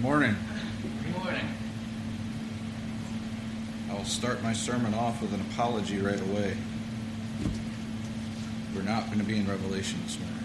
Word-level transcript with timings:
Good 0.00 0.06
morning. 0.06 0.36
Good 1.02 1.18
morning. 1.18 1.46
I'll 3.90 4.06
start 4.06 4.42
my 4.42 4.54
sermon 4.54 4.94
off 4.94 5.20
with 5.20 5.34
an 5.34 5.42
apology 5.42 5.98
right 5.98 6.18
away. 6.18 6.56
We're 8.74 8.80
not 8.80 9.08
going 9.08 9.18
to 9.18 9.26
be 9.26 9.36
in 9.36 9.46
Revelation 9.46 10.00
this 10.04 10.18
morning. 10.18 10.38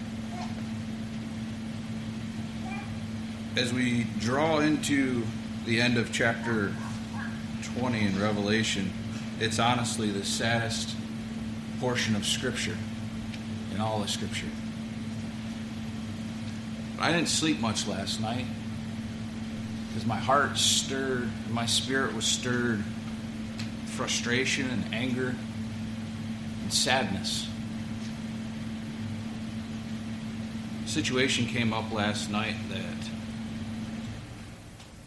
As 3.56 3.72
we 3.72 4.04
draw 4.18 4.58
into 4.58 5.24
the 5.64 5.80
end 5.80 5.96
of 5.96 6.12
chapter 6.12 6.74
20 7.78 8.08
in 8.08 8.20
Revelation, 8.20 8.92
it's 9.40 9.58
honestly 9.58 10.10
the 10.10 10.26
saddest 10.26 10.94
portion 11.80 12.14
of 12.14 12.26
Scripture 12.26 12.76
in 13.74 13.80
all 13.80 14.02
of 14.02 14.10
Scripture. 14.10 14.50
I 17.00 17.10
didn't 17.10 17.30
sleep 17.30 17.58
much 17.58 17.86
last 17.86 18.20
night 18.20 18.44
because 19.96 20.06
my 20.06 20.18
heart 20.18 20.58
stirred, 20.58 21.26
my 21.48 21.64
spirit 21.64 22.14
was 22.14 22.26
stirred, 22.26 22.84
frustration 23.86 24.68
and 24.68 24.92
anger 24.92 25.34
and 26.62 26.70
sadness. 26.70 27.48
A 30.84 30.88
situation 30.88 31.46
came 31.46 31.72
up 31.72 31.90
last 31.94 32.30
night 32.30 32.56
that 32.68 33.10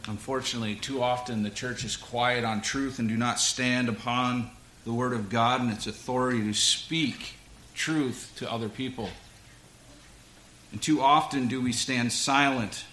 unfortunately 0.07 0.73
too 0.73 1.03
often 1.03 1.43
the 1.43 1.51
church 1.51 1.83
is 1.83 1.95
quiet 1.95 2.43
on 2.43 2.59
truth 2.59 2.97
and 2.97 3.07
do 3.07 3.15
not 3.15 3.39
stand 3.39 3.89
upon 3.89 4.49
the 4.85 4.93
word 4.93 5.13
of 5.13 5.29
God 5.29 5.61
and 5.61 5.71
its 5.71 5.85
authority 5.85 6.41
to 6.41 6.53
speak 6.55 7.35
truth 7.75 8.33
to 8.37 8.51
other 8.51 8.69
people. 8.69 9.11
And 10.71 10.81
too 10.81 10.99
often 10.99 11.47
do 11.47 11.61
we 11.61 11.73
stand 11.73 12.11
silent 12.11 12.85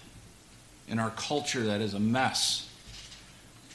in 0.87 0.99
our 0.99 1.09
culture 1.11 1.63
that 1.65 1.81
is 1.81 1.93
a 1.93 1.99
mess. 1.99 2.69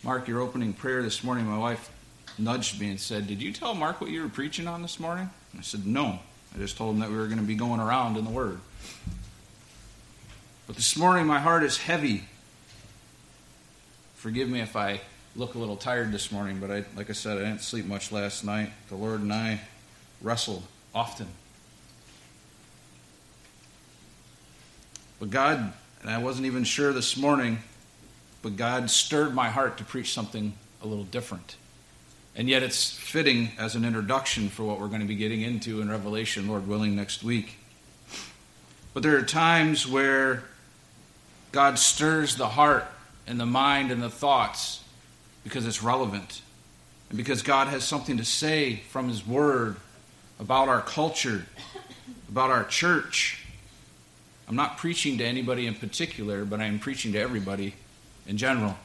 Mark, 0.02 0.26
your 0.28 0.40
opening 0.40 0.72
prayer 0.72 1.02
this 1.02 1.22
morning, 1.22 1.46
my 1.46 1.58
wife 1.58 1.90
nudged 2.38 2.80
me 2.80 2.90
and 2.90 2.98
said, 2.98 3.26
Did 3.26 3.42
you 3.42 3.52
tell 3.52 3.74
Mark 3.74 4.00
what 4.00 4.10
you 4.10 4.22
were 4.22 4.28
preaching 4.28 4.66
on 4.66 4.82
this 4.82 4.98
morning? 4.98 5.30
I 5.56 5.62
said, 5.62 5.86
No. 5.86 6.18
I 6.54 6.58
just 6.58 6.76
told 6.76 6.94
him 6.94 7.00
that 7.00 7.08
we 7.08 7.16
were 7.16 7.26
going 7.26 7.38
to 7.38 7.44
be 7.44 7.54
going 7.54 7.80
around 7.80 8.16
in 8.16 8.24
the 8.24 8.30
Word. 8.30 8.60
But 10.66 10.76
this 10.76 10.96
morning, 10.96 11.26
my 11.26 11.38
heart 11.38 11.62
is 11.62 11.78
heavy. 11.78 12.24
Forgive 14.16 14.48
me 14.48 14.60
if 14.60 14.76
I 14.76 15.00
look 15.34 15.54
a 15.54 15.58
little 15.58 15.76
tired 15.76 16.12
this 16.12 16.30
morning, 16.30 16.58
but 16.60 16.70
I, 16.70 16.84
like 16.94 17.08
I 17.08 17.14
said, 17.14 17.38
I 17.38 17.40
didn't 17.40 17.62
sleep 17.62 17.86
much 17.86 18.12
last 18.12 18.44
night. 18.44 18.70
The 18.88 18.96
Lord 18.96 19.20
and 19.20 19.32
I 19.32 19.60
wrestled 20.20 20.62
often. 20.94 21.26
But 25.18 25.30
God, 25.30 25.72
and 26.02 26.10
I 26.10 26.18
wasn't 26.18 26.46
even 26.46 26.64
sure 26.64 26.92
this 26.92 27.16
morning, 27.16 27.58
but 28.42 28.56
God 28.56 28.90
stirred 28.90 29.34
my 29.34 29.48
heart 29.48 29.78
to 29.78 29.84
preach 29.84 30.12
something 30.12 30.52
a 30.82 30.86
little 30.86 31.04
different. 31.04 31.56
And 32.34 32.48
yet 32.48 32.62
it's 32.62 32.90
fitting 32.90 33.50
as 33.58 33.74
an 33.74 33.84
introduction 33.84 34.48
for 34.48 34.64
what 34.64 34.80
we're 34.80 34.88
going 34.88 35.00
to 35.00 35.06
be 35.06 35.14
getting 35.14 35.42
into 35.42 35.80
in 35.80 35.90
Revelation, 35.90 36.48
Lord 36.48 36.66
willing, 36.66 36.96
next 36.96 37.22
week. 37.22 37.56
But 38.94 39.02
there 39.02 39.16
are 39.16 39.22
times 39.22 39.86
where 39.86 40.44
God 41.52 41.78
stirs 41.78 42.36
the 42.36 42.48
heart 42.48 42.86
and 43.26 43.38
the 43.38 43.46
mind 43.46 43.90
and 43.90 44.02
the 44.02 44.10
thoughts 44.10 44.82
because 45.44 45.66
it's 45.66 45.82
relevant 45.82 46.40
and 47.10 47.18
because 47.18 47.42
God 47.42 47.68
has 47.68 47.84
something 47.84 48.16
to 48.16 48.24
say 48.24 48.76
from 48.88 49.08
His 49.08 49.26
Word 49.26 49.76
about 50.40 50.68
our 50.68 50.80
culture, 50.80 51.46
about 52.28 52.50
our 52.50 52.64
church. 52.64 53.41
I'm 54.48 54.56
not 54.56 54.78
preaching 54.78 55.18
to 55.18 55.24
anybody 55.24 55.66
in 55.66 55.74
particular, 55.74 56.44
but 56.44 56.60
I 56.60 56.64
am 56.64 56.78
preaching 56.78 57.12
to 57.12 57.18
everybody 57.18 57.74
in 58.26 58.36
general. 58.36 58.76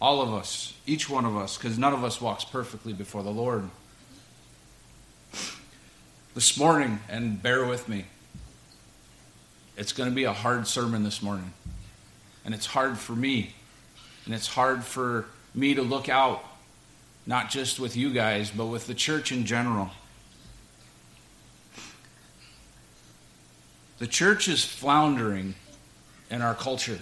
All 0.00 0.20
of 0.20 0.32
us, 0.32 0.74
each 0.86 1.08
one 1.08 1.24
of 1.24 1.36
us, 1.36 1.56
because 1.56 1.78
none 1.78 1.92
of 1.92 2.02
us 2.02 2.20
walks 2.20 2.44
perfectly 2.44 2.92
before 2.92 3.22
the 3.22 3.30
Lord. 3.30 3.68
This 6.34 6.58
morning, 6.58 6.98
and 7.08 7.40
bear 7.40 7.64
with 7.64 7.88
me, 7.88 8.06
it's 9.76 9.92
going 9.92 10.08
to 10.08 10.14
be 10.14 10.24
a 10.24 10.32
hard 10.32 10.66
sermon 10.66 11.04
this 11.04 11.22
morning. 11.22 11.52
And 12.44 12.54
it's 12.54 12.66
hard 12.66 12.98
for 12.98 13.12
me. 13.12 13.54
And 14.24 14.34
it's 14.34 14.48
hard 14.48 14.84
for 14.84 15.26
me 15.54 15.74
to 15.74 15.82
look 15.82 16.08
out, 16.08 16.44
not 17.26 17.50
just 17.50 17.78
with 17.78 17.96
you 17.96 18.12
guys, 18.12 18.50
but 18.50 18.66
with 18.66 18.86
the 18.86 18.94
church 18.94 19.32
in 19.32 19.46
general. 19.46 19.90
The 24.04 24.10
church 24.10 24.48
is 24.48 24.62
floundering 24.62 25.54
in 26.30 26.42
our 26.42 26.54
culture 26.54 26.98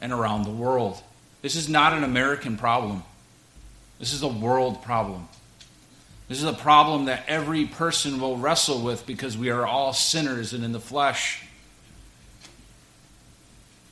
and 0.00 0.12
around 0.12 0.42
the 0.42 0.50
world. 0.50 1.00
This 1.40 1.54
is 1.54 1.68
not 1.68 1.92
an 1.92 2.02
American 2.02 2.56
problem. 2.56 3.04
This 4.00 4.12
is 4.12 4.24
a 4.24 4.26
world 4.26 4.82
problem. 4.82 5.28
This 6.26 6.38
is 6.38 6.44
a 6.48 6.52
problem 6.52 7.04
that 7.04 7.22
every 7.28 7.64
person 7.64 8.20
will 8.20 8.36
wrestle 8.36 8.82
with 8.82 9.06
because 9.06 9.38
we 9.38 9.50
are 9.50 9.64
all 9.64 9.92
sinners 9.92 10.52
and 10.52 10.64
in 10.64 10.72
the 10.72 10.80
flesh. 10.80 11.44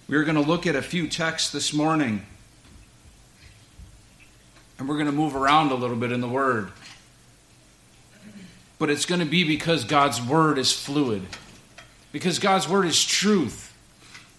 We're 0.09 0.25
going 0.25 0.35
to 0.35 0.41
look 0.41 0.67
at 0.67 0.75
a 0.75 0.83
few 0.83 1.07
texts 1.07 1.53
this 1.53 1.73
morning. 1.73 2.27
And 4.81 4.89
we're 4.89 4.97
going 4.97 5.07
to 5.07 5.13
move 5.13 5.37
around 5.37 5.71
a 5.71 5.77
little 5.77 5.95
bit 5.95 6.11
in 6.11 6.21
the 6.21 6.29
Word. 6.29 6.73
But 8.81 8.91
it's 8.91 9.07
going 9.07 9.21
to 9.21 9.25
be 9.25 9.45
because 9.45 9.85
God's 9.85 10.21
Word 10.21 10.59
is 10.59 10.73
fluid. 10.73 11.23
Because 12.13 12.39
God's 12.39 12.69
Word 12.69 12.87
is 12.87 13.05
truth. 13.05 13.75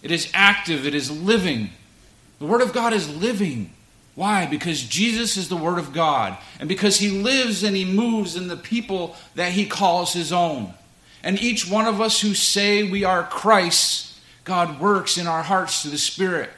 It 0.02 0.12
is 0.12 0.30
active. 0.34 0.88
It 0.88 0.96
is 0.96 1.10
living. 1.10 1.70
The 2.40 2.46
Word 2.46 2.62
of 2.62 2.74
God 2.74 2.94
is 2.94 3.14
living. 3.18 3.74
Why? 4.16 4.46
Because 4.46 4.84
Jesus 4.84 5.38
is 5.38 5.50
the 5.50 5.58
Word 5.58 5.78
of 5.78 5.94
God. 5.94 6.38
And 6.60 6.68
because 6.68 7.00
He 7.00 7.10
lives 7.10 7.64
and 7.64 7.76
He 7.76 7.86
moves 7.86 8.36
in 8.36 8.48
the 8.48 8.58
people 8.58 9.16
that 9.36 9.54
He 9.54 9.66
calls 9.66 10.14
His 10.14 10.32
own. 10.34 10.74
And 11.24 11.42
each 11.42 11.70
one 11.70 11.86
of 11.86 12.02
us 12.02 12.22
who 12.22 12.34
say 12.34 12.84
we 12.84 13.04
are 13.04 13.24
Christ 13.24 14.10
God 14.50 14.80
works 14.80 15.20
in 15.20 15.28
our 15.28 15.44
hearts 15.44 15.84
to 15.84 15.90
the 15.90 15.98
Spirit. 16.00 16.50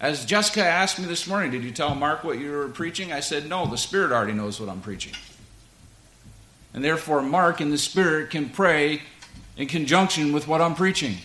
As 0.00 0.24
Jessica 0.24 0.64
asked 0.64 1.00
me 1.00 1.06
this 1.06 1.26
morning, 1.26 1.50
did 1.50 1.64
you 1.64 1.72
tell 1.72 1.92
Mark 1.92 2.22
what 2.22 2.38
you 2.38 2.52
were 2.52 2.68
preaching? 2.68 3.12
I 3.12 3.18
said, 3.18 3.48
no, 3.48 3.66
the 3.66 3.76
Spirit 3.76 4.12
already 4.12 4.34
knows 4.34 4.60
what 4.60 4.68
I'm 4.68 4.80
preaching. 4.80 5.14
And 6.72 6.84
therefore, 6.84 7.22
Mark 7.22 7.60
in 7.60 7.70
the 7.70 7.78
Spirit 7.78 8.30
can 8.30 8.50
pray 8.50 9.02
in 9.56 9.68
conjunction 9.68 10.32
with 10.32 10.48
what 10.48 10.60
I'm 10.60 10.74
preaching. 10.74 11.16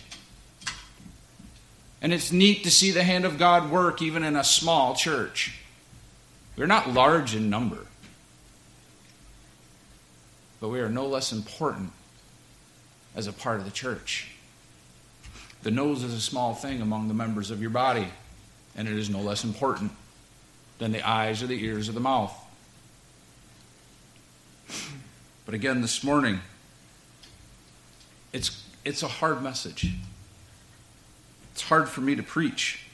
And 2.02 2.12
it's 2.12 2.32
neat 2.32 2.64
to 2.64 2.70
see 2.70 2.90
the 2.90 3.02
hand 3.02 3.24
of 3.24 3.38
God 3.38 3.70
work 3.70 4.00
even 4.00 4.22
in 4.22 4.36
a 4.36 4.44
small 4.44 4.94
church. 4.94 5.58
We're 6.56 6.66
not 6.66 6.90
large 6.90 7.34
in 7.34 7.50
number, 7.50 7.86
but 10.60 10.68
we 10.68 10.80
are 10.80 10.88
no 10.88 11.06
less 11.06 11.32
important 11.32 11.92
as 13.14 13.26
a 13.26 13.32
part 13.32 13.58
of 13.58 13.64
the 13.64 13.70
church. 13.70 14.30
The 15.62 15.70
nose 15.70 16.02
is 16.02 16.14
a 16.14 16.20
small 16.20 16.54
thing 16.54 16.80
among 16.80 17.08
the 17.08 17.14
members 17.14 17.50
of 17.50 17.60
your 17.60 17.70
body, 17.70 18.08
and 18.76 18.88
it 18.88 18.94
is 18.94 19.10
no 19.10 19.20
less 19.20 19.44
important 19.44 19.92
than 20.78 20.92
the 20.92 21.06
eyes 21.06 21.42
or 21.42 21.46
the 21.46 21.62
ears 21.62 21.88
or 21.88 21.92
the 21.92 22.00
mouth. 22.00 22.34
But 25.44 25.54
again, 25.54 25.82
this 25.82 26.02
morning, 26.02 26.40
it's, 28.32 28.64
it's 28.84 29.02
a 29.02 29.08
hard 29.08 29.42
message. 29.42 29.92
It's 31.52 31.62
hard 31.62 31.88
for 31.88 32.00
me 32.00 32.14
to 32.16 32.22
preach 32.22 32.84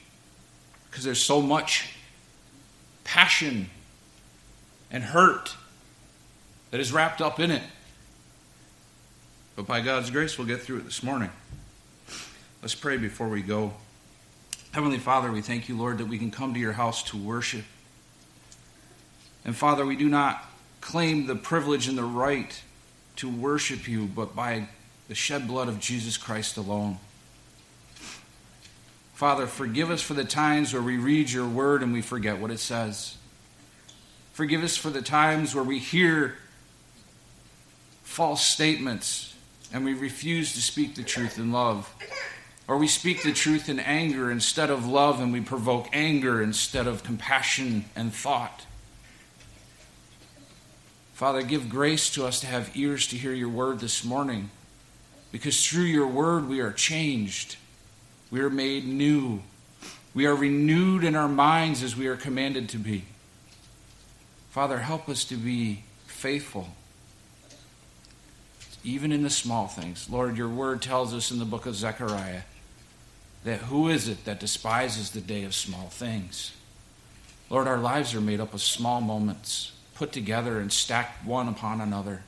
because 0.91 1.05
there's 1.05 1.23
so 1.23 1.43
much 1.43 1.95
passion 3.05 3.71
and 4.91 5.05
hurt 5.05 5.55
that 6.71 6.81
is 6.81 6.93
wrapped 6.93 7.21
up 7.21 7.39
in 7.39 7.51
it. 7.51 7.63
But 9.55 9.67
by 9.67 9.81
God's 9.81 10.11
grace, 10.11 10.37
we'll 10.37 10.47
get 10.47 10.63
through 10.63 10.79
it 10.79 10.85
this 10.85 11.03
morning. 11.03 11.31
Let's 12.60 12.75
pray 12.75 12.97
before 12.97 13.28
we 13.28 13.43
go. 13.43 13.72
Heavenly 14.72 14.99
Father, 14.99 15.31
we 15.33 15.41
thank 15.41 15.69
you, 15.69 15.78
Lord, 15.78 15.99
that 15.99 16.07
we 16.07 16.19
can 16.19 16.31
come 16.31 16.53
to 16.53 16.60
your 16.60 16.72
house 16.72 17.03
to 17.05 17.16
worship. 17.16 17.65
And 19.45 19.57
Father, 19.57 19.87
we 19.87 19.97
do 19.97 20.09
not 20.09 20.45
claim 20.81 21.27
the 21.27 21.37
privilege 21.37 21.89
and 21.89 21.97
the 21.97 22.05
right 22.05 22.60
to 23.16 23.31
worship 23.31 23.89
you, 23.89 24.07
but 24.07 24.34
by 24.37 24.69
the 25.09 25.15
shed 25.15 25.47
blood 25.47 25.69
of 25.69 25.81
Jesus 25.81 26.17
Christ 26.17 26.57
alone. 26.57 26.99
Father, 29.15 29.47
forgive 29.47 29.91
us 29.91 30.03
for 30.03 30.15
the 30.15 30.25
times 30.25 30.73
where 30.73 30.83
we 30.83 30.99
read 30.99 31.31
your 31.31 31.47
word 31.47 31.83
and 31.83 31.93
we 31.93 32.03
forget 32.03 32.39
what 32.39 32.51
it 32.51 32.61
says. 32.61 33.17
Forgive 34.33 34.63
us 34.63 34.77
for 34.77 34.91
the 34.91 35.01
times 35.01 35.55
where 35.55 35.65
we 35.65 35.79
hear 35.79 36.37
false 38.03 38.45
statements 38.45 39.35
and 39.73 39.85
we 39.85 39.95
refuse 39.95 40.53
to 40.53 40.61
speak 40.61 40.95
the 40.95 41.03
truth 41.03 41.39
in 41.39 41.53
love. 41.53 41.93
Or 42.69 42.77
we 42.77 42.89
speak 42.89 43.23
the 43.23 43.33
truth 43.33 43.69
in 43.69 43.79
anger 43.79 44.31
instead 44.31 44.71
of 44.71 44.87
love, 44.87 45.21
and 45.21 45.33
we 45.33 45.41
provoke 45.41 45.89
anger 45.93 46.43
instead 46.43 46.87
of 46.87 47.05
compassion 47.05 47.85
and 47.95 48.13
thought. 48.13 48.67
Father, 51.15 51.43
give 51.43 51.69
grace 51.69 52.11
to 52.11 52.27
us 52.27 52.41
to 52.41 52.47
have 52.47 52.77
ears 52.77 53.07
to 53.09 53.17
hear 53.17 53.33
your 53.33 53.49
word 53.49 53.79
this 53.79 54.05
morning, 54.05 54.51
because 55.36 55.66
through 55.66 55.83
your 55.83 56.06
word 56.06 56.48
we 56.48 56.60
are 56.60 56.72
changed, 56.72 57.56
we 58.30 58.41
are 58.41 58.48
made 58.48 58.88
new, 58.88 59.42
We 60.15 60.24
are 60.24 60.34
renewed 60.34 61.04
in 61.04 61.15
our 61.15 61.28
minds 61.28 61.83
as 61.83 61.94
we 61.94 62.06
are 62.06 62.16
commanded 62.16 62.71
to 62.71 62.78
be. 62.78 63.04
Father, 64.48 64.78
help 64.78 65.10
us 65.10 65.24
to 65.24 65.36
be 65.36 65.84
faithful, 66.06 66.68
even 68.83 69.12
in 69.12 69.22
the 69.22 69.28
small 69.28 69.66
things. 69.66 70.09
Lord, 70.09 70.38
your 70.38 70.48
word 70.48 70.80
tells 70.80 71.12
us 71.12 71.30
in 71.30 71.38
the 71.38 71.44
book 71.44 71.66
of 71.66 71.74
Zechariah 71.74 72.44
that 73.44 73.59
who 73.59 73.91
is 73.91 74.09
it 74.09 74.24
that 74.24 74.41
despises 74.41 75.10
the 75.10 75.21
day 75.21 75.44
of 75.44 75.54
small 75.54 75.91
things? 75.91 76.53
Lord, 77.50 77.68
our 77.68 77.77
lives 77.77 78.15
are 78.15 78.22
made 78.22 78.41
up 78.41 78.54
of 78.54 78.62
small 78.62 79.03
moments 79.03 79.72
put 79.97 80.12
together 80.12 80.60
and 80.60 80.72
stacked 80.72 81.27
one 81.27 81.47
upon 81.47 81.83
another. 81.83 82.22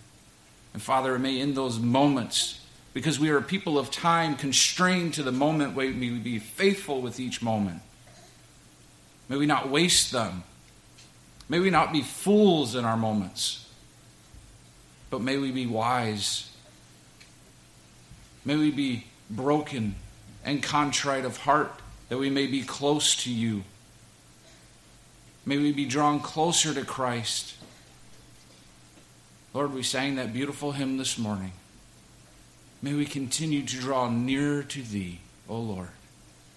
And 0.74 0.82
Father, 0.82 1.18
may 1.18 1.40
in 1.40 1.54
those 1.54 1.78
moments, 1.78 2.57
because 2.94 3.20
we 3.20 3.30
are 3.30 3.38
a 3.38 3.42
people 3.42 3.78
of 3.78 3.90
time 3.90 4.36
constrained 4.36 5.14
to 5.14 5.22
the 5.22 5.32
moment, 5.32 5.76
may 5.76 5.92
we 5.92 6.18
be 6.18 6.38
faithful 6.38 7.00
with 7.00 7.20
each 7.20 7.42
moment. 7.42 7.80
May 9.28 9.36
we 9.36 9.46
not 9.46 9.68
waste 9.68 10.10
them. 10.10 10.44
May 11.48 11.60
we 11.60 11.70
not 11.70 11.92
be 11.92 12.02
fools 12.02 12.74
in 12.74 12.84
our 12.84 12.96
moments, 12.96 13.66
but 15.10 15.20
may 15.20 15.36
we 15.38 15.50
be 15.50 15.66
wise. 15.66 16.50
May 18.44 18.56
we 18.56 18.70
be 18.70 19.06
broken 19.30 19.94
and 20.44 20.62
contrite 20.62 21.24
of 21.24 21.38
heart, 21.38 21.72
that 22.08 22.18
we 22.18 22.30
may 22.30 22.46
be 22.46 22.62
close 22.62 23.14
to 23.24 23.32
you. 23.32 23.64
May 25.44 25.56
we 25.56 25.72
be 25.72 25.86
drawn 25.86 26.20
closer 26.20 26.74
to 26.74 26.84
Christ. 26.84 27.54
Lord, 29.54 29.72
we 29.72 29.82
sang 29.82 30.16
that 30.16 30.32
beautiful 30.32 30.72
hymn 30.72 30.98
this 30.98 31.18
morning. 31.18 31.52
May 32.80 32.94
we 32.94 33.06
continue 33.06 33.62
to 33.62 33.76
draw 33.76 34.08
nearer 34.08 34.62
to 34.62 34.82
Thee, 34.82 35.20
O 35.48 35.58
Lord, 35.58 35.88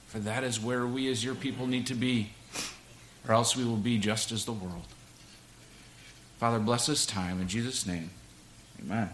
for 0.07 0.19
that 0.19 0.43
is 0.43 0.59
where 0.59 0.85
we 0.85 1.09
as 1.09 1.23
your 1.23 1.33
people 1.33 1.65
need 1.65 1.87
to 1.87 1.95
be, 1.95 2.31
or 3.27 3.33
else 3.33 3.55
we 3.55 3.65
will 3.65 3.77
be 3.77 3.97
just 3.97 4.31
as 4.31 4.45
the 4.45 4.51
world. 4.51 4.85
Father, 6.37 6.59
bless 6.59 6.85
this 6.85 7.05
time 7.05 7.41
in 7.41 7.47
Jesus' 7.47 7.87
name. 7.87 8.11
Amen. 8.81 9.09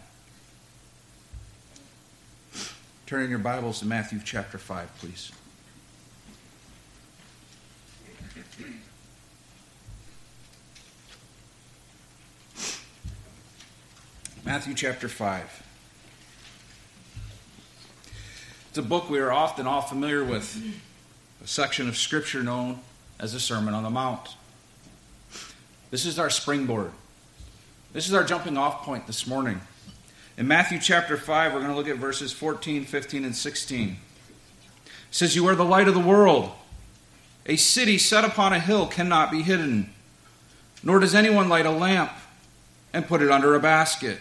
Turn 3.06 3.24
in 3.24 3.30
your 3.30 3.40
Bibles 3.40 3.80
to 3.80 3.86
Matthew 3.86 4.20
chapter 4.24 4.58
5, 4.58 4.98
please. 5.00 5.32
Matthew 14.44 14.74
chapter 14.74 15.08
5. 15.08 15.67
It's 18.78 18.86
a 18.86 18.88
book 18.88 19.10
we 19.10 19.18
are 19.18 19.32
often 19.32 19.66
all 19.66 19.82
familiar 19.82 20.24
with, 20.24 20.56
a 21.44 21.48
section 21.48 21.90
of 21.90 21.98
Scripture 21.98 22.44
known 22.44 22.80
as 23.20 23.34
the 23.34 23.40
Sermon 23.40 23.74
on 23.74 23.82
the 23.82 23.90
Mount. 23.90 24.36
This 25.90 26.06
is 26.06 26.20
our 26.20 26.30
springboard. 26.30 26.92
This 27.92 28.08
is 28.08 28.14
our 28.14 28.24
jumping 28.24 28.56
off 28.56 28.84
point 28.84 29.08
this 29.08 29.26
morning. 29.26 29.62
In 30.38 30.48
Matthew 30.48 30.78
chapter 30.80 31.18
5, 31.18 31.54
we're 31.54 31.60
going 31.60 31.72
to 31.72 31.76
look 31.76 31.88
at 31.88 31.98
verses 31.98 32.32
14, 32.32 32.86
15, 32.86 33.26
and 33.26 33.36
16. 33.36 33.90
It 33.90 33.98
says, 35.10 35.36
You 35.36 35.48
are 35.48 35.56
the 35.56 35.66
light 35.66 35.88
of 35.88 35.96
the 35.96 36.00
world. 36.00 36.52
A 37.48 37.56
city 37.56 37.98
set 37.98 38.26
upon 38.26 38.54
a 38.54 38.60
hill 38.60 38.86
cannot 38.86 39.32
be 39.32 39.42
hidden, 39.42 39.92
nor 40.84 41.00
does 41.00 41.16
anyone 41.16 41.50
light 41.50 41.66
a 41.66 41.72
lamp 41.72 42.12
and 42.94 43.08
put 43.08 43.24
it 43.24 43.32
under 43.32 43.56
a 43.56 43.60
basket 43.60 44.20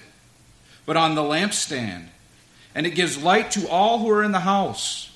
but 0.87 0.97
on 0.97 1.17
the 1.17 1.23
lampstand, 1.23 2.07
and 2.77 2.87
it 2.87 2.91
gives 2.91 3.21
light 3.21 3.51
to 3.53 3.67
all 3.69 3.99
who 3.99 4.11
are 4.11 4.23
in 4.23 4.33
the 4.33 4.41
house. 4.41 5.11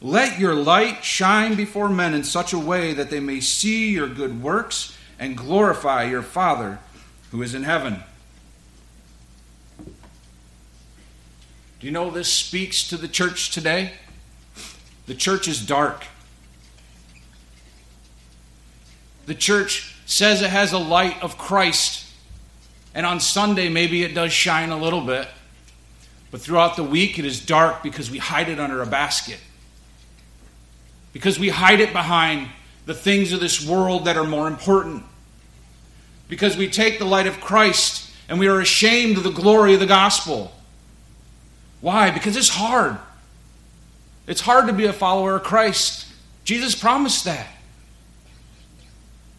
Let 0.00 0.40
your 0.40 0.54
light 0.54 1.04
shine 1.04 1.54
before 1.54 1.88
men 1.88 2.14
in 2.14 2.24
such 2.24 2.52
a 2.52 2.58
way 2.58 2.94
that 2.94 3.10
they 3.10 3.20
may 3.20 3.40
see 3.40 3.90
your 3.90 4.08
good 4.08 4.42
works 4.42 4.96
and 5.18 5.36
glorify 5.36 6.04
your 6.04 6.22
Father 6.22 6.78
who 7.30 7.42
is 7.42 7.54
in 7.54 7.64
heaven. 7.64 8.02
Do 11.78 11.86
you 11.86 11.92
know 11.92 12.10
this 12.10 12.32
speaks 12.32 12.88
to 12.88 12.96
the 12.96 13.06
church 13.06 13.50
today? 13.50 13.92
The 15.06 15.14
church 15.14 15.46
is 15.46 15.64
dark. 15.64 16.06
The 19.26 19.34
church 19.34 19.94
says 20.06 20.40
it 20.40 20.50
has 20.50 20.72
a 20.72 20.78
light 20.78 21.22
of 21.22 21.36
Christ 21.36 22.08
and 22.94 23.06
on 23.06 23.20
Sunday, 23.20 23.68
maybe 23.68 24.02
it 24.02 24.12
does 24.14 24.32
shine 24.32 24.70
a 24.70 24.76
little 24.76 25.02
bit. 25.02 25.28
But 26.30 26.40
throughout 26.40 26.76
the 26.76 26.84
week, 26.84 27.18
it 27.18 27.24
is 27.24 27.44
dark 27.44 27.82
because 27.82 28.10
we 28.10 28.18
hide 28.18 28.48
it 28.48 28.60
under 28.60 28.82
a 28.82 28.86
basket. 28.86 29.40
Because 31.12 31.38
we 31.38 31.48
hide 31.48 31.80
it 31.80 31.92
behind 31.92 32.48
the 32.84 32.94
things 32.94 33.32
of 33.32 33.40
this 33.40 33.66
world 33.66 34.04
that 34.04 34.16
are 34.16 34.24
more 34.24 34.46
important. 34.46 35.04
Because 36.28 36.56
we 36.56 36.68
take 36.68 36.98
the 36.98 37.06
light 37.06 37.26
of 37.26 37.40
Christ 37.40 38.10
and 38.28 38.38
we 38.38 38.48
are 38.48 38.60
ashamed 38.60 39.16
of 39.16 39.24
the 39.24 39.30
glory 39.30 39.72
of 39.72 39.80
the 39.80 39.86
gospel. 39.86 40.52
Why? 41.80 42.10
Because 42.10 42.36
it's 42.36 42.50
hard. 42.50 42.98
It's 44.26 44.42
hard 44.42 44.66
to 44.66 44.74
be 44.74 44.84
a 44.84 44.92
follower 44.92 45.36
of 45.36 45.44
Christ. 45.44 46.06
Jesus 46.44 46.74
promised 46.74 47.24
that. 47.24 47.46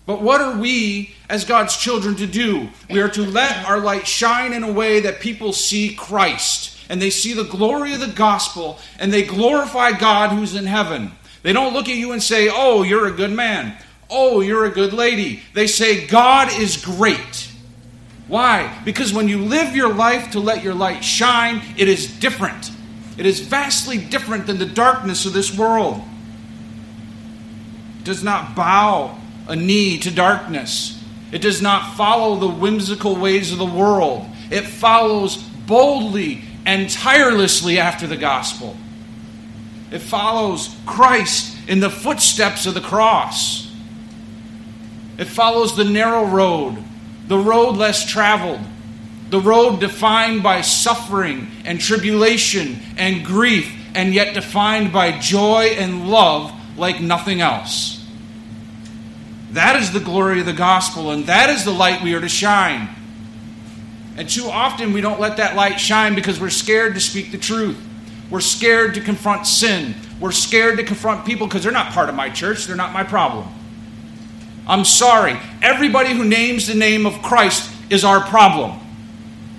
But 0.08 0.24
what 0.24 0.42
are 0.42 0.58
we 0.58 1.14
as 1.30 1.46
God's 1.46 1.78
children 1.78 2.16
to 2.16 2.26
do? 2.26 2.70
We 2.90 3.00
are 3.00 3.10
to 3.10 3.22
let 3.22 3.64
our 3.68 3.80
light 3.80 4.08
shine 4.08 4.54
in 4.54 4.64
a 4.64 4.72
way 4.72 5.02
that 5.02 5.20
people 5.20 5.54
see 5.54 5.94
Christ 5.94 6.79
and 6.90 7.02
they 7.02 7.12
see 7.12 7.34
the 7.34 7.44
glory 7.44 7.94
of 7.94 8.00
the 8.00 8.08
gospel 8.08 8.80
and 9.00 9.14
they 9.14 9.24
glorify 9.24 9.92
God 9.92 10.32
who's 10.32 10.56
in 10.56 10.66
heaven. 10.66 11.12
They 11.44 11.54
don't 11.54 11.74
look 11.74 11.88
at 11.88 11.96
you 11.96 12.12
and 12.12 12.22
say, 12.22 12.50
Oh, 12.52 12.84
you're 12.84 13.08
a 13.08 13.12
good 13.12 13.32
man. 13.32 13.78
Oh, 14.10 14.42
you're 14.42 14.66
a 14.66 14.72
good 14.72 14.92
lady. 14.92 15.42
They 15.54 15.68
say, 15.68 16.08
God 16.08 16.52
is 16.52 16.84
great. 16.84 17.52
Why? 18.28 18.80
Because 18.84 19.14
when 19.14 19.28
you 19.28 19.40
live 19.44 19.76
your 19.76 19.94
life 19.94 20.32
to 20.32 20.40
let 20.40 20.64
your 20.64 20.74
light 20.74 21.04
shine, 21.04 21.62
it 21.78 21.88
is 21.88 22.08
different. 22.20 22.72
It 23.18 23.26
is 23.26 23.40
vastly 23.40 23.98
different 23.98 24.48
than 24.48 24.58
the 24.58 24.66
darkness 24.66 25.26
of 25.26 25.34
this 25.34 25.56
world. 25.56 26.02
It 28.00 28.06
does 28.06 28.24
not 28.24 28.56
bow 28.56 29.20
a 29.48 29.56
knee 29.56 30.00
to 30.00 30.12
darkness. 30.12 31.04
It 31.32 31.42
does 31.42 31.62
not 31.62 31.96
follow 31.96 32.36
the 32.36 32.50
whimsical 32.50 33.16
ways 33.16 33.52
of 33.52 33.58
the 33.58 33.66
world. 33.66 34.26
It 34.50 34.62
follows 34.62 35.38
boldly 35.38 36.44
and 36.70 36.88
tirelessly 36.88 37.80
after 37.80 38.06
the 38.06 38.16
gospel. 38.16 38.78
It 39.90 40.04
follows 40.04 40.76
Christ 40.86 41.58
in 41.68 41.80
the 41.80 41.90
footsteps 41.90 42.68
of 42.68 42.76
the 42.76 42.80
cross. 42.80 43.74
It 45.18 45.26
follows 45.26 45.76
the 45.76 45.84
narrow 45.84 46.26
road, 46.26 46.78
the 47.28 47.40
road 47.40 47.76
less 47.76 48.08
traveled, 48.08 48.60
the 49.32 49.40
road 49.40 49.80
defined 49.80 50.44
by 50.44 50.62
suffering 50.62 51.48
and 51.66 51.82
tribulation 51.82 52.78
and 52.98 53.26
grief, 53.26 53.76
and 53.96 54.14
yet 54.14 54.36
defined 54.36 54.94
by 54.94 55.18
joy 55.18 55.72
and 55.76 56.08
love 56.08 56.54
like 56.78 57.02
nothing 57.02 57.42
else. 57.42 58.08
That 59.54 59.76
is 59.76 59.92
the 59.92 60.00
glory 60.00 60.42
of 60.42 60.46
the 60.46 60.54
gospel, 60.54 61.10
and 61.10 61.26
that 61.26 61.50
is 61.50 61.66
the 61.66 61.74
light 61.74 62.04
we 62.04 62.14
are 62.14 62.22
to 62.22 62.30
shine. 62.30 62.90
And 64.20 64.28
too 64.28 64.50
often 64.50 64.92
we 64.92 65.00
don't 65.00 65.22
let 65.22 65.38
that 65.38 65.56
light 65.56 65.80
shine 65.80 66.14
because 66.14 66.42
we're 66.42 66.50
scared 66.50 66.94
to 66.96 67.00
speak 67.00 67.32
the 67.32 67.38
truth. 67.38 67.78
We're 68.30 68.42
scared 68.42 68.96
to 68.96 69.02
confront 69.02 69.48
sin. 69.48 69.96
We're 70.20 70.34
scared 70.34 70.78
to 70.78 70.84
confront 70.84 71.26
people 71.26 71.48
because 71.48 71.64
they're 71.64 71.72
not 71.72 71.94
part 71.94 72.10
of 72.10 72.16
my 72.16 72.30
church, 72.30 72.66
they're 72.66 72.76
not 72.76 72.92
my 72.92 73.06
problem. 73.06 73.48
I'm 74.68 74.84
sorry. 74.84 75.40
Everybody 75.62 76.14
who 76.14 76.26
names 76.26 76.68
the 76.68 76.76
name 76.76 77.06
of 77.06 77.22
Christ 77.22 77.72
is 77.90 78.04
our 78.04 78.20
problem. 78.20 78.78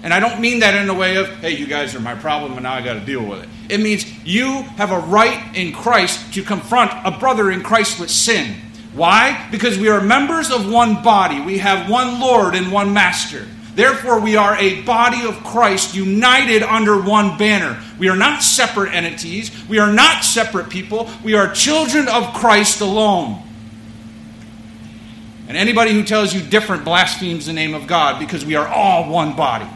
And 0.02 0.12
I 0.12 0.20
don't 0.20 0.42
mean 0.42 0.60
that 0.60 0.74
in 0.74 0.90
a 0.90 0.94
way 0.94 1.16
of, 1.16 1.28
hey, 1.38 1.52
you 1.52 1.66
guys 1.66 1.94
are 1.94 2.00
my 2.00 2.14
problem 2.14 2.52
and 2.52 2.62
now 2.64 2.74
I 2.74 2.82
got 2.82 2.94
to 2.94 3.00
deal 3.00 3.24
with 3.24 3.42
it. 3.42 3.48
It 3.70 3.80
means 3.80 4.04
you 4.26 4.60
have 4.76 4.92
a 4.92 4.98
right 4.98 5.56
in 5.56 5.72
Christ 5.72 6.34
to 6.34 6.42
confront 6.42 6.90
a 7.06 7.18
brother 7.18 7.50
in 7.50 7.62
Christ 7.62 7.98
with 7.98 8.10
sin. 8.10 8.56
Why? 8.92 9.48
Because 9.50 9.78
we 9.78 9.88
are 9.88 10.02
members 10.02 10.50
of 10.50 10.70
one 10.70 11.02
body. 11.02 11.40
We 11.40 11.58
have 11.58 11.88
one 11.88 12.20
Lord 12.20 12.54
and 12.54 12.70
one 12.70 12.92
Master. 12.92 13.46
Therefore, 13.80 14.20
we 14.20 14.36
are 14.36 14.54
a 14.58 14.82
body 14.82 15.24
of 15.24 15.42
Christ 15.42 15.94
united 15.94 16.62
under 16.62 17.00
one 17.00 17.38
banner. 17.38 17.82
We 17.98 18.10
are 18.10 18.16
not 18.16 18.42
separate 18.42 18.92
entities. 18.92 19.50
We 19.70 19.78
are 19.78 19.90
not 19.90 20.22
separate 20.22 20.68
people. 20.68 21.08
We 21.24 21.32
are 21.32 21.50
children 21.50 22.06
of 22.06 22.34
Christ 22.34 22.82
alone. 22.82 23.42
And 25.48 25.56
anybody 25.56 25.94
who 25.94 26.04
tells 26.04 26.34
you 26.34 26.42
different 26.42 26.84
blasphemes 26.84 27.46
the 27.46 27.54
name 27.54 27.72
of 27.72 27.86
God 27.86 28.18
because 28.18 28.44
we 28.44 28.54
are 28.54 28.68
all 28.68 29.10
one 29.10 29.34
body. 29.34 29.70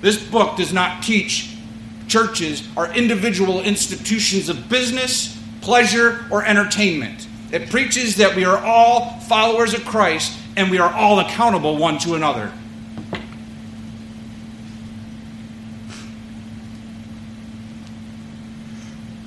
This 0.00 0.24
book 0.24 0.56
does 0.56 0.72
not 0.72 1.02
teach 1.02 1.56
churches 2.06 2.62
are 2.76 2.94
individual 2.94 3.62
institutions 3.62 4.48
of 4.48 4.68
business, 4.68 5.36
pleasure, 5.60 6.24
or 6.30 6.44
entertainment. 6.44 7.26
It 7.50 7.68
preaches 7.68 8.14
that 8.14 8.36
we 8.36 8.44
are 8.44 8.58
all 8.58 9.18
followers 9.22 9.74
of 9.74 9.84
Christ 9.84 10.38
and 10.56 10.70
we 10.70 10.78
are 10.78 10.92
all 10.92 11.18
accountable 11.18 11.76
one 11.76 11.98
to 11.98 12.14
another. 12.14 12.52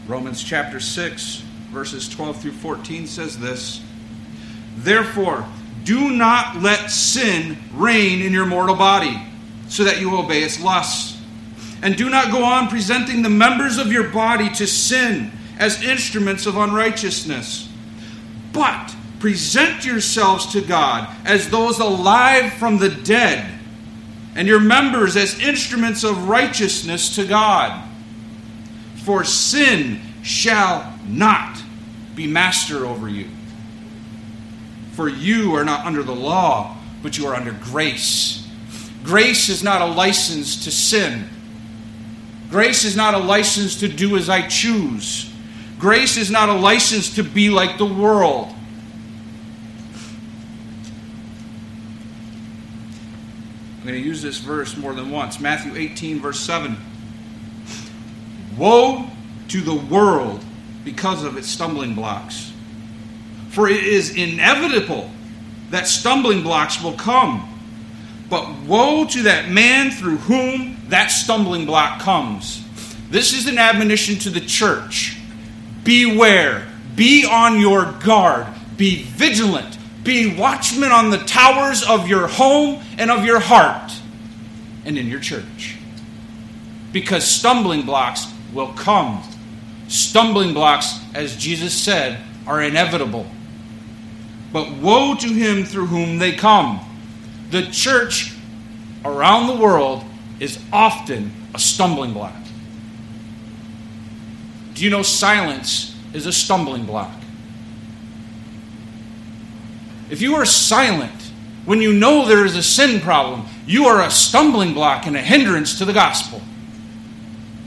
Romans 0.08 0.42
chapter 0.42 0.80
6, 0.80 1.44
verses 1.70 2.08
12 2.08 2.42
through 2.42 2.52
14 2.54 3.08
says 3.08 3.38
this 3.38 3.82
Therefore, 4.78 5.46
do 5.84 6.12
not 6.12 6.62
let 6.62 6.90
sin 6.90 7.58
reign 7.74 8.22
in 8.22 8.32
your 8.32 8.46
mortal 8.46 8.76
body, 8.76 9.22
so 9.68 9.84
that 9.84 10.00
you 10.00 10.18
obey 10.18 10.44
its 10.44 10.62
lusts. 10.62 11.22
And 11.82 11.98
do 11.98 12.10
not 12.10 12.32
go 12.32 12.44
on 12.46 12.70
presenting 12.70 13.22
the 13.22 13.30
members 13.30 13.78
of 13.78 13.92
your 13.92 14.10
body 14.10 14.50
to 14.56 14.66
sin 14.66 15.32
as 15.60 15.84
instruments 15.84 16.46
of 16.46 16.56
unrighteousness. 16.56 17.70
But 18.54 18.96
present 19.20 19.86
yourselves 19.86 20.54
to 20.54 20.62
God 20.62 21.14
as 21.26 21.50
those 21.50 21.80
alive 21.80 22.54
from 22.54 22.78
the 22.78 22.90
dead, 22.90 23.60
and 24.36 24.48
your 24.48 24.62
members 24.62 25.18
as 25.18 25.38
instruments 25.40 26.06
of 26.06 26.30
righteousness 26.30 27.14
to 27.16 27.26
God. 27.26 27.87
For 29.08 29.24
sin 29.24 30.02
shall 30.22 31.00
not 31.08 31.64
be 32.14 32.28
master 32.28 32.86
over 32.86 33.08
you. 33.08 33.30
For 34.92 35.08
you 35.08 35.56
are 35.56 35.64
not 35.64 35.86
under 35.86 36.04
the 36.04 36.14
law, 36.14 36.76
but 37.02 37.18
you 37.18 37.26
are 37.28 37.34
under 37.34 37.54
grace. 37.54 38.46
Grace 39.06 39.48
is 39.48 39.64
not 39.64 39.82
a 39.82 39.86
license 39.86 40.66
to 40.66 40.72
sin. 40.72 41.30
Grace 42.50 42.84
is 42.84 42.98
not 42.98 43.14
a 43.14 43.18
license 43.18 43.80
to 43.80 43.88
do 43.88 44.18
as 44.18 44.28
I 44.28 44.46
choose. 44.46 45.32
Grace 45.80 46.18
is 46.18 46.30
not 46.30 46.50
a 46.50 46.54
license 46.54 47.16
to 47.16 47.24
be 47.24 47.50
like 47.50 47.78
the 47.78 47.86
world. 47.86 48.54
I'm 53.80 53.88
going 53.88 54.02
to 54.02 54.06
use 54.06 54.22
this 54.22 54.40
verse 54.40 54.76
more 54.76 54.94
than 54.94 55.12
once. 55.12 55.40
Matthew 55.40 55.78
18, 55.78 56.20
verse 56.20 56.42
7. 56.42 56.76
Woe 58.58 59.10
to 59.50 59.62
the 59.62 59.76
world 59.76 60.44
because 60.84 61.24
of 61.24 61.38
its 61.38 61.48
stumbling 61.48 61.96
blocks. 61.96 62.52
For 63.50 63.68
it 63.68 63.84
is 63.84 64.16
inevitable 64.16 65.10
that 65.70 65.88
stumbling 65.88 66.44
blocks 66.44 66.82
will 66.82 66.94
come. 66.94 67.54
But 68.30 68.62
woe 68.62 69.06
to 69.06 69.24
that 69.24 69.50
man 69.50 69.92
through 69.92 70.18
whom 70.18 70.78
that 70.90 71.08
stumbling 71.08 71.66
block 71.66 72.02
comes. 72.02 72.64
This 73.10 73.34
is 73.34 73.48
an 73.48 73.58
admonition 73.58 74.16
to 74.20 74.30
the 74.30 74.42
church. 74.42 75.18
Beware, 75.84 76.68
be 76.96 77.26
on 77.26 77.60
your 77.60 77.94
guard, 78.04 78.48
be 78.76 79.04
vigilant, 79.04 79.78
be 80.04 80.36
watchmen 80.36 80.92
on 80.92 81.10
the 81.10 81.18
towers 81.20 81.84
of 81.84 82.08
your 82.08 82.28
home 82.28 82.82
and 82.98 83.10
of 83.10 83.24
your 83.26 83.40
heart 83.40 83.92
and 84.86 84.98
in 84.98 85.08
your 85.08 85.20
church. 85.20 85.78
Because 86.92 87.26
stumbling 87.26 87.84
blocks 87.84 88.26
will 88.54 88.74
come 88.74 89.24
Stumbling 89.88 90.54
blocks, 90.54 91.00
as 91.14 91.36
Jesus 91.38 91.74
said, 91.74 92.22
are 92.46 92.62
inevitable. 92.62 93.26
But 94.52 94.72
woe 94.78 95.16
to 95.16 95.28
him 95.28 95.64
through 95.64 95.88
whom 95.88 96.20
they 96.20 96.34
come. 96.34 96.82
The 97.52 97.64
church 97.68 98.34
around 99.06 99.48
the 99.48 99.56
world 99.56 100.04
is 100.40 100.60
often 100.74 101.32
a 101.56 101.60
stumbling 101.60 102.14
block. 102.14 102.36
Do 104.74 104.84
you 104.84 104.90
know 104.90 105.04
silence 105.04 105.96
is 106.14 106.26
a 106.26 106.34
stumbling 106.34 106.86
block? 106.86 107.12
If 110.10 110.22
you 110.22 110.36
are 110.36 110.46
silent 110.46 111.12
when 111.66 111.82
you 111.82 111.92
know 111.92 112.26
there 112.26 112.46
is 112.46 112.56
a 112.56 112.64
sin 112.64 113.02
problem, 113.02 113.46
you 113.66 113.86
are 113.86 114.02
a 114.02 114.12
stumbling 114.12 114.74
block 114.74 115.06
and 115.06 115.18
a 115.18 115.22
hindrance 115.22 115.78
to 115.80 115.86
the 115.86 115.94
gospel 115.94 116.42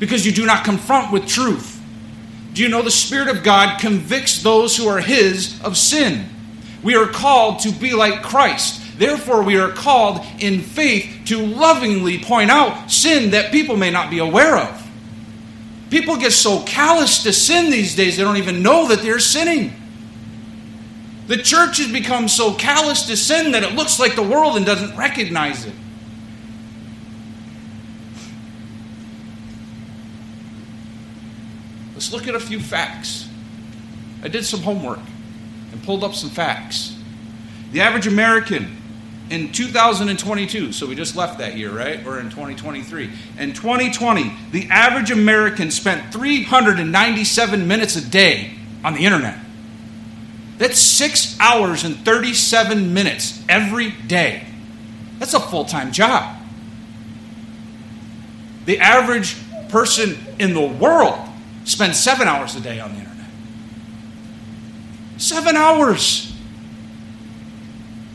because 0.00 0.26
you 0.26 0.32
do 0.32 0.44
not 0.44 0.64
confront 0.64 1.12
with 1.12 1.28
truth. 1.28 1.80
Do 2.54 2.62
you 2.62 2.68
know 2.68 2.82
the 2.82 2.90
Spirit 2.90 3.28
of 3.28 3.44
God 3.44 3.78
convicts 3.80 4.42
those 4.42 4.76
who 4.76 4.88
are 4.88 4.98
His 4.98 5.60
of 5.62 5.76
sin? 5.76 6.26
We 6.82 6.96
are 6.96 7.06
called 7.06 7.60
to 7.60 7.70
be 7.70 7.92
like 7.92 8.22
Christ. 8.22 8.98
Therefore, 8.98 9.42
we 9.42 9.56
are 9.56 9.70
called 9.70 10.24
in 10.40 10.60
faith 10.60 11.22
to 11.26 11.38
lovingly 11.38 12.18
point 12.18 12.50
out 12.50 12.90
sin 12.90 13.30
that 13.30 13.52
people 13.52 13.76
may 13.76 13.90
not 13.90 14.10
be 14.10 14.18
aware 14.18 14.56
of. 14.56 14.88
People 15.90 16.16
get 16.16 16.32
so 16.32 16.62
callous 16.64 17.22
to 17.22 17.32
sin 17.32 17.70
these 17.70 17.94
days, 17.94 18.16
they 18.16 18.24
don't 18.24 18.36
even 18.36 18.62
know 18.62 18.88
that 18.88 19.02
they're 19.02 19.18
sinning. 19.18 19.72
The 21.26 21.36
church 21.36 21.78
has 21.78 21.92
become 21.92 22.26
so 22.26 22.54
callous 22.54 23.02
to 23.02 23.16
sin 23.16 23.52
that 23.52 23.62
it 23.62 23.74
looks 23.74 24.00
like 24.00 24.16
the 24.16 24.22
world 24.22 24.56
and 24.56 24.66
doesn't 24.66 24.96
recognize 24.96 25.64
it. 25.64 25.74
Look 32.12 32.26
at 32.26 32.34
a 32.34 32.40
few 32.40 32.60
facts. 32.60 33.28
I 34.22 34.28
did 34.28 34.44
some 34.44 34.60
homework 34.60 35.00
and 35.72 35.82
pulled 35.84 36.04
up 36.04 36.14
some 36.14 36.30
facts. 36.30 36.96
The 37.72 37.80
average 37.80 38.06
American 38.06 38.76
in 39.30 39.52
2022, 39.52 40.72
so 40.72 40.86
we 40.86 40.96
just 40.96 41.14
left 41.14 41.38
that 41.38 41.56
year, 41.56 41.70
right? 41.70 42.04
Or 42.04 42.18
in 42.18 42.30
2023. 42.30 43.10
In 43.38 43.52
2020, 43.52 44.32
the 44.50 44.68
average 44.70 45.12
American 45.12 45.70
spent 45.70 46.12
397 46.12 47.68
minutes 47.68 47.96
a 47.96 48.04
day 48.04 48.54
on 48.82 48.94
the 48.94 49.04
internet. 49.04 49.38
That's 50.58 50.78
six 50.78 51.38
hours 51.38 51.84
and 51.84 51.96
37 52.04 52.92
minutes 52.92 53.42
every 53.48 53.92
day. 53.92 54.44
That's 55.18 55.34
a 55.34 55.40
full 55.40 55.64
time 55.64 55.92
job. 55.92 56.36
The 58.66 58.80
average 58.80 59.36
person 59.68 60.18
in 60.38 60.54
the 60.54 60.66
world 60.66 61.29
spend 61.70 61.94
seven 61.94 62.26
hours 62.26 62.56
a 62.56 62.60
day 62.60 62.80
on 62.80 62.90
the 62.92 62.98
internet. 62.98 63.26
Seven 65.18 65.56
hours. 65.56 66.34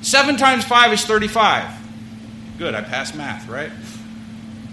Seven 0.02 0.38
times 0.38 0.66
five 0.66 0.92
is 0.94 1.06
35. 1.06 1.72
Good, 2.58 2.76
I 2.76 2.82
passed 2.82 3.16
math, 3.16 3.48
right? 3.48 3.72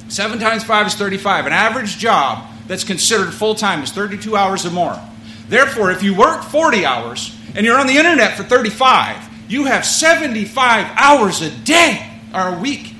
Seven 0.08 0.38
times 0.38 0.64
five 0.64 0.86
is 0.86 0.94
35. 0.94 1.46
An 1.46 1.52
average 1.52 1.96
job 1.98 2.46
that's 2.66 2.84
considered 2.84 3.32
full 3.32 3.54
time 3.54 3.82
is 3.82 3.92
32 3.92 4.36
hours 4.36 4.66
or 4.66 4.70
more. 4.70 5.00
Therefore, 5.48 5.90
if 5.90 6.02
you 6.02 6.14
work 6.14 6.42
40 6.42 6.84
hours 6.84 7.36
and 7.54 7.64
you're 7.64 7.78
on 7.78 7.86
the 7.86 7.96
internet 7.96 8.36
for 8.36 8.42
35, 8.42 9.28
you 9.48 9.64
have 9.64 9.84
75 9.84 10.86
hours 10.96 11.40
a 11.40 11.50
day 11.50 12.10
or 12.34 12.56
a 12.56 12.58
week 12.58 12.94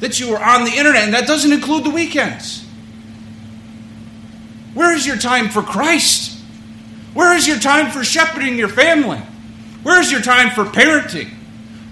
that 0.00 0.20
you 0.20 0.34
are 0.34 0.42
on 0.42 0.64
the 0.64 0.72
internet, 0.72 1.04
and 1.04 1.14
that 1.14 1.26
doesn't 1.26 1.52
include 1.52 1.84
the 1.84 1.90
weekends. 1.90 2.63
Where 4.74 4.94
is 4.94 5.06
your 5.06 5.16
time 5.16 5.48
for 5.48 5.62
Christ? 5.62 6.38
Where 7.14 7.36
is 7.36 7.46
your 7.46 7.58
time 7.58 7.90
for 7.90 8.04
shepherding 8.04 8.58
your 8.58 8.68
family? 8.68 9.18
Where 9.82 10.00
is 10.00 10.10
your 10.10 10.20
time 10.20 10.50
for 10.50 10.64
parenting? 10.64 11.30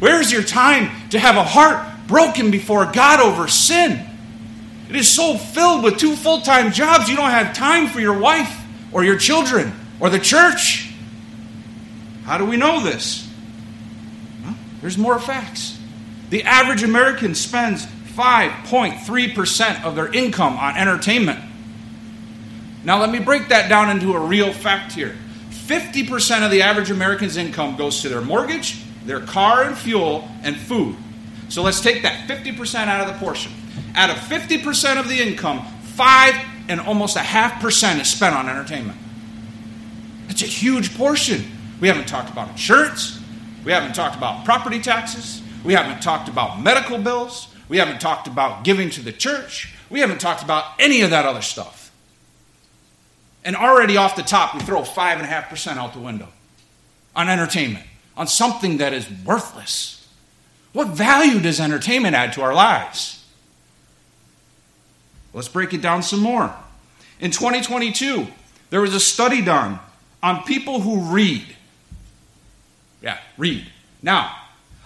Where 0.00 0.20
is 0.20 0.32
your 0.32 0.42
time 0.42 0.90
to 1.10 1.18
have 1.18 1.36
a 1.36 1.44
heart 1.44 1.86
broken 2.08 2.50
before 2.50 2.86
God 2.86 3.20
over 3.20 3.46
sin? 3.46 4.04
It 4.88 4.96
is 4.96 5.08
so 5.08 5.38
filled 5.38 5.84
with 5.84 5.96
two 5.96 6.16
full 6.16 6.40
time 6.40 6.72
jobs, 6.72 7.08
you 7.08 7.16
don't 7.16 7.30
have 7.30 7.54
time 7.54 7.86
for 7.86 8.00
your 8.00 8.18
wife 8.18 8.62
or 8.90 9.04
your 9.04 9.16
children 9.16 9.72
or 10.00 10.10
the 10.10 10.18
church. 10.18 10.92
How 12.24 12.36
do 12.36 12.44
we 12.44 12.56
know 12.56 12.82
this? 12.82 13.28
Well, 14.44 14.56
there's 14.80 14.98
more 14.98 15.18
facts. 15.18 15.78
The 16.30 16.44
average 16.44 16.82
American 16.82 17.34
spends 17.34 17.86
5.3% 17.86 19.84
of 19.84 19.94
their 19.94 20.12
income 20.12 20.56
on 20.56 20.76
entertainment. 20.76 21.40
Now, 22.84 23.00
let 23.00 23.10
me 23.10 23.20
break 23.20 23.48
that 23.48 23.68
down 23.68 23.90
into 23.90 24.14
a 24.14 24.20
real 24.20 24.52
fact 24.52 24.92
here 24.92 25.14
50% 25.50 26.44
of 26.44 26.50
the 26.50 26.62
average 26.62 26.90
American's 26.90 27.36
income 27.36 27.76
goes 27.76 28.02
to 28.02 28.08
their 28.08 28.20
mortgage, 28.20 28.82
their 29.04 29.20
car 29.20 29.62
and 29.62 29.78
fuel, 29.78 30.28
and 30.42 30.56
food. 30.56 30.96
So 31.48 31.62
let's 31.62 31.80
take 31.80 32.02
that 32.02 32.28
50% 32.28 32.86
out 32.88 33.06
of 33.06 33.14
the 33.14 33.18
portion. 33.24 33.52
Out 33.94 34.10
of 34.10 34.16
50% 34.16 34.98
of 34.98 35.08
the 35.08 35.20
income, 35.20 35.64
five 35.94 36.34
and 36.68 36.80
almost 36.80 37.16
a 37.16 37.20
half 37.20 37.60
percent 37.60 38.00
is 38.00 38.08
spent 38.08 38.34
on 38.34 38.48
entertainment. 38.48 38.98
That's 40.26 40.42
a 40.42 40.46
huge 40.46 40.96
portion. 40.96 41.44
We 41.80 41.88
haven't 41.88 42.08
talked 42.08 42.30
about 42.30 42.48
insurance. 42.50 43.20
We 43.64 43.72
haven't 43.72 43.94
talked 43.94 44.16
about 44.16 44.44
property 44.44 44.80
taxes. 44.80 45.42
We 45.64 45.74
haven't 45.74 46.02
talked 46.02 46.28
about 46.28 46.60
medical 46.60 46.98
bills. 46.98 47.48
We 47.68 47.78
haven't 47.78 48.00
talked 48.00 48.26
about 48.26 48.64
giving 48.64 48.90
to 48.90 49.02
the 49.02 49.12
church. 49.12 49.74
We 49.90 50.00
haven't 50.00 50.20
talked 50.20 50.42
about 50.42 50.64
any 50.78 51.02
of 51.02 51.10
that 51.10 51.26
other 51.26 51.42
stuff. 51.42 51.81
And 53.44 53.56
already 53.56 53.96
off 53.96 54.16
the 54.16 54.22
top, 54.22 54.54
we 54.54 54.60
throw 54.60 54.82
5.5% 54.82 55.76
out 55.76 55.94
the 55.94 56.00
window 56.00 56.28
on 57.14 57.28
entertainment, 57.28 57.86
on 58.16 58.26
something 58.26 58.78
that 58.78 58.92
is 58.92 59.08
worthless. 59.24 60.06
What 60.72 60.88
value 60.88 61.40
does 61.40 61.60
entertainment 61.60 62.14
add 62.14 62.32
to 62.34 62.42
our 62.42 62.54
lives? 62.54 63.24
Let's 65.34 65.48
break 65.48 65.72
it 65.74 65.82
down 65.82 66.02
some 66.02 66.20
more. 66.20 66.54
In 67.20 67.30
2022, 67.30 68.26
there 68.70 68.80
was 68.80 68.94
a 68.94 69.00
study 69.00 69.42
done 69.42 69.78
on 70.22 70.44
people 70.44 70.80
who 70.80 71.12
read. 71.12 71.44
Yeah, 73.02 73.18
read. 73.36 73.66
Now, 74.02 74.36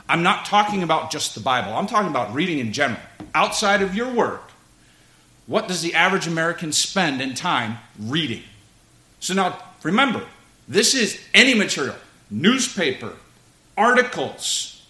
I'm 0.09 0.23
not 0.23 0.47
talking 0.47 0.83
about 0.83 1.11
just 1.11 1.35
the 1.35 1.41
Bible, 1.41 1.75
I'm 1.75 1.87
talking 1.87 2.11
about 2.11 2.33
reading 2.35 2.59
in 2.59 2.73
general. 2.73 3.01
Outside 3.35 3.83
of 3.83 3.95
your 3.95 4.13
work, 4.13 4.51
what 5.47 5.69
does 5.69 5.83
the 5.83 5.95
average 5.95 6.27
American 6.27 6.73
spend 6.73 7.21
in 7.21 7.35
time 7.35 7.79
reading? 7.99 8.43
So 9.21 9.35
now, 9.35 9.59
Remember, 9.87 10.25
this 10.67 10.97
is 10.97 11.21
any 11.33 11.55
material 11.55 11.95
newspaper, 12.29 13.13
articles, 13.79 14.85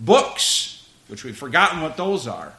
books, 0.00 0.88
which 1.08 1.24
we've 1.24 1.36
forgotten 1.36 1.82
what 1.82 1.98
those 1.98 2.26
are, 2.26 2.54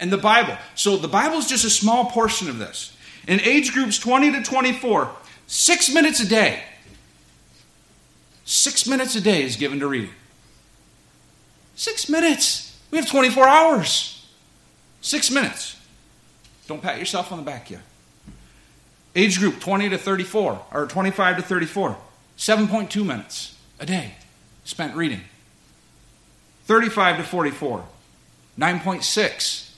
and 0.00 0.10
the 0.12 0.18
Bible. 0.18 0.56
So 0.74 0.96
the 0.96 1.06
Bible 1.06 1.36
is 1.36 1.46
just 1.46 1.64
a 1.64 1.70
small 1.70 2.06
portion 2.06 2.48
of 2.48 2.58
this. 2.58 2.96
In 3.28 3.40
age 3.42 3.72
groups 3.72 3.96
20 3.96 4.32
to 4.32 4.42
24, 4.42 5.08
six 5.46 5.94
minutes 5.94 6.18
a 6.18 6.26
day, 6.26 6.64
six 8.44 8.84
minutes 8.88 9.14
a 9.14 9.20
day 9.20 9.44
is 9.44 9.54
given 9.54 9.78
to 9.78 9.86
reading. 9.86 10.10
Six 11.76 12.08
minutes. 12.08 12.76
We 12.90 12.98
have 12.98 13.08
24 13.08 13.46
hours. 13.46 14.26
Six 15.00 15.30
minutes. 15.30 15.77
Don't 16.68 16.82
pat 16.82 16.98
yourself 16.98 17.32
on 17.32 17.38
the 17.38 17.44
back 17.44 17.70
yet. 17.70 17.80
Age 19.16 19.38
group 19.40 19.58
20 19.58 19.88
to 19.88 19.98
34, 19.98 20.66
or 20.70 20.86
25 20.86 21.36
to 21.36 21.42
34, 21.42 21.96
7.2 22.36 23.04
minutes 23.04 23.58
a 23.80 23.86
day 23.86 24.12
spent 24.64 24.94
reading. 24.94 25.22
35 26.66 27.16
to 27.16 27.22
44, 27.24 27.84
9.6. 28.58 29.70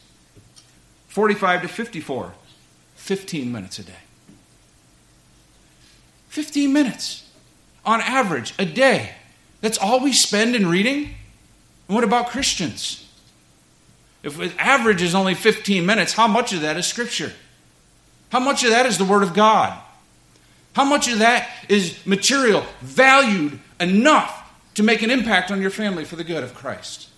45 1.07 1.63
to 1.63 1.69
54, 1.69 2.35
15 2.97 3.53
minutes 3.53 3.79
a 3.79 3.83
day. 3.85 3.93
15 6.29 6.73
minutes 6.73 7.29
on 7.85 8.01
average 8.01 8.55
a 8.59 8.65
day. 8.65 9.13
That's 9.61 9.79
all 9.79 10.01
we 10.01 10.13
spend 10.13 10.55
in 10.55 10.69
reading? 10.69 11.15
And 11.89 11.95
what 11.95 12.05
about 12.05 12.29
Christians? 12.29 13.10
If 14.23 14.59
average 14.59 15.03
is 15.03 15.15
only 15.15 15.35
15 15.35 15.85
minutes, 15.87 16.13
how 16.13 16.29
much 16.29 16.53
of 16.53 16.61
that 16.61 16.77
is 16.77 16.87
Scripture? 16.87 17.33
How 18.31 18.41
much 18.41 18.63
of 18.65 18.71
that 18.71 18.87
is 18.87 18.99
the 18.99 19.05
Word 19.05 19.23
of 19.23 19.35
God? 19.35 19.79
How 20.75 20.85
much 20.85 21.09
of 21.09 21.19
that 21.19 21.49
is 21.69 22.05
material, 22.07 22.65
valued 22.81 23.59
enough 23.81 24.37
to 24.75 24.83
make 24.83 25.03
an 25.03 25.11
impact 25.11 25.51
on 25.51 25.61
your 25.61 25.71
family 25.71 26.05
for 26.05 26.17
the 26.17 26.25
good 26.25 26.45
of 26.45 26.55
Christ? 26.55 27.09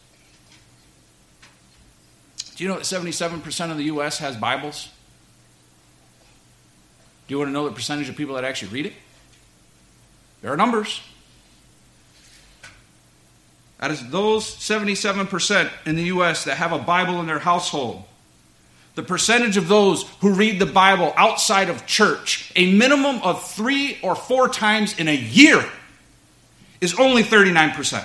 Do 2.56 2.64
you 2.64 2.68
know 2.68 2.76
that 2.76 2.84
77% 2.84 3.70
of 3.70 3.76
the 3.76 3.84
U.S. 3.84 4.18
has 4.18 4.36
Bibles? 4.36 4.88
Do 7.26 7.34
you 7.34 7.38
want 7.38 7.48
to 7.48 7.52
know 7.52 7.68
the 7.68 7.74
percentage 7.74 8.08
of 8.08 8.16
people 8.16 8.36
that 8.36 8.44
actually 8.44 8.72
read 8.72 8.86
it? 8.86 8.92
There 10.40 10.52
are 10.52 10.56
numbers. 10.56 11.00
That 13.82 13.90
is 13.90 14.08
those 14.10 14.44
77% 14.44 15.68
in 15.86 15.96
the 15.96 16.04
U.S. 16.04 16.44
that 16.44 16.56
have 16.58 16.70
a 16.70 16.78
Bible 16.78 17.18
in 17.18 17.26
their 17.26 17.40
household. 17.40 18.04
The 18.94 19.02
percentage 19.02 19.56
of 19.56 19.66
those 19.66 20.04
who 20.20 20.34
read 20.34 20.60
the 20.60 20.66
Bible 20.66 21.12
outside 21.16 21.68
of 21.68 21.84
church, 21.84 22.52
a 22.54 22.72
minimum 22.72 23.20
of 23.22 23.44
three 23.44 23.98
or 24.00 24.14
four 24.14 24.48
times 24.48 24.96
in 25.00 25.08
a 25.08 25.16
year, 25.16 25.68
is 26.80 26.96
only 26.96 27.24
39%. 27.24 28.04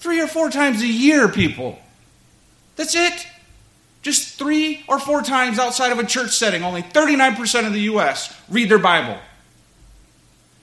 Three 0.00 0.20
or 0.20 0.26
four 0.26 0.50
times 0.50 0.82
a 0.82 0.86
year, 0.86 1.26
people. 1.26 1.78
That's 2.76 2.94
it. 2.94 3.26
Just 4.02 4.38
three 4.38 4.84
or 4.86 5.00
four 5.00 5.22
times 5.22 5.58
outside 5.58 5.92
of 5.92 5.98
a 5.98 6.04
church 6.04 6.32
setting, 6.32 6.62
only 6.62 6.82
39% 6.82 7.66
of 7.66 7.72
the 7.72 7.80
U.S. 7.82 8.38
read 8.50 8.68
their 8.68 8.78
Bible. 8.78 9.18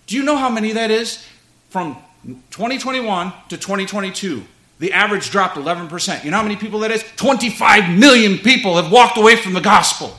Do 0.06 0.16
you 0.16 0.22
know 0.22 0.38
how 0.38 0.52
many 0.52 0.74
that 0.74 0.92
is? 0.92 1.26
From 1.72 1.98
2021 2.24 3.34
to 3.50 3.58
2022, 3.58 4.44
the 4.80 4.94
average 4.94 5.30
dropped 5.30 5.58
11%. 5.58 6.24
You 6.24 6.32
know 6.32 6.38
how 6.38 6.44
many 6.44 6.56
people 6.56 6.80
that 6.80 6.92
is? 6.92 7.04
25 7.16 7.98
million 7.98 8.38
people 8.38 8.76
have 8.82 8.92
walked 8.92 9.18
away 9.18 9.36
from 9.36 9.54
the 9.54 9.62
gospel. 9.62 10.16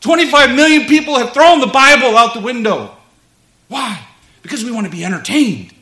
25 0.00 0.54
million 0.54 0.86
people 0.86 1.16
have 1.16 1.32
thrown 1.32 1.60
the 1.60 1.66
Bible 1.66 2.16
out 2.16 2.34
the 2.34 2.40
window. 2.40 2.96
Why? 3.68 4.02
Because 4.42 4.64
we 4.64 4.72
want 4.72 4.86
to 4.86 4.90
be 4.90 5.04
entertained. 5.04 5.72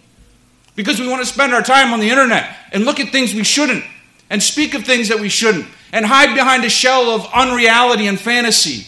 Because 0.76 1.00
we 1.00 1.08
want 1.08 1.22
to 1.22 1.26
spend 1.26 1.54
our 1.54 1.62
time 1.62 1.92
on 1.92 2.00
the 2.00 2.10
internet 2.10 2.56
and 2.72 2.84
look 2.84 3.00
at 3.00 3.10
things 3.10 3.34
we 3.34 3.44
shouldn't 3.44 3.84
and 4.30 4.42
speak 4.42 4.74
of 4.74 4.84
things 4.84 5.08
that 5.08 5.18
we 5.18 5.28
shouldn't 5.28 5.66
and 5.92 6.04
hide 6.04 6.34
behind 6.34 6.64
a 6.64 6.68
shell 6.68 7.10
of 7.10 7.26
unreality 7.32 8.06
and 8.06 8.20
fantasy. 8.20 8.86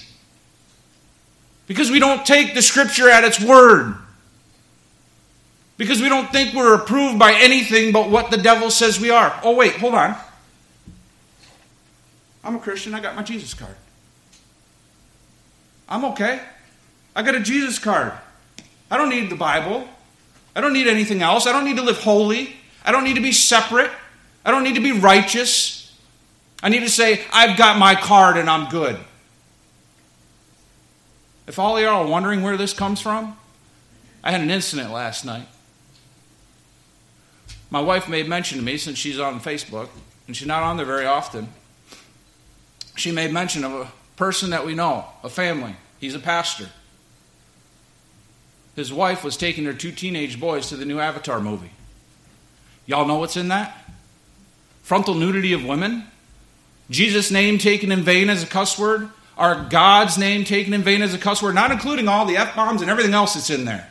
Because 1.67 1.91
we 1.91 1.99
don't 1.99 2.27
take 2.27 2.55
the 2.55 2.63
scripture 2.63 3.09
at 3.09 3.25
its 3.25 3.41
word. 3.41 3.97
Because 5.81 6.03
we 6.03 6.11
don't 6.11 6.31
think 6.31 6.53
we're 6.53 6.75
approved 6.75 7.19
by 7.19 7.33
anything 7.33 7.91
but 7.91 8.11
what 8.11 8.31
the 8.31 8.37
devil 8.37 8.71
says 8.71 9.01
we 9.01 9.09
are. 9.09 9.41
Oh, 9.43 9.57
wait, 9.57 9.77
hold 9.77 9.95
on. 9.95 10.15
I'm 12.45 12.57
a 12.57 12.59
Christian. 12.59 12.95
I 12.95 13.01
got 13.01 13.17
my 13.17 13.23
Jesus 13.23 13.55
card. 13.55 13.75
I'm 15.89 16.05
okay. 16.05 16.39
I 17.17 17.23
got 17.23 17.35
a 17.35 17.41
Jesus 17.41 17.79
card. 17.79 18.13
I 18.91 18.99
don't 18.99 19.09
need 19.09 19.31
the 19.31 19.37
Bible. 19.37 19.89
I 20.55 20.61
don't 20.61 20.75
need 20.75 20.87
anything 20.87 21.23
else. 21.23 21.47
I 21.47 21.53
don't 21.53 21.65
need 21.65 21.77
to 21.77 21.83
live 21.83 21.97
holy. 21.97 22.57
I 22.85 22.93
don't 22.93 23.05
need 23.05 23.17
to 23.17 23.23
be 23.23 23.33
separate. 23.33 23.91
I 24.45 24.51
don't 24.51 24.65
need 24.65 24.75
to 24.75 24.83
be 24.83 24.93
righteous. 24.93 25.99
I 26.63 26.69
need 26.69 26.81
to 26.81 26.91
say, 26.91 27.25
I've 27.33 27.57
got 27.57 27.79
my 27.79 27.95
card 27.95 28.37
and 28.37 28.51
I'm 28.51 28.69
good. 28.69 28.99
If 31.47 31.59
all 31.59 31.79
of 31.79 31.83
y'all 31.83 32.05
are 32.05 32.07
wondering 32.07 32.43
where 32.43 32.59
this 32.59 32.75
comes 32.75 33.01
from, 33.01 33.39
I 34.23 34.31
had 34.31 34.43
an 34.43 34.51
incident 34.51 34.93
last 34.93 35.25
night. 35.25 35.49
My 37.71 37.81
wife 37.81 38.09
made 38.09 38.29
mention 38.29 38.59
to 38.59 38.65
me 38.65 38.77
since 38.77 38.99
she's 38.99 39.19
on 39.19 39.41
Facebook, 39.41 39.89
and 40.27 40.37
she's 40.37 40.49
not 40.49 40.63
on 40.63 40.77
there 40.77 40.87
very 40.87 41.07
often. 41.07 41.49
She 42.97 43.13
made 43.13 43.33
mention 43.33 43.65
of 43.65 43.73
a 43.73 43.93
person 44.17 44.51
that 44.51 44.67
we 44.67 44.75
know, 44.75 45.07
a 45.23 45.29
family. 45.29 45.77
He's 45.99 46.15
a 46.15 46.21
pastor. 46.21 46.69
His 48.77 48.93
wife 48.93 49.25
was 49.25 49.37
taking 49.37 49.65
their 49.65 49.73
two 49.73 49.93
teenage 49.93 50.41
boys 50.41 50.69
to 50.69 50.77
the 50.77 50.85
new 50.85 50.99
Avatar 50.99 51.41
movie. 51.41 51.71
Y'all 52.87 53.07
know 53.07 53.19
what's 53.19 53.37
in 53.37 53.49
that? 53.49 53.81
frontal 54.91 55.15
nudity 55.15 55.53
of 55.53 55.65
women, 55.65 56.03
Jesus' 56.91 57.31
name 57.31 57.59
taken 57.59 57.93
in 57.93 58.03
vain 58.03 58.29
as 58.29 58.43
a 58.43 58.47
cuss 58.47 58.77
word, 58.77 59.09
our 59.39 59.69
God's 59.69 60.19
name 60.19 60.43
taken 60.43 60.75
in 60.75 60.83
vain 60.83 61.01
as 61.01 61.15
a 61.15 61.19
cuss 61.19 61.41
word, 61.41 61.55
not 61.55 61.71
including 61.71 62.09
all 62.09 62.27
the 62.27 62.37
F 62.37 62.57
bombs 62.57 62.83
and 62.83 62.91
everything 62.91 63.15
else 63.15 63.35
that's 63.35 63.51
in 63.51 63.65
there. 63.65 63.89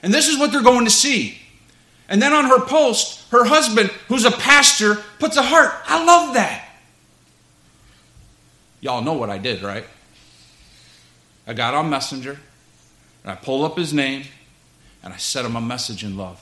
And 0.00 0.14
this 0.14 0.28
is 0.28 0.38
what 0.38 0.52
they're 0.52 0.62
going 0.62 0.84
to 0.84 0.92
see. 0.92 1.41
And 2.12 2.22
then 2.22 2.32
on 2.32 2.44
her 2.44 2.60
post, 2.60 3.28
her 3.30 3.44
husband, 3.44 3.90
who's 4.06 4.24
a 4.24 4.30
pastor, 4.30 4.96
puts 5.18 5.36
a 5.36 5.42
heart. 5.42 5.72
I 5.86 6.04
love 6.04 6.34
that. 6.34 6.68
Y'all 8.80 9.02
know 9.02 9.14
what 9.14 9.30
I 9.30 9.38
did, 9.38 9.62
right? 9.62 9.84
I 11.48 11.54
got 11.54 11.74
on 11.74 11.90
Messenger 11.90 12.38
and 13.24 13.32
I 13.32 13.34
pulled 13.34 13.64
up 13.64 13.76
his 13.76 13.92
name 13.92 14.24
and 15.02 15.12
I 15.12 15.16
sent 15.16 15.44
him 15.44 15.56
a 15.56 15.60
message 15.60 16.04
in 16.04 16.16
love. 16.16 16.40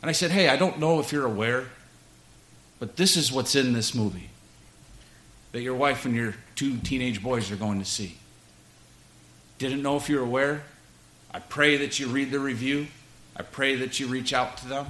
And 0.00 0.08
I 0.08 0.12
said, 0.12 0.30
Hey, 0.30 0.48
I 0.48 0.56
don't 0.56 0.78
know 0.78 1.00
if 1.00 1.10
you're 1.10 1.26
aware 1.26 1.66
but 2.82 2.96
this 2.96 3.16
is 3.16 3.30
what's 3.30 3.54
in 3.54 3.74
this 3.74 3.94
movie 3.94 4.28
that 5.52 5.60
your 5.60 5.76
wife 5.76 6.04
and 6.04 6.16
your 6.16 6.34
two 6.56 6.78
teenage 6.78 7.22
boys 7.22 7.48
are 7.52 7.56
going 7.56 7.78
to 7.78 7.84
see. 7.84 8.16
Didn't 9.58 9.82
know 9.82 9.96
if 9.96 10.08
you're 10.08 10.24
aware? 10.24 10.64
I 11.32 11.38
pray 11.38 11.76
that 11.76 12.00
you 12.00 12.08
read 12.08 12.32
the 12.32 12.40
review. 12.40 12.88
I 13.36 13.42
pray 13.42 13.76
that 13.76 13.98
you 13.98 14.06
reach 14.06 14.32
out 14.32 14.58
to 14.58 14.68
them. 14.68 14.86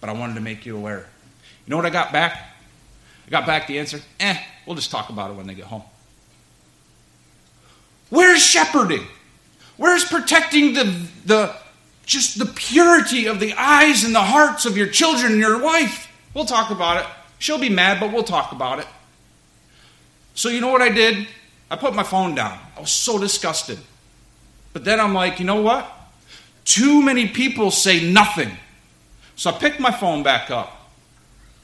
But 0.00 0.10
I 0.10 0.12
wanted 0.12 0.34
to 0.34 0.40
make 0.40 0.64
you 0.64 0.76
aware. 0.76 1.06
You 1.66 1.70
know 1.70 1.76
what 1.76 1.86
I 1.86 1.90
got 1.90 2.12
back? 2.12 2.54
I 3.26 3.30
got 3.30 3.46
back 3.46 3.66
the 3.66 3.78
answer 3.78 4.00
eh, 4.20 4.38
we'll 4.66 4.76
just 4.76 4.90
talk 4.90 5.10
about 5.10 5.30
it 5.30 5.34
when 5.34 5.46
they 5.46 5.54
get 5.54 5.66
home. 5.66 5.82
Where's 8.10 8.42
shepherding? 8.42 9.06
Where's 9.76 10.04
protecting 10.04 10.72
the, 10.72 10.84
the 11.26 11.54
just 12.06 12.38
the 12.38 12.46
purity 12.46 13.26
of 13.26 13.38
the 13.38 13.52
eyes 13.54 14.02
and 14.02 14.14
the 14.14 14.22
hearts 14.22 14.64
of 14.64 14.76
your 14.76 14.86
children 14.86 15.32
and 15.32 15.40
your 15.40 15.60
wife? 15.62 16.10
We'll 16.32 16.46
talk 16.46 16.70
about 16.70 16.96
it. 16.98 17.06
She'll 17.38 17.58
be 17.58 17.68
mad, 17.68 18.00
but 18.00 18.12
we'll 18.12 18.24
talk 18.24 18.52
about 18.52 18.78
it. 18.78 18.86
So, 20.34 20.48
you 20.48 20.60
know 20.60 20.68
what 20.68 20.82
I 20.82 20.88
did? 20.88 21.26
I 21.70 21.76
put 21.76 21.94
my 21.94 22.02
phone 22.02 22.34
down. 22.34 22.58
I 22.76 22.80
was 22.80 22.90
so 22.90 23.18
disgusted. 23.18 23.78
But 24.72 24.84
then 24.84 25.00
I'm 25.00 25.12
like, 25.12 25.38
you 25.38 25.44
know 25.44 25.60
what? 25.60 25.97
Too 26.68 27.00
many 27.00 27.26
people 27.26 27.70
say 27.70 28.12
nothing. 28.12 28.50
So 29.36 29.48
I 29.48 29.54
picked 29.54 29.80
my 29.80 29.90
phone 29.90 30.22
back 30.22 30.50
up 30.50 30.90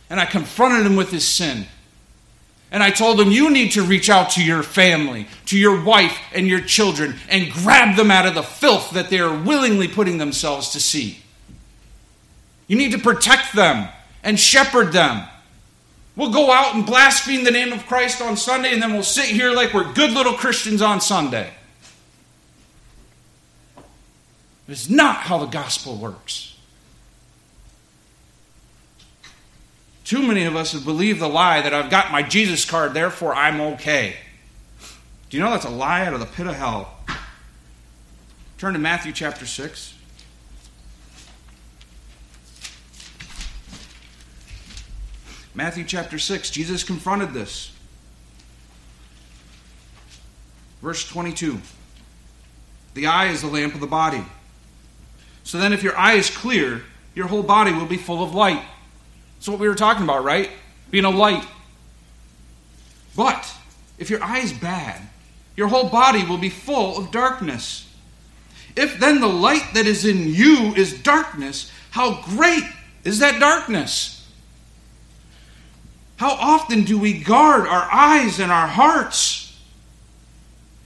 and 0.09 0.19
I 0.19 0.25
confronted 0.25 0.87
him 0.87 0.97
with 0.97 1.11
his 1.11 1.29
sin. 1.29 1.67
And 2.71 2.83
I 2.83 2.91
told 2.91 3.21
him, 3.21 3.31
You 3.31 3.51
need 3.51 3.73
to 3.73 3.83
reach 3.83 4.09
out 4.09 4.31
to 4.31 4.43
your 4.43 4.63
family, 4.63 5.27
to 5.47 5.59
your 5.59 5.85
wife 5.85 6.19
and 6.33 6.49
your 6.49 6.63
children, 6.63 7.17
and 7.29 7.53
grab 7.53 7.97
them 7.97 8.11
out 8.11 8.25
of 8.25 8.35
the 8.35 8.43
filth 8.43 8.93
that 8.93 9.11
they 9.11 9.21
are 9.21 9.43
willingly 9.43 9.89
putting 9.89 10.17
themselves 10.17 10.71
to 10.71 10.81
see. 10.81 11.19
You 12.67 12.79
need 12.79 12.93
to 12.93 12.99
protect 12.99 13.55
them 13.55 13.91
and 14.23 14.41
shepherd 14.41 14.95
them. 14.95 15.29
We'll 16.17 16.33
go 16.33 16.51
out 16.51 16.75
and 16.75 16.87
blaspheme 16.87 17.45
the 17.45 17.51
name 17.51 17.75
of 17.75 17.87
Christ 17.87 18.23
on 18.23 18.39
Sunday, 18.39 18.73
and 18.73 18.81
then 18.81 18.95
we'll 18.95 19.03
sit 19.03 19.27
here 19.27 19.53
like 19.53 19.75
we're 19.75 19.93
good 19.93 20.13
little 20.13 20.33
Christians 20.33 20.81
on 20.81 21.03
Sunday. 21.03 21.53
It's 24.67 24.89
not 24.89 25.17
how 25.17 25.39
the 25.39 25.47
gospel 25.47 25.97
works. 25.97 26.57
Too 30.05 30.23
many 30.23 30.45
of 30.45 30.55
us 30.55 30.73
have 30.73 30.85
believed 30.85 31.21
the 31.21 31.29
lie 31.29 31.63
that 31.63 31.73
I've 31.73 31.91
got 31.91 32.13
my 32.13 32.23
Jesus 32.23 32.65
card, 32.65 32.93
therefore 32.93 33.35
I'm 33.35 33.61
okay. 33.61 34.17
Do 35.31 35.37
you 35.37 35.43
know 35.43 35.51
that's 35.51 35.65
a 35.65 35.71
lie 35.71 36.07
out 36.07 36.13
of 36.13 36.21
the 36.21 36.27
pit 36.27 36.47
of 36.47 36.55
hell? 36.55 36.99
Turn 38.59 38.75
to 38.75 38.79
Matthew 38.79 39.13
chapter 39.13 39.47
6. 39.47 39.95
Matthew 45.55 45.85
chapter 45.85 46.19
6, 46.19 46.51
Jesus 46.51 46.83
confronted 46.83 47.33
this. 47.33 47.73
Verse 50.83 51.09
22 51.09 51.61
The 52.95 53.07
eye 53.07 53.29
is 53.29 53.41
the 53.41 53.49
lamp 53.49 53.75
of 53.75 53.81
the 53.81 53.87
body. 53.87 54.25
So 55.45 55.59
then, 55.59 55.73
if 55.73 55.83
your 55.83 55.97
eye 55.97 56.15
is 56.15 56.31
clear, 56.31 56.83
your 57.15 57.29
whole 57.29 57.43
body 57.43 57.73
will 57.73 57.87
be 57.87 57.97
full 57.97 58.23
of 58.23 58.35
light. 58.35 58.63
That's 59.37 59.49
what 59.49 59.61
we 59.61 59.69
were 59.69 59.75
talking 59.75 60.03
about, 60.03 60.25
right? 60.25 60.51
Being 60.91 61.05
a 61.05 61.11
light. 61.11 61.47
But 63.15 63.55
if 63.99 64.11
your 64.11 64.23
eye 64.23 64.41
is 64.41 64.53
bad, 64.53 65.01
your 65.57 65.69
whole 65.69 65.89
body 65.89 66.25
will 66.25 66.39
be 66.39 66.51
full 66.51 66.99
of 66.99 67.11
darkness. 67.11 67.89
If 68.77 68.99
then 68.99 69.21
the 69.21 69.29
light 69.29 69.75
that 69.75 69.87
is 69.87 70.05
in 70.05 70.29
you 70.29 70.75
is 70.75 71.01
darkness, 71.03 71.71
how 71.91 72.23
great 72.23 72.65
is 73.05 73.21
that 73.21 73.39
darkness? 73.39 74.29
How 76.17 76.33
often 76.33 76.85
do 76.85 76.99
we 76.99 77.23
guard 77.23 77.69
our 77.69 77.89
eyes 77.93 78.41
and 78.41 78.51
our 78.51 78.67
hearts? 78.67 79.57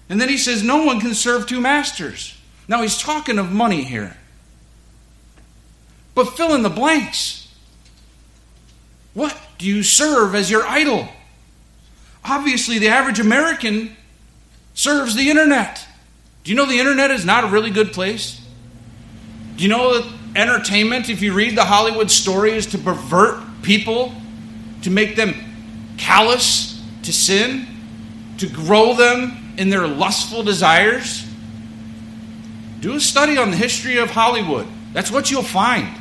And 0.09 0.21
then 0.21 0.29
he 0.29 0.37
says, 0.37 0.63
No 0.63 0.85
one 0.85 1.01
can 1.01 1.15
serve 1.15 1.47
two 1.47 1.61
masters. 1.61 2.37
Now 2.67 2.83
he's 2.83 2.99
talking 2.99 3.39
of 3.39 3.53
money 3.53 3.85
here. 3.85 4.17
But 6.19 6.37
fill 6.37 6.57
in 6.57 6.65
the 6.65 6.69
blanks. 6.69 7.47
What 9.15 9.39
do 9.57 9.67
you 9.67 9.85
serve 9.85 10.35
as 10.35 10.51
your 10.51 10.67
idol? 10.67 11.07
Obviously, 12.25 12.81
the 12.81 12.89
average 12.89 13.21
American 13.21 13.97
serves 14.75 15.15
the 15.15 15.31
internet. 15.31 15.87
Do 16.43 16.51
you 16.51 16.57
know 16.57 16.67
the 16.67 16.81
internet 16.81 17.13
is 17.13 17.25
not 17.25 17.45
a 17.45 17.47
really 17.47 17.71
good 17.71 17.93
place? 17.93 18.45
Do 19.55 19.63
you 19.63 19.69
know 19.69 20.01
that 20.01 20.13
entertainment, 20.35 21.09
if 21.09 21.23
you 21.23 21.33
read 21.33 21.57
the 21.57 21.65
Hollywood 21.65 22.11
story, 22.11 22.51
is 22.51 22.67
to 22.67 22.79
pervert 22.79 23.41
people, 23.63 24.13
to 24.83 24.91
make 24.91 25.15
them 25.15 25.37
callous 25.99 26.83
to 27.05 27.13
sin, 27.13 27.65
to 28.39 28.49
grow 28.49 28.95
them 28.95 29.55
in 29.57 29.71
their 29.71 29.87
lustful 29.87 30.43
desires? 30.43 31.25
Do 32.81 32.95
a 32.95 33.01
study 33.01 33.39
on 33.39 33.53
the 33.53 33.57
history 33.57 33.99
of 33.99 34.11
Hollywood. 34.11 34.67
That's 34.93 35.13
what 35.13 35.31
you'll 35.31 35.45
find. 35.45 35.98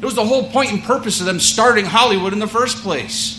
It 0.00 0.04
was 0.04 0.14
the 0.14 0.24
whole 0.24 0.48
point 0.48 0.70
and 0.72 0.82
purpose 0.82 1.20
of 1.20 1.26
them 1.26 1.38
starting 1.38 1.84
Hollywood 1.84 2.32
in 2.32 2.38
the 2.38 2.46
first 2.46 2.78
place. 2.78 3.36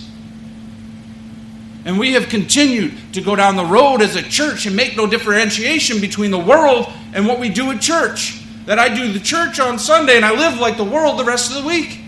And 1.86 1.98
we 1.98 2.14
have 2.14 2.30
continued 2.30 2.94
to 3.14 3.22
go 3.22 3.36
down 3.36 3.56
the 3.56 3.66
road 3.66 4.02
as 4.02 4.16
a 4.16 4.22
church 4.22 4.68
and 4.68 4.76
make 4.76 4.96
no 4.96 5.08
differentiation 5.08 6.00
between 6.00 6.30
the 6.30 6.40
world 6.40 6.88
and 7.14 7.26
what 7.26 7.40
we 7.40 7.50
do 7.50 7.72
at 7.72 7.82
church. 7.82 8.44
That 8.66 8.78
I 8.78 8.94
do 8.94 9.12
the 9.12 9.20
church 9.20 9.60
on 9.60 9.80
Sunday 9.80 10.16
and 10.16 10.24
I 10.24 10.32
live 10.32 10.60
like 10.60 10.78
the 10.78 10.84
world 10.84 11.18
the 11.18 11.26
rest 11.26 11.50
of 11.50 11.64
the 11.64 11.68
week. 11.68 12.00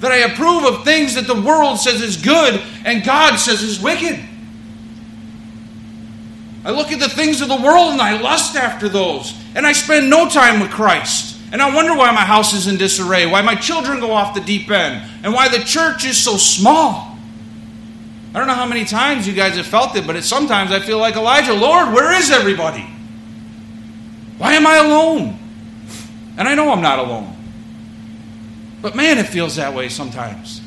That 0.00 0.12
I 0.12 0.18
approve 0.18 0.64
of 0.64 0.84
things 0.84 1.14
that 1.16 1.26
the 1.26 1.38
world 1.38 1.78
says 1.78 2.00
is 2.00 2.16
good 2.16 2.62
and 2.86 3.04
God 3.04 3.36
says 3.36 3.62
is 3.62 3.78
wicked. 3.78 4.18
I 6.64 6.70
look 6.70 6.90
at 6.90 7.00
the 7.00 7.08
things 7.08 7.42
of 7.42 7.48
the 7.48 7.60
world 7.60 7.92
and 7.92 8.00
I 8.00 8.18
lust 8.18 8.56
after 8.56 8.88
those. 8.88 9.34
And 9.54 9.66
I 9.66 9.72
spend 9.72 10.08
no 10.08 10.28
time 10.30 10.60
with 10.60 10.70
Christ. 10.70 11.29
And 11.52 11.60
I 11.60 11.74
wonder 11.74 11.94
why 11.94 12.12
my 12.12 12.20
house 12.20 12.52
is 12.52 12.68
in 12.68 12.76
disarray, 12.76 13.26
why 13.26 13.42
my 13.42 13.56
children 13.56 13.98
go 14.00 14.12
off 14.12 14.34
the 14.34 14.40
deep 14.40 14.70
end, 14.70 15.02
and 15.24 15.34
why 15.34 15.48
the 15.48 15.58
church 15.64 16.04
is 16.04 16.16
so 16.16 16.36
small. 16.36 17.18
I 18.32 18.38
don't 18.38 18.46
know 18.46 18.54
how 18.54 18.66
many 18.66 18.84
times 18.84 19.26
you 19.26 19.34
guys 19.34 19.56
have 19.56 19.66
felt 19.66 19.96
it, 19.96 20.06
but 20.06 20.14
it, 20.14 20.22
sometimes 20.22 20.70
I 20.70 20.78
feel 20.78 20.98
like 20.98 21.16
Elijah 21.16 21.52
Lord, 21.52 21.92
where 21.92 22.16
is 22.16 22.30
everybody? 22.30 22.88
Why 24.38 24.52
am 24.54 24.66
I 24.66 24.76
alone? 24.76 25.38
And 26.38 26.48
I 26.48 26.54
know 26.54 26.70
I'm 26.70 26.80
not 26.80 27.00
alone. 27.00 27.36
But 28.80 28.94
man, 28.94 29.18
it 29.18 29.26
feels 29.26 29.56
that 29.56 29.74
way 29.74 29.88
sometimes. 29.88 30.62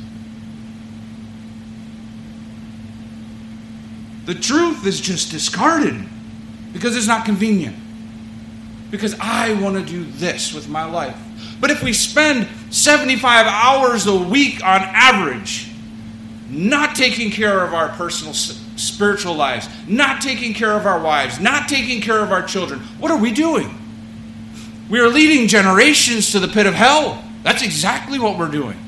The 4.26 4.34
truth 4.34 4.86
is 4.86 5.00
just 5.00 5.30
discarded 5.30 6.06
because 6.72 6.96
it's 6.96 7.06
not 7.06 7.24
convenient. 7.24 7.76
Because 8.94 9.16
I 9.18 9.60
want 9.60 9.74
to 9.74 9.82
do 9.82 10.04
this 10.04 10.54
with 10.54 10.68
my 10.68 10.84
life. 10.84 11.18
But 11.60 11.72
if 11.72 11.82
we 11.82 11.92
spend 11.92 12.46
75 12.72 13.44
hours 13.44 14.06
a 14.06 14.14
week 14.16 14.64
on 14.64 14.82
average 14.82 15.68
not 16.48 16.94
taking 16.94 17.32
care 17.32 17.64
of 17.64 17.74
our 17.74 17.88
personal 17.88 18.32
spiritual 18.32 19.34
lives, 19.34 19.68
not 19.88 20.22
taking 20.22 20.54
care 20.54 20.70
of 20.70 20.86
our 20.86 21.00
wives, 21.00 21.40
not 21.40 21.68
taking 21.68 22.00
care 22.00 22.20
of 22.20 22.30
our 22.30 22.44
children, 22.44 22.78
what 23.00 23.10
are 23.10 23.18
we 23.18 23.32
doing? 23.32 23.76
We 24.88 25.00
are 25.00 25.08
leading 25.08 25.48
generations 25.48 26.30
to 26.30 26.38
the 26.38 26.46
pit 26.46 26.66
of 26.66 26.74
hell. 26.74 27.20
That's 27.42 27.64
exactly 27.64 28.20
what 28.20 28.38
we're 28.38 28.48
doing. 28.48 28.78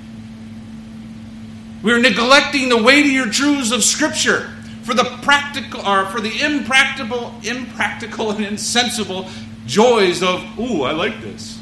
We're 1.82 1.98
neglecting 1.98 2.68
the 2.68 2.80
weightier 2.80 3.26
truths 3.26 3.72
of 3.72 3.82
Scripture 3.82 4.52
for 4.84 4.94
the 4.94 5.02
practical 5.22 5.84
or 5.84 6.06
for 6.06 6.20
the 6.20 6.44
impractical, 6.44 7.34
impractical 7.42 8.30
and 8.30 8.44
insensible 8.44 9.28
joys 9.66 10.22
of, 10.22 10.42
ooh, 10.59 10.83
I 10.83 10.92
like 10.92 11.20
this. 11.20 11.61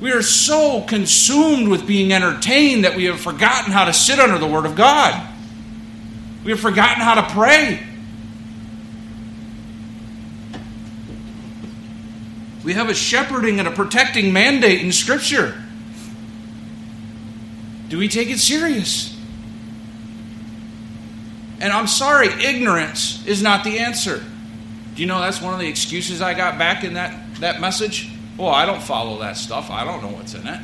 We 0.00 0.12
are 0.12 0.22
so 0.22 0.82
consumed 0.82 1.68
with 1.68 1.86
being 1.86 2.12
entertained 2.12 2.84
that 2.84 2.94
we 2.96 3.06
have 3.06 3.20
forgotten 3.20 3.72
how 3.72 3.84
to 3.86 3.92
sit 3.92 4.20
under 4.20 4.38
the 4.38 4.46
Word 4.46 4.64
of 4.64 4.76
God. 4.76 5.28
We 6.44 6.52
have 6.52 6.60
forgotten 6.60 7.02
how 7.02 7.14
to 7.14 7.34
pray. 7.34 7.82
We 12.62 12.74
have 12.74 12.90
a 12.90 12.94
shepherding 12.94 13.58
and 13.58 13.66
a 13.66 13.70
protecting 13.70 14.32
mandate 14.32 14.82
in 14.82 14.92
Scripture. 14.92 15.60
Do 17.88 17.98
we 17.98 18.08
take 18.08 18.28
it 18.30 18.38
serious? 18.38 19.18
And 21.60 21.72
I'm 21.72 21.86
sorry, 21.86 22.28
ignorance 22.28 23.26
is 23.26 23.42
not 23.42 23.64
the 23.64 23.80
answer. 23.80 24.22
Do 24.98 25.02
you 25.02 25.06
know 25.06 25.20
that's 25.20 25.40
one 25.40 25.54
of 25.54 25.60
the 25.60 25.68
excuses 25.68 26.20
I 26.20 26.34
got 26.34 26.58
back 26.58 26.82
in 26.82 26.94
that, 26.94 27.16
that 27.36 27.60
message? 27.60 28.10
Well, 28.36 28.48
I 28.48 28.66
don't 28.66 28.82
follow 28.82 29.20
that 29.20 29.36
stuff. 29.36 29.70
I 29.70 29.84
don't 29.84 30.02
know 30.02 30.08
what's 30.08 30.34
in 30.34 30.44
it. 30.44 30.60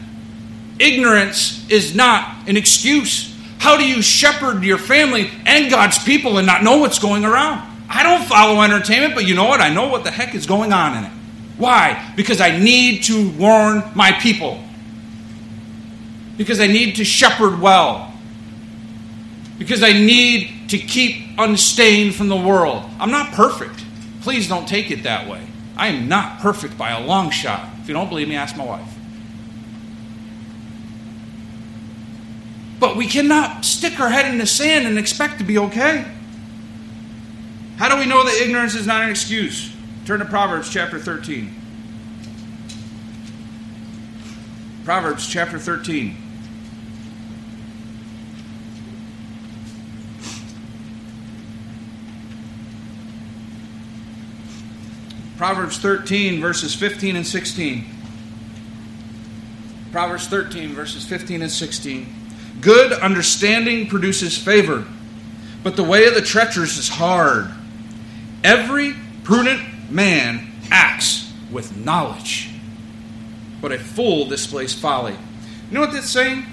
Ignorance 0.81 1.71
is 1.71 1.95
not 1.95 2.49
an 2.49 2.57
excuse. 2.57 3.33
How 3.59 3.77
do 3.77 3.87
you 3.87 4.03
shepherd 4.03 4.65
your 4.65 4.79
family 4.79 5.31
and 5.47 5.71
God's 5.71 6.03
people 6.03 6.39
and 6.39 6.49
not 6.49 6.65
know 6.65 6.79
what's 6.79 6.99
going 6.99 7.25
around? 7.25 7.61
I 7.89 8.03
don't 8.03 8.25
follow 8.25 8.61
entertainment, 8.61 9.15
but 9.15 9.25
you 9.25 9.37
know 9.37 9.45
what? 9.45 9.61
I 9.61 9.73
know 9.73 9.87
what 9.87 10.03
the 10.03 10.11
heck 10.11 10.35
is 10.35 10.47
going 10.47 10.73
on 10.73 10.97
in 10.97 11.05
it. 11.05 11.13
Why? 11.57 12.13
Because 12.17 12.41
I 12.41 12.59
need 12.59 13.05
to 13.05 13.31
warn 13.39 13.85
my 13.95 14.11
people. 14.11 14.61
Because 16.37 16.59
I 16.59 16.67
need 16.67 16.97
to 16.97 17.05
shepherd 17.05 17.61
well. 17.61 18.13
Because 19.61 19.85
I 19.85 19.93
need 19.93 20.71
to 20.71 20.79
keep 20.79 21.39
unstained 21.39 22.17
from 22.17 22.27
the 22.27 22.35
world. 22.35 22.83
I'm 22.99 23.13
not 23.13 23.31
perfect. 23.31 23.84
Please 24.25 24.49
don't 24.49 24.67
take 24.67 24.91
it 24.91 25.03
that 25.03 25.29
way. 25.29 25.47
I 25.77 25.89
am 25.89 26.09
not 26.09 26.41
perfect 26.41 26.79
by 26.79 26.93
a 26.93 27.05
long 27.05 27.29
shot. 27.29 27.69
If 27.83 27.89
you 27.89 27.93
don't 27.93 28.09
believe 28.09 28.27
me, 28.27 28.37
ask 28.37 28.57
my 28.57 28.65
wife. 28.65 28.89
But 32.81 32.97
we 32.97 33.07
cannot 33.07 33.67
stick 33.67 34.01
our 34.01 34.09
head 34.09 34.25
in 34.25 34.39
the 34.39 34.47
sand 34.47 34.87
and 34.87 34.99
expect 34.99 35.37
to 35.39 35.45
be 35.45 35.59
okay. 35.59 36.07
How 37.77 37.95
do 37.95 37.99
we 37.99 38.07
know 38.07 38.25
that 38.25 38.41
ignorance 38.41 38.75
is 38.75 38.87
not 38.87 39.03
an 39.03 39.11
excuse? 39.11 39.71
Turn 40.07 40.21
to 40.21 40.25
Proverbs 40.25 40.71
chapter 40.73 40.99
13. 40.99 41.55
Proverbs 44.87 45.29
chapter 45.29 45.59
13. 45.59 46.17
Proverbs 55.37 55.79
13, 55.79 56.41
verses 56.41 56.75
15 56.75 57.17
and 57.17 57.27
16. 57.27 57.85
Proverbs 59.91 60.29
13, 60.29 60.75
verses 60.75 61.05
15 61.05 61.43
and 61.43 61.51
16. 61.51 62.15
Good 62.61 62.93
understanding 62.93 63.89
produces 63.89 64.39
favor, 64.39 64.85
but 65.63 65.77
the 65.77 65.85
way 65.85 66.07
of 66.07 66.15
the 66.15 66.23
treacherous 66.23 66.79
is 66.79 66.89
hard. 66.89 67.51
Every 68.43 68.95
prudent 69.25 69.91
man 69.91 70.53
acts 70.71 71.33
with 71.51 71.77
knowledge, 71.77 72.51
but 73.61 73.73
a 73.73 73.79
fool 73.79 74.27
displays 74.27 74.75
folly. 74.75 75.13
You 75.13 75.75
know 75.75 75.81
what 75.81 75.93
that's 75.93 76.11
saying? 76.11 76.45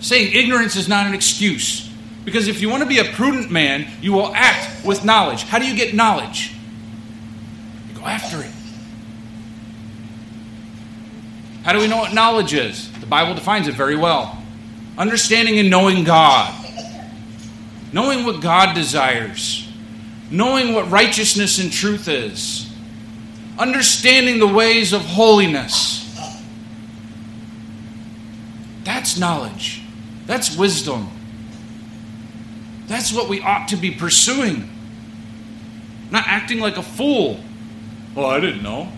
Saying 0.00 0.32
ignorance 0.34 0.76
is 0.76 0.88
not 0.88 1.06
an 1.06 1.14
excuse. 1.14 1.88
Because 2.24 2.46
if 2.46 2.60
you 2.60 2.68
want 2.68 2.82
to 2.82 2.88
be 2.88 2.98
a 2.98 3.04
prudent 3.04 3.50
man, 3.50 3.88
you 4.00 4.12
will 4.12 4.34
act 4.34 4.84
with 4.84 5.04
knowledge. 5.04 5.42
How 5.44 5.58
do 5.58 5.66
you 5.66 5.74
get 5.74 5.94
knowledge? 5.94 6.54
Go 8.02 8.08
after 8.08 8.42
it. 8.42 8.50
How 11.62 11.72
do 11.72 11.78
we 11.78 11.86
know 11.86 11.98
what 11.98 12.12
knowledge 12.12 12.52
is? 12.52 12.90
The 12.98 13.06
Bible 13.06 13.34
defines 13.34 13.68
it 13.68 13.74
very 13.74 13.96
well 13.96 14.38
understanding 14.98 15.58
and 15.58 15.70
knowing 15.70 16.04
God, 16.04 16.52
knowing 17.92 18.26
what 18.26 18.42
God 18.42 18.74
desires, 18.74 19.66
knowing 20.30 20.74
what 20.74 20.90
righteousness 20.90 21.58
and 21.58 21.72
truth 21.72 22.08
is, 22.08 22.70
understanding 23.58 24.38
the 24.38 24.46
ways 24.46 24.92
of 24.92 25.00
holiness. 25.02 26.00
That's 28.84 29.16
knowledge. 29.16 29.82
That's 30.26 30.56
wisdom. 30.56 31.08
That's 32.86 33.12
what 33.12 33.28
we 33.28 33.40
ought 33.40 33.68
to 33.68 33.76
be 33.76 33.92
pursuing. 33.92 34.68
Not 36.10 36.24
acting 36.26 36.58
like 36.58 36.76
a 36.76 36.82
fool. 36.82 37.40
Well, 38.14 38.26
I 38.26 38.40
didn't 38.40 38.62
know. 38.62 38.90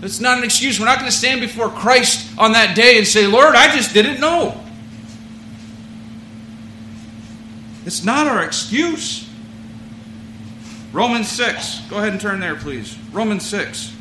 That's 0.00 0.20
not 0.20 0.38
an 0.38 0.44
excuse. 0.44 0.78
We're 0.78 0.86
not 0.86 0.98
going 0.98 1.10
to 1.10 1.16
stand 1.16 1.40
before 1.40 1.68
Christ 1.68 2.30
on 2.38 2.52
that 2.52 2.76
day 2.76 2.98
and 2.98 3.06
say, 3.06 3.26
Lord, 3.26 3.54
I 3.54 3.74
just 3.74 3.94
didn't 3.94 4.20
know. 4.20 4.60
It's 7.86 8.04
not 8.04 8.26
our 8.26 8.42
excuse. 8.42 9.28
Romans 10.92 11.28
6. 11.28 11.80
Go 11.90 11.98
ahead 11.98 12.12
and 12.12 12.20
turn 12.20 12.40
there, 12.40 12.56
please. 12.56 12.96
Romans 13.12 13.44
6. 13.46 13.94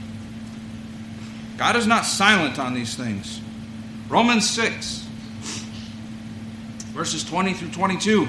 God 1.57 1.75
is 1.75 1.87
not 1.87 2.05
silent 2.05 2.59
on 2.59 2.73
these 2.73 2.95
things. 2.95 3.39
Romans 4.09 4.49
6, 4.49 5.07
verses 6.91 7.23
20 7.23 7.53
through 7.53 7.71
22. 7.71 8.27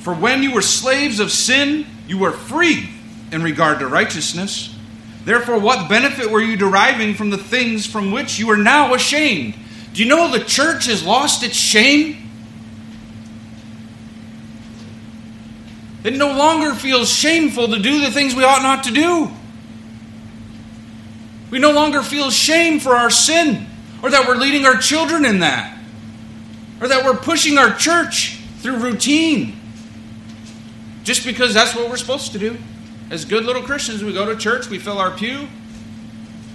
For 0.00 0.14
when 0.14 0.42
you 0.42 0.52
were 0.52 0.62
slaves 0.62 1.18
of 1.18 1.32
sin, 1.32 1.86
you 2.06 2.18
were 2.18 2.32
free 2.32 2.90
in 3.32 3.42
regard 3.42 3.80
to 3.80 3.88
righteousness. 3.88 4.74
Therefore, 5.28 5.58
what 5.58 5.90
benefit 5.90 6.30
were 6.30 6.40
you 6.40 6.56
deriving 6.56 7.12
from 7.12 7.28
the 7.28 7.36
things 7.36 7.84
from 7.84 8.12
which 8.12 8.38
you 8.38 8.50
are 8.50 8.56
now 8.56 8.94
ashamed? 8.94 9.54
Do 9.92 10.02
you 10.02 10.08
know 10.08 10.30
the 10.30 10.42
church 10.42 10.86
has 10.86 11.04
lost 11.04 11.42
its 11.42 11.54
shame? 11.54 12.16
It 16.02 16.14
no 16.14 16.28
longer 16.28 16.72
feels 16.74 17.10
shameful 17.10 17.68
to 17.68 17.78
do 17.78 18.00
the 18.00 18.10
things 18.10 18.34
we 18.34 18.42
ought 18.42 18.62
not 18.62 18.84
to 18.84 18.90
do. 18.90 19.30
We 21.50 21.58
no 21.58 21.72
longer 21.72 22.02
feel 22.02 22.30
shame 22.30 22.80
for 22.80 22.96
our 22.96 23.10
sin 23.10 23.66
or 24.02 24.08
that 24.08 24.26
we're 24.26 24.36
leading 24.36 24.64
our 24.64 24.78
children 24.78 25.26
in 25.26 25.40
that 25.40 25.78
or 26.80 26.88
that 26.88 27.04
we're 27.04 27.18
pushing 27.18 27.58
our 27.58 27.74
church 27.74 28.38
through 28.60 28.78
routine 28.78 29.60
just 31.04 31.26
because 31.26 31.52
that's 31.52 31.76
what 31.76 31.90
we're 31.90 31.98
supposed 31.98 32.32
to 32.32 32.38
do. 32.38 32.56
As 33.10 33.24
good 33.24 33.44
little 33.44 33.62
Christians, 33.62 34.04
we 34.04 34.12
go 34.12 34.26
to 34.26 34.36
church, 34.36 34.68
we 34.68 34.78
fill 34.78 34.98
our 34.98 35.10
pew. 35.10 35.48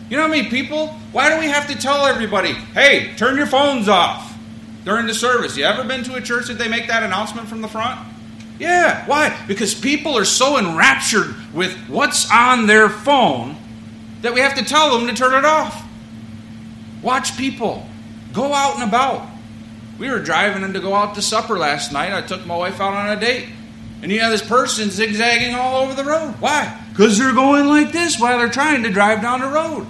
You 0.10 0.18
know 0.18 0.24
how 0.24 0.30
many 0.30 0.50
people? 0.50 0.88
Why 1.12 1.34
do 1.34 1.40
we 1.40 1.48
have 1.48 1.68
to 1.68 1.78
tell 1.78 2.06
everybody, 2.06 2.54
hey, 2.54 3.16
turn 3.16 3.36
your 3.38 3.48
phones 3.48 3.88
off 3.88 4.38
during 4.86 5.08
the 5.08 5.14
service? 5.14 5.58
You 5.58 5.64
ever 5.64 5.84
been 5.84 6.04
to 6.04 6.16
a 6.16 6.22
church 6.22 6.48
that 6.48 6.60
they 6.60 6.68
make 6.68 6.88
that 6.88 7.02
announcement 7.02 7.48
from 7.48 7.62
the 7.62 7.68
front? 7.68 8.00
Yeah. 8.60 9.06
Why? 9.08 9.36
Because 9.48 9.74
people 9.74 10.18
are 10.18 10.26
so 10.26 10.60
enraptured 10.60 11.34
with 11.54 11.76
what's 11.88 12.30
on 12.32 12.68
their 12.68 12.90
phone 12.90 13.58
that 14.22 14.34
we 14.34 14.42
have 14.42 14.56
to 14.56 14.64
tell 14.64 14.98
them 14.98 15.08
to 15.08 15.16
turn 15.16 15.34
it 15.34 15.46
off. 15.46 15.84
Watch 17.02 17.36
people. 17.36 17.88
Go 18.32 18.54
out 18.54 18.76
and 18.76 18.84
about. 18.84 19.28
We 19.98 20.10
were 20.10 20.20
driving 20.20 20.64
in 20.64 20.74
to 20.74 20.80
go 20.80 20.94
out 20.94 21.16
to 21.16 21.22
supper 21.22 21.58
last 21.58 21.92
night. 21.92 22.14
I 22.14 22.22
took 22.22 22.46
my 22.46 22.56
wife 22.56 22.80
out 22.80 22.94
on 22.94 23.10
a 23.10 23.20
date. 23.20 23.50
And 24.04 24.12
you 24.12 24.20
have 24.20 24.32
this 24.32 24.46
person 24.46 24.90
zigzagging 24.90 25.56
all 25.56 25.82
over 25.82 25.94
the 25.94 26.04
road. 26.04 26.36
Why? 26.42 26.78
Because 26.90 27.18
they're 27.18 27.34
going 27.34 27.68
like 27.68 27.94
this 27.94 28.20
while 28.20 28.38
they're 28.38 28.50
trying 28.50 28.84
to 28.84 28.90
drive 28.90 29.22
down 29.22 29.40
the 29.40 29.48
road. 29.48 29.88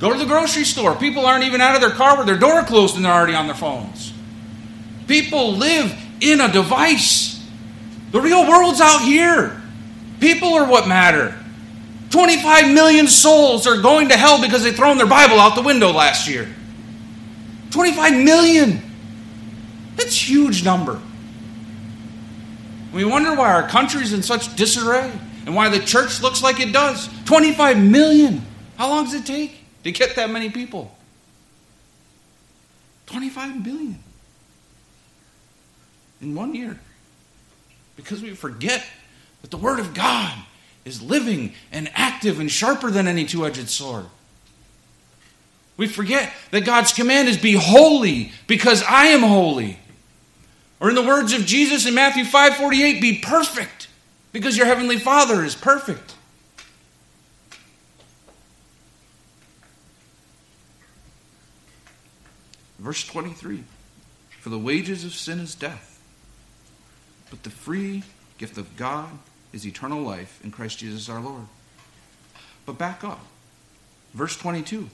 Go 0.00 0.12
to 0.12 0.18
the 0.18 0.26
grocery 0.26 0.64
store. 0.64 0.94
People 0.94 1.24
aren't 1.24 1.44
even 1.44 1.62
out 1.62 1.74
of 1.74 1.80
their 1.80 1.92
car 1.92 2.18
with 2.18 2.26
their 2.26 2.38
door 2.38 2.62
closed 2.62 2.94
and 2.94 3.06
they're 3.06 3.12
already 3.12 3.34
on 3.34 3.46
their 3.46 3.56
phones. 3.56 4.12
People 5.08 5.54
live 5.54 5.98
in 6.20 6.42
a 6.42 6.52
device. 6.52 7.42
The 8.10 8.20
real 8.20 8.46
world's 8.46 8.82
out 8.82 9.00
here. 9.00 9.62
People 10.20 10.52
are 10.52 10.68
what 10.68 10.86
matter. 10.86 11.34
25 12.10 12.74
million 12.74 13.08
souls 13.08 13.66
are 13.66 13.80
going 13.80 14.10
to 14.10 14.16
hell 14.18 14.42
because 14.42 14.62
they 14.62 14.72
thrown 14.72 14.98
their 14.98 15.06
Bible 15.06 15.40
out 15.40 15.54
the 15.54 15.62
window 15.62 15.90
last 15.90 16.28
year. 16.28 16.54
25 17.70 18.12
million. 18.22 18.82
That's 19.96 20.14
a 20.14 20.24
huge 20.26 20.62
number. 20.62 21.00
We 22.92 23.04
wonder 23.04 23.34
why 23.34 23.52
our 23.52 23.68
country's 23.68 24.12
in 24.12 24.22
such 24.22 24.54
disarray 24.56 25.10
and 25.46 25.54
why 25.54 25.68
the 25.68 25.80
church 25.80 26.20
looks 26.20 26.42
like 26.42 26.60
it 26.60 26.72
does. 26.72 27.08
25 27.24 27.78
million. 27.78 28.42
How 28.76 28.88
long 28.88 29.04
does 29.04 29.14
it 29.14 29.26
take 29.26 29.58
to 29.84 29.92
get 29.92 30.16
that 30.16 30.30
many 30.30 30.50
people? 30.50 30.94
25 33.06 33.64
billion 33.64 33.98
in 36.20 36.34
one 36.34 36.54
year. 36.54 36.78
Because 37.96 38.22
we 38.22 38.30
forget 38.34 38.86
that 39.42 39.50
the 39.50 39.56
Word 39.56 39.80
of 39.80 39.92
God 39.94 40.32
is 40.84 41.02
living 41.02 41.52
and 41.70 41.90
active 41.94 42.40
and 42.40 42.50
sharper 42.50 42.90
than 42.90 43.06
any 43.06 43.24
two 43.24 43.44
edged 43.46 43.68
sword. 43.68 44.06
We 45.76 45.86
forget 45.86 46.32
that 46.50 46.64
God's 46.64 46.92
command 46.92 47.28
is 47.28 47.36
be 47.36 47.54
holy 47.54 48.32
because 48.46 48.82
I 48.82 49.06
am 49.06 49.20
holy. 49.20 49.78
Or 50.82 50.88
in 50.88 50.96
the 50.96 51.02
words 51.02 51.32
of 51.32 51.46
Jesus 51.46 51.86
in 51.86 51.94
Matthew 51.94 52.24
5:48, 52.24 53.00
be 53.00 53.20
perfect 53.20 53.86
because 54.32 54.56
your 54.56 54.66
heavenly 54.66 54.98
Father 54.98 55.44
is 55.44 55.54
perfect. 55.54 56.16
Verse 62.80 63.06
23 63.06 63.62
For 64.40 64.48
the 64.48 64.58
wages 64.58 65.04
of 65.04 65.14
sin 65.14 65.38
is 65.38 65.54
death, 65.54 66.02
but 67.30 67.44
the 67.44 67.50
free 67.50 68.02
gift 68.36 68.58
of 68.58 68.76
God 68.76 69.20
is 69.52 69.64
eternal 69.64 70.02
life 70.02 70.40
in 70.42 70.50
Christ 70.50 70.80
Jesus 70.80 71.08
our 71.08 71.20
Lord. 71.20 71.46
But 72.66 72.76
back 72.76 73.04
up. 73.04 73.24
Verse 74.14 74.36
22 74.36 74.90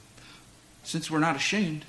Since 0.83 1.11
we're 1.11 1.19
not 1.19 1.37
ashamed, 1.37 1.87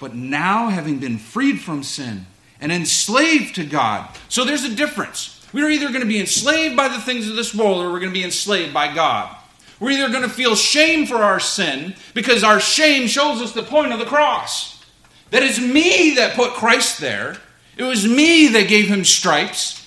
but 0.00 0.16
now 0.16 0.68
having 0.68 0.98
been 0.98 1.18
freed 1.18 1.60
from 1.60 1.84
sin, 1.84 2.26
and 2.60 2.72
enslaved 2.72 3.54
to 3.56 3.64
God. 3.64 4.08
So 4.28 4.44
there's 4.44 4.64
a 4.64 4.74
difference. 4.74 5.46
We're 5.52 5.70
either 5.70 5.88
going 5.88 6.00
to 6.00 6.06
be 6.06 6.20
enslaved 6.20 6.76
by 6.76 6.88
the 6.88 7.00
things 7.00 7.28
of 7.28 7.36
this 7.36 7.54
world 7.54 7.82
or 7.82 7.90
we're 7.90 8.00
going 8.00 8.12
to 8.12 8.18
be 8.18 8.24
enslaved 8.24 8.74
by 8.74 8.94
God. 8.94 9.34
We're 9.78 9.90
either 9.90 10.08
going 10.08 10.22
to 10.22 10.28
feel 10.28 10.54
shame 10.54 11.06
for 11.06 11.16
our 11.16 11.40
sin 11.40 11.94
because 12.14 12.42
our 12.42 12.60
shame 12.60 13.08
shows 13.08 13.42
us 13.42 13.52
the 13.52 13.62
point 13.62 13.92
of 13.92 13.98
the 13.98 14.06
cross. 14.06 14.84
That 15.30 15.42
it's 15.42 15.60
me 15.60 16.14
that 16.14 16.34
put 16.34 16.52
Christ 16.52 17.00
there. 17.00 17.36
It 17.76 17.82
was 17.82 18.06
me 18.06 18.48
that 18.48 18.68
gave 18.68 18.86
him 18.86 19.04
stripes. 19.04 19.86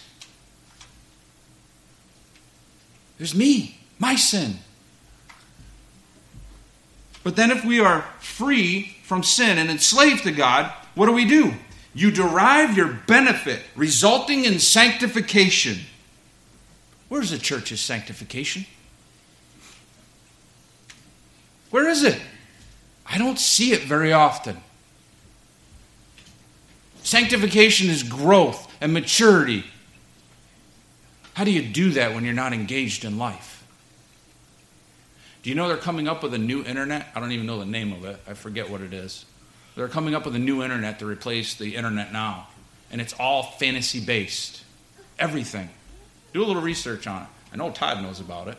It 3.18 3.24
was 3.24 3.36
me, 3.36 3.80
my 3.98 4.16
sin. 4.16 4.60
But 7.24 7.36
then, 7.36 7.52
if 7.52 7.66
we 7.66 7.80
are 7.80 8.02
free 8.20 8.98
from 9.04 9.24
sin 9.24 9.58
and 9.58 9.70
enslaved 9.70 10.24
to 10.24 10.32
God, 10.32 10.72
what 10.96 11.08
do 11.08 11.12
we 11.12 11.26
do? 11.26 11.54
You 12.00 12.12
derive 12.12 12.78
your 12.78 12.88
benefit 13.08 13.62
resulting 13.76 14.46
in 14.46 14.58
sanctification. 14.60 15.80
Where's 17.10 17.32
the 17.32 17.38
church's 17.38 17.82
sanctification? 17.82 18.66
Where 21.72 21.90
is 21.90 22.04
it? 22.04 22.18
I 23.06 23.18
don't 23.18 23.38
see 23.38 23.74
it 23.74 23.82
very 23.82 24.14
often. 24.14 24.62
Sanctification 27.04 27.90
is 27.90 28.04
growth 28.04 28.74
and 28.80 28.94
maturity. 28.94 29.66
How 31.34 31.44
do 31.44 31.52
you 31.52 31.62
do 31.62 31.92
that 31.92 32.14
when 32.14 32.24
you're 32.24 32.34
not 32.34 32.54
engaged 32.54 33.04
in 33.04 33.18
life? 33.18 33.68
Do 35.44 35.50
you 35.50 35.56
know 35.56 35.68
they're 35.68 35.76
coming 35.76 36.08
up 36.08 36.24
with 36.24 36.34
a 36.34 36.38
new 36.38 36.64
internet? 36.64 37.08
I 37.14 37.20
don't 37.20 37.34
even 37.34 37.46
know 37.46 37.60
the 37.60 37.66
name 37.66 37.92
of 37.92 38.06
it. 38.06 38.22
I 38.26 38.36
forget 38.36 38.70
what 38.70 38.80
it 38.80 38.94
is. 38.94 39.26
They're 39.80 39.88
coming 39.88 40.14
up 40.14 40.26
with 40.26 40.36
a 40.36 40.40
new 40.40 40.62
internet 40.62 41.00
to 41.00 41.06
replace 41.06 41.56
the 41.56 41.78
internet 41.78 42.12
now. 42.12 42.50
And 42.92 43.00
it's 43.00 43.14
all 43.14 43.44
fantasy 43.44 44.02
based. 44.02 44.62
Everything. 45.18 45.70
Do 46.34 46.44
a 46.44 46.46
little 46.46 46.62
research 46.62 47.08
on 47.08 47.22
it. 47.22 47.28
I 47.54 47.56
know 47.56 47.72
Todd 47.72 48.04
knows 48.04 48.20
about 48.20 48.50
it 48.50 48.58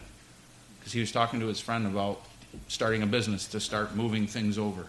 because 0.79 0.95
he 0.95 1.01
was 1.01 1.13
talking 1.13 1.39
to 1.41 1.47
his 1.47 1.61
friend 1.61 1.87
about 1.87 2.23
starting 2.69 3.03
a 3.03 3.07
business 3.07 3.47
to 3.49 3.61
start 3.61 3.95
moving 3.95 4.27
things 4.27 4.57
over. 4.57 4.87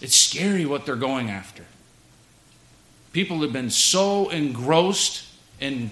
It's 0.00 0.14
scary 0.14 0.64
what 0.64 0.86
they're 0.86 0.94
going 0.94 1.28
after. 1.28 1.64
People 3.12 3.40
have 3.40 3.52
been 3.52 3.70
so 3.70 4.28
engrossed 4.28 5.26
in 5.58 5.90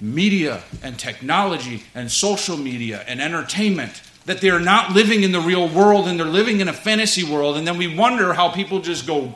media 0.00 0.62
and 0.82 0.98
technology 0.98 1.82
and 1.94 2.10
social 2.10 2.56
media 2.56 3.04
and 3.06 3.20
entertainment 3.20 4.00
that 4.24 4.40
they're 4.40 4.60
not 4.60 4.92
living 4.92 5.22
in 5.22 5.32
the 5.32 5.40
real 5.40 5.68
world 5.68 6.06
and 6.06 6.18
they're 6.18 6.26
living 6.26 6.60
in 6.60 6.68
a 6.68 6.72
fantasy 6.72 7.24
world, 7.24 7.56
and 7.56 7.66
then 7.66 7.76
we 7.76 7.94
wonder 7.94 8.32
how 8.34 8.48
people 8.48 8.80
just 8.80 9.06
go 9.06 9.34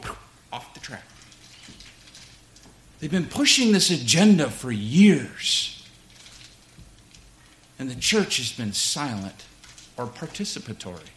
off 0.52 0.72
the 0.74 0.80
track. 0.80 1.02
They've 3.00 3.10
been 3.10 3.26
pushing 3.26 3.72
this 3.72 3.90
agenda 3.90 4.48
for 4.48 4.70
years, 4.70 5.86
and 7.78 7.90
the 7.90 7.96
church 7.96 8.38
has 8.38 8.52
been 8.52 8.72
silent 8.72 9.44
or 9.96 10.06
participatory. 10.06 11.10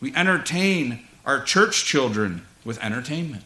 We 0.00 0.14
entertain 0.14 1.06
our 1.24 1.42
church 1.42 1.84
children 1.84 2.46
with 2.64 2.78
entertainment. 2.82 3.44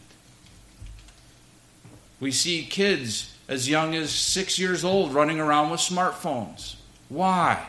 We 2.19 2.31
see 2.31 2.65
kids 2.65 3.33
as 3.47 3.69
young 3.69 3.95
as 3.95 4.11
six 4.11 4.59
years 4.59 4.83
old 4.83 5.13
running 5.13 5.39
around 5.39 5.69
with 5.69 5.79
smartphones. 5.79 6.75
Why? 7.09 7.65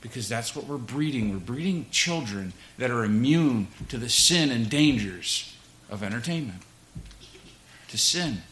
Because 0.00 0.28
that's 0.28 0.56
what 0.56 0.66
we're 0.66 0.76
breeding. 0.78 1.30
We're 1.30 1.38
breeding 1.38 1.86
children 1.90 2.52
that 2.78 2.90
are 2.90 3.04
immune 3.04 3.68
to 3.88 3.98
the 3.98 4.08
sin 4.08 4.50
and 4.50 4.68
dangers 4.68 5.54
of 5.88 6.02
entertainment, 6.02 6.62
to 7.88 7.98
sin. 7.98 8.42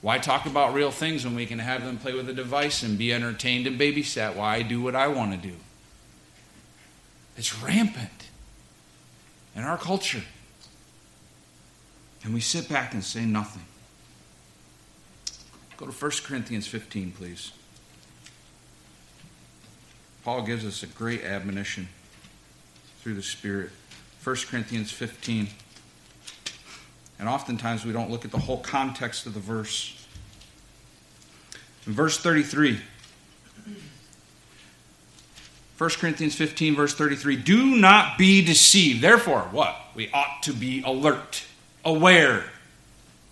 Why 0.00 0.18
talk 0.18 0.46
about 0.46 0.74
real 0.74 0.90
things 0.90 1.24
when 1.24 1.34
we 1.34 1.46
can 1.46 1.58
have 1.58 1.84
them 1.84 1.98
play 1.98 2.14
with 2.14 2.28
a 2.28 2.32
device 2.32 2.82
and 2.82 2.96
be 2.96 3.12
entertained 3.12 3.66
and 3.66 3.78
babysat? 3.78 4.36
Why 4.36 4.62
do 4.62 4.80
what 4.80 4.94
I 4.94 5.08
want 5.08 5.32
to 5.32 5.48
do? 5.48 5.54
It's 7.36 7.60
rampant 7.62 8.28
in 9.54 9.62
our 9.62 9.78
culture. 9.78 10.22
And 12.24 12.34
we 12.34 12.40
sit 12.40 12.68
back 12.68 12.94
and 12.94 13.02
say 13.02 13.24
nothing. 13.24 13.62
Go 15.76 15.86
to 15.86 15.92
1 15.92 16.10
Corinthians 16.24 16.66
15, 16.66 17.12
please. 17.12 17.52
Paul 20.28 20.42
gives 20.42 20.66
us 20.66 20.82
a 20.82 20.86
great 20.86 21.24
admonition 21.24 21.88
through 23.00 23.14
the 23.14 23.22
Spirit. 23.22 23.70
1 24.22 24.36
Corinthians 24.50 24.90
15. 24.90 25.48
And 27.18 27.26
oftentimes 27.26 27.86
we 27.86 27.92
don't 27.92 28.10
look 28.10 28.26
at 28.26 28.30
the 28.30 28.38
whole 28.38 28.58
context 28.58 29.24
of 29.24 29.32
the 29.32 29.40
verse. 29.40 30.06
In 31.86 31.94
verse 31.94 32.18
33, 32.18 32.78
1 35.78 35.90
Corinthians 35.92 36.34
15, 36.34 36.76
verse 36.76 36.94
33 36.94 37.36
Do 37.36 37.76
not 37.76 38.18
be 38.18 38.44
deceived. 38.44 39.00
Therefore, 39.00 39.48
what? 39.50 39.76
We 39.94 40.10
ought 40.12 40.42
to 40.42 40.52
be 40.52 40.82
alert, 40.82 41.44
aware, 41.86 42.44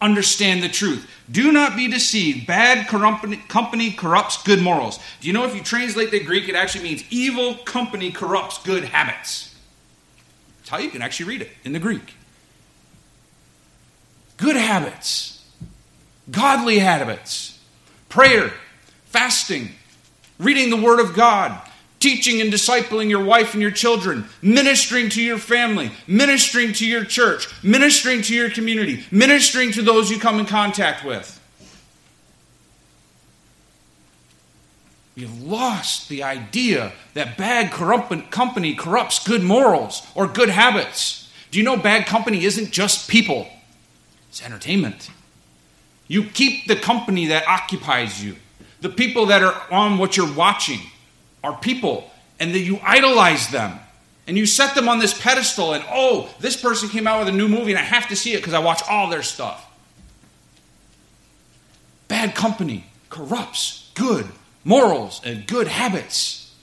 understand 0.01 0.63
the 0.63 0.69
truth. 0.69 1.09
Do 1.31 1.53
not 1.53 1.77
be 1.77 1.89
deceived. 1.89 2.47
Bad 2.47 2.87
company 2.87 3.91
corrupts 3.93 4.43
good 4.43 4.61
morals. 4.61 4.99
Do 5.21 5.27
you 5.27 5.33
know 5.33 5.45
if 5.45 5.55
you 5.55 5.63
translate 5.63 6.11
the 6.11 6.23
Greek, 6.23 6.49
it 6.49 6.55
actually 6.55 6.85
means 6.85 7.05
evil 7.11 7.55
company 7.55 8.13
corrupts 8.13 8.63
good 8.63 8.85
habits? 8.85 9.55
That's 10.59 10.69
how 10.69 10.79
you 10.79 10.91
can 10.91 11.03
actually 11.03 11.27
read 11.27 11.43
it 11.43 11.51
in 11.65 11.73
the 11.73 11.79
Greek 11.79 12.15
good 14.37 14.57
habits, 14.57 15.45
godly 16.31 16.79
habits, 16.79 17.59
prayer, 18.09 18.53
fasting, 19.07 19.71
reading 20.39 20.71
the 20.71 20.77
Word 20.77 21.01
of 21.01 21.15
God, 21.15 21.59
teaching 22.07 22.41
and 22.41 22.53
discipling 22.53 23.11
your 23.11 23.25
wife 23.25 23.53
and 23.55 23.61
your 23.61 23.73
children, 23.73 24.25
ministering 24.41 25.09
to 25.09 25.21
your 25.21 25.39
family, 25.39 25.91
ministering 26.07 26.73
to 26.73 26.87
your 26.87 27.05
church, 27.05 27.49
ministering 27.65 28.23
to 28.23 28.33
your 28.33 28.49
community, 28.49 29.05
ministering 29.11 29.73
to 29.73 29.83
those 29.83 30.09
you 30.09 30.17
come 30.17 30.39
in 30.39 30.47
contact 30.47 31.05
with. 31.05 31.33
We've 35.17 35.43
lost 35.43 36.09
the 36.09 36.23
idea 36.23 36.93
that 37.15 37.37
bad 37.37 37.73
corrupt 37.73 38.31
company 38.31 38.77
corrupts 38.77 39.27
good 39.27 39.43
morals 39.43 40.07
or 40.15 40.29
good 40.29 40.51
habits. 40.51 41.29
Do 41.51 41.59
you 41.59 41.65
know 41.65 41.77
bad 41.77 42.07
company 42.07 42.45
isn't 42.45 42.71
just 42.71 43.11
people? 43.11 43.49
It's 44.29 44.45
entertainment. 44.45 45.11
You 46.07 46.23
keep 46.23 46.69
the 46.69 46.77
company 46.77 47.27
that 47.27 47.49
occupies 47.49 48.23
you. 48.23 48.37
The 48.81 48.91
people 48.91 49.27
that 49.27 49.43
are 49.43 49.61
on 49.73 49.99
what 49.99 50.17
you're 50.17 50.33
watching 50.33 50.79
are 51.47 51.57
people, 51.57 52.11
and 52.41 52.53
that 52.55 52.61
you 52.61 52.81
idolize 52.83 53.49
them. 53.49 53.79
And 54.27 54.37
you 54.37 54.45
set 54.45 54.75
them 54.75 54.89
on 54.89 54.99
this 54.99 55.19
pedestal, 55.19 55.73
and 55.73 55.85
oh, 55.89 56.29
this 56.41 56.61
person 56.61 56.89
came 56.89 57.07
out 57.07 57.21
with 57.21 57.29
a 57.33 57.37
new 57.37 57.47
movie, 57.47 57.71
and 57.71 57.79
I 57.79 57.83
have 57.83 58.09
to 58.09 58.17
see 58.17 58.33
it 58.33 58.39
because 58.39 58.55
I 58.55 58.59
watch 58.59 58.83
all 58.91 59.09
their 59.09 59.23
stuff. 59.23 59.63
Bad 62.09 62.35
company 62.35 62.87
corrupts 63.09 63.91
good 63.95 64.27
morals 64.65 65.21
and 65.25 65.47
good 65.47 65.69
habits. 65.69 66.55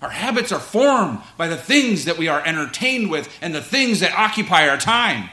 Our 0.00 0.10
habits 0.10 0.50
are 0.50 0.60
formed 0.60 1.20
by 1.36 1.48
the 1.48 1.56
things 1.56 2.06
that 2.06 2.18
we 2.18 2.28
are 2.28 2.42
entertained 2.44 3.10
with 3.10 3.28
and 3.42 3.54
the 3.54 3.62
things 3.62 4.00
that 4.00 4.12
occupy 4.12 4.68
our 4.68 4.78
time. 4.78 5.28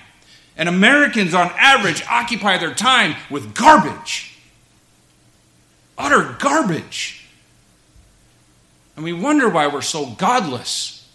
And 0.58 0.68
Americans, 0.68 1.34
on 1.34 1.52
average, 1.58 2.04
occupy 2.10 2.58
their 2.58 2.74
time 2.74 3.16
with 3.30 3.56
garbage. 3.56 4.38
Utter 5.98 6.36
garbage. 6.40 7.21
And 8.96 9.06
we 9.06 9.14
wonder 9.14 9.50
why 9.50 9.68
we're 9.68 9.82
so 9.82 10.08
godless. 10.12 11.10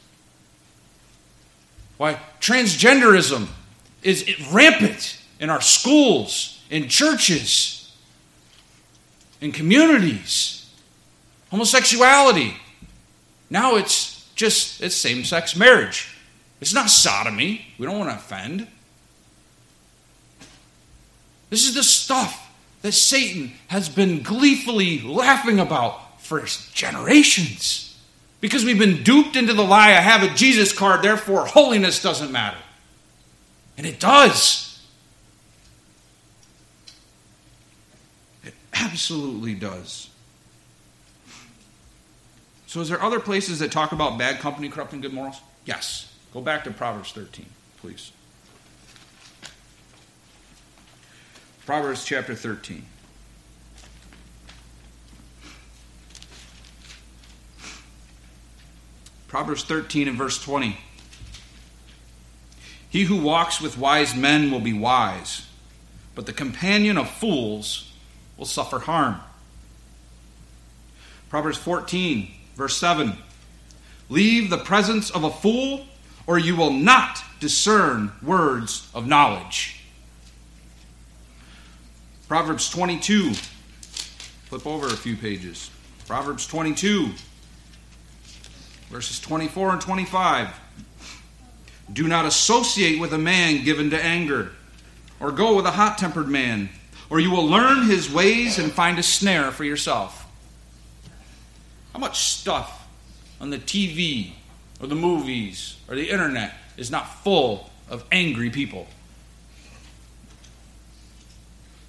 Why 1.96 2.18
transgenderism 2.40 3.48
is 4.02 4.52
rampant 4.52 5.20
in 5.40 5.50
our 5.50 5.60
schools, 5.60 6.62
in 6.70 6.88
churches, 6.88 7.94
in 9.40 9.52
communities. 9.52 10.70
Homosexuality. 11.50 12.56
Now 13.50 13.76
it's 13.76 14.28
just 14.34 14.82
it's 14.82 14.96
same-sex 14.96 15.56
marriage. 15.56 16.16
It's 16.60 16.74
not 16.74 16.90
sodomy. 16.90 17.66
We 17.78 17.86
don't 17.86 17.98
want 17.98 18.10
to 18.10 18.16
offend. 18.16 18.66
This 21.50 21.66
is 21.66 21.74
the 21.74 21.82
stuff 21.82 22.50
that 22.82 22.92
Satan 22.92 23.52
has 23.68 23.88
been 23.88 24.22
gleefully 24.22 25.00
laughing 25.00 25.60
about 25.60 26.00
for 26.26 26.44
generations. 26.74 27.96
Because 28.40 28.64
we've 28.64 28.78
been 28.78 29.02
duped 29.02 29.36
into 29.36 29.54
the 29.54 29.64
lie 29.64 29.88
I 29.88 30.00
have 30.00 30.22
a 30.22 30.34
Jesus 30.34 30.72
card, 30.72 31.02
therefore 31.02 31.46
holiness 31.46 32.02
doesn't 32.02 32.30
matter. 32.30 32.58
And 33.78 33.86
it 33.86 34.00
does. 34.00 34.84
It 38.44 38.54
absolutely 38.74 39.54
does. 39.54 40.10
So, 42.66 42.80
is 42.80 42.88
there 42.88 43.02
other 43.02 43.20
places 43.20 43.60
that 43.60 43.72
talk 43.72 43.92
about 43.92 44.18
bad 44.18 44.40
company 44.40 44.68
corrupting 44.68 45.00
good 45.00 45.14
morals? 45.14 45.40
Yes. 45.64 46.12
Go 46.34 46.40
back 46.40 46.64
to 46.64 46.70
Proverbs 46.70 47.12
13, 47.12 47.46
please. 47.78 48.12
Proverbs 51.64 52.04
chapter 52.04 52.34
13. 52.34 52.84
Proverbs 59.28 59.64
13 59.64 60.08
and 60.08 60.16
verse 60.16 60.42
20. 60.42 60.78
He 62.88 63.04
who 63.04 63.20
walks 63.20 63.60
with 63.60 63.76
wise 63.76 64.14
men 64.14 64.50
will 64.50 64.60
be 64.60 64.72
wise, 64.72 65.46
but 66.14 66.26
the 66.26 66.32
companion 66.32 66.96
of 66.96 67.10
fools 67.10 67.92
will 68.36 68.46
suffer 68.46 68.78
harm. 68.78 69.20
Proverbs 71.28 71.58
14, 71.58 72.30
verse 72.54 72.76
7. 72.76 73.14
Leave 74.08 74.48
the 74.48 74.58
presence 74.58 75.10
of 75.10 75.24
a 75.24 75.30
fool, 75.30 75.86
or 76.26 76.38
you 76.38 76.56
will 76.56 76.72
not 76.72 77.22
discern 77.40 78.12
words 78.22 78.88
of 78.94 79.06
knowledge. 79.06 79.80
Proverbs 82.28 82.70
22. 82.70 83.34
Flip 83.34 84.66
over 84.66 84.86
a 84.86 84.96
few 84.96 85.16
pages. 85.16 85.70
Proverbs 86.06 86.46
22, 86.46 87.10
verses 88.90 89.20
24 89.20 89.72
and 89.72 89.80
25. 89.80 90.48
Do 91.92 92.08
not 92.08 92.24
associate 92.24 92.98
with 92.98 93.12
a 93.12 93.18
man 93.18 93.64
given 93.64 93.90
to 93.90 94.02
anger, 94.02 94.52
or 95.20 95.32
go 95.32 95.54
with 95.56 95.66
a 95.66 95.70
hot 95.70 95.98
tempered 95.98 96.28
man, 96.28 96.68
or 97.08 97.20
you 97.20 97.30
will 97.30 97.46
learn 97.46 97.86
his 97.86 98.10
ways 98.10 98.58
and 98.58 98.72
find 98.72 98.98
a 98.98 99.02
snare 99.02 99.52
for 99.52 99.64
yourself. 99.64 100.26
How 101.92 101.98
much 101.98 102.18
stuff 102.18 102.88
on 103.40 103.50
the 103.50 103.58
TV, 103.58 104.32
or 104.80 104.86
the 104.86 104.94
movies, 104.94 105.76
or 105.88 105.94
the 105.94 106.10
internet 106.10 106.54
is 106.76 106.90
not 106.90 107.22
full 107.22 107.70
of 107.88 108.04
angry 108.10 108.50
people? 108.50 108.86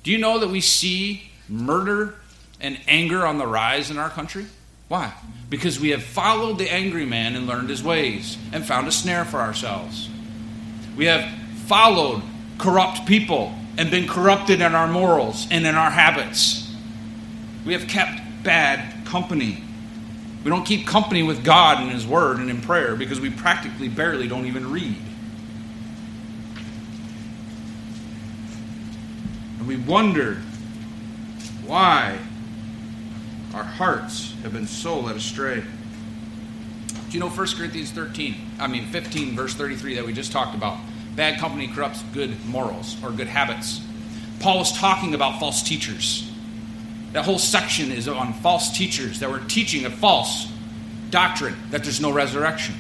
Do 0.04 0.12
you 0.12 0.18
know 0.18 0.39
that 0.39 0.50
we 0.50 0.62
see 0.62 1.32
murder 1.50 2.16
and 2.62 2.80
anger 2.88 3.26
on 3.26 3.38
the 3.38 3.48
rise 3.48 3.91
in 3.91 3.98
our 3.98 4.10
country? 4.10 4.45
Why? 4.88 5.14
Because 5.50 5.80
we 5.80 5.90
have 5.90 6.04
followed 6.04 6.58
the 6.58 6.72
angry 6.72 7.06
man 7.06 7.36
and 7.36 7.48
learned 7.48 7.70
his 7.70 7.84
ways 7.84 8.38
and 8.52 8.66
found 8.66 8.88
a 8.88 8.92
snare 8.92 9.26
for 9.26 9.40
ourselves. 9.40 10.10
We 10.96 11.06
have 11.06 11.30
followed 11.66 12.24
corrupt 12.58 13.06
people 13.06 13.54
and 13.78 13.92
been 13.92 14.08
corrupted 14.08 14.62
in 14.62 14.74
our 14.74 14.88
morals 14.88 15.48
and 15.52 15.66
in 15.66 15.76
our 15.76 15.92
habits. 15.92 16.74
We 17.66 17.74
have 17.74 17.88
kept 17.88 18.22
bad 18.44 19.06
company. 19.06 19.64
We 20.44 20.50
don't 20.50 20.66
keep 20.66 20.88
company 20.88 21.24
with 21.24 21.44
God 21.44 21.82
and 21.82 21.92
His 21.92 22.08
Word 22.08 22.38
and 22.38 22.50
in 22.50 22.62
prayer 22.62 22.96
because 22.96 23.20
we 23.20 23.30
practically 23.30 23.90
barely 23.90 24.28
don't 24.28 24.46
even 24.46 24.72
read. 24.72 24.96
And 29.60 29.68
we 29.68 29.76
wonder 29.76 30.36
why 31.66 32.18
our 33.58 33.64
hearts 33.64 34.36
have 34.43 34.53
been 34.53 34.68
so 34.68 34.99
led 34.99 35.16
astray. 35.16 35.64
Do 37.10 37.12
you 37.12 37.20
know 37.20 37.28
1 37.28 37.47
Corinthians 37.58 37.89
13, 37.89 38.36
I 38.60 38.68
mean 38.68 38.86
15, 38.91 39.36
verse 39.36 39.55
33 39.55 39.95
that 39.95 40.05
we 40.05 40.14
just 40.14 40.32
talked 40.32 40.55
about? 40.55 40.78
Bad 41.16 41.39
company 41.39 41.68
corrupts 41.68 42.03
good 42.14 42.45
morals 42.45 42.95
or 43.03 43.10
good 43.10 43.26
habits. 43.26 43.82
Paul 44.41 44.60
was 44.60 44.72
talking 44.78 45.16
about 45.16 45.39
false 45.39 45.64
teachers. 45.64 46.32
That 47.14 47.26
whole 47.26 47.39
section 47.39 47.91
is 47.91 48.08
on 48.08 48.34
false 48.34 48.78
teachers 48.78 49.22
that 49.22 49.32
were 49.32 49.39
teaching 49.39 49.86
a 49.86 49.89
false 49.89 50.47
doctrine 51.10 51.55
that 51.72 51.84
there's 51.84 51.99
no 51.99 52.12
resurrection. 52.12 52.76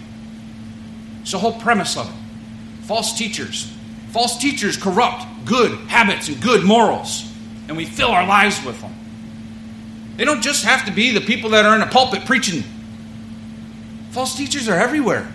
It's 1.21 1.31
the 1.31 1.39
whole 1.39 1.59
premise 1.59 1.97
of 1.97 2.07
it. 2.07 2.85
False 2.85 3.17
teachers. 3.17 3.73
False 4.11 4.37
teachers 4.37 4.77
corrupt 4.77 5.25
good 5.45 5.71
habits 5.87 6.27
and 6.27 6.39
good 6.39 6.63
morals, 6.63 7.27
and 7.67 7.75
we 7.75 7.85
fill 7.85 8.09
our 8.09 8.27
lives 8.27 8.63
with 8.63 8.79
them. 8.79 8.93
They 10.17 10.25
don't 10.25 10.41
just 10.41 10.65
have 10.65 10.85
to 10.85 10.91
be 10.91 11.11
the 11.11 11.21
people 11.21 11.51
that 11.51 11.65
are 11.65 11.75
in 11.75 11.81
a 11.81 11.87
pulpit 11.87 12.25
preaching. 12.25 12.63
False 14.11 14.35
teachers 14.35 14.67
are 14.67 14.75
everywhere. 14.75 15.31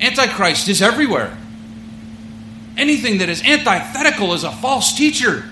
Antichrist 0.00 0.68
is 0.68 0.80
everywhere. 0.80 1.36
Anything 2.76 3.18
that 3.18 3.28
is 3.28 3.42
antithetical 3.42 4.32
is 4.32 4.44
a 4.44 4.52
false 4.52 4.96
teacher. 4.96 5.44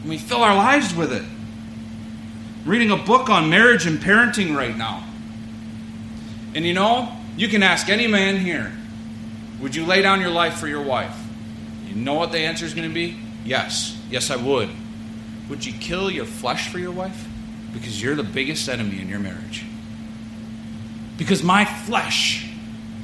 And 0.00 0.10
we 0.10 0.18
fill 0.18 0.42
our 0.42 0.56
lives 0.56 0.94
with 0.94 1.12
it. 1.12 1.22
I'm 1.22 2.70
reading 2.70 2.90
a 2.90 2.96
book 2.96 3.30
on 3.30 3.48
marriage 3.48 3.86
and 3.86 4.00
parenting 4.00 4.54
right 4.54 4.76
now. 4.76 5.04
And 6.54 6.66
you 6.66 6.74
know, 6.74 7.16
you 7.36 7.46
can 7.48 7.62
ask 7.62 7.88
any 7.88 8.08
man 8.08 8.38
here, 8.38 8.72
would 9.60 9.76
you 9.76 9.86
lay 9.86 10.02
down 10.02 10.20
your 10.20 10.30
life 10.30 10.54
for 10.54 10.66
your 10.66 10.82
wife? 10.82 11.16
You 11.86 11.94
know 11.94 12.14
what 12.14 12.32
the 12.32 12.38
answer 12.38 12.64
is 12.64 12.74
going 12.74 12.88
to 12.88 12.94
be? 12.94 13.18
Yes. 13.44 13.96
Yes, 14.10 14.30
I 14.30 14.36
would. 14.36 14.68
Would 15.50 15.66
you 15.66 15.72
kill 15.72 16.10
your 16.10 16.24
flesh 16.24 16.68
for 16.68 16.78
your 16.78 16.92
wife? 16.92 17.26
Because 17.72 18.00
you're 18.00 18.14
the 18.14 18.22
biggest 18.22 18.68
enemy 18.68 19.00
in 19.00 19.08
your 19.08 19.18
marriage. 19.18 19.64
Because 21.18 21.42
my 21.42 21.64
flesh, 21.64 22.48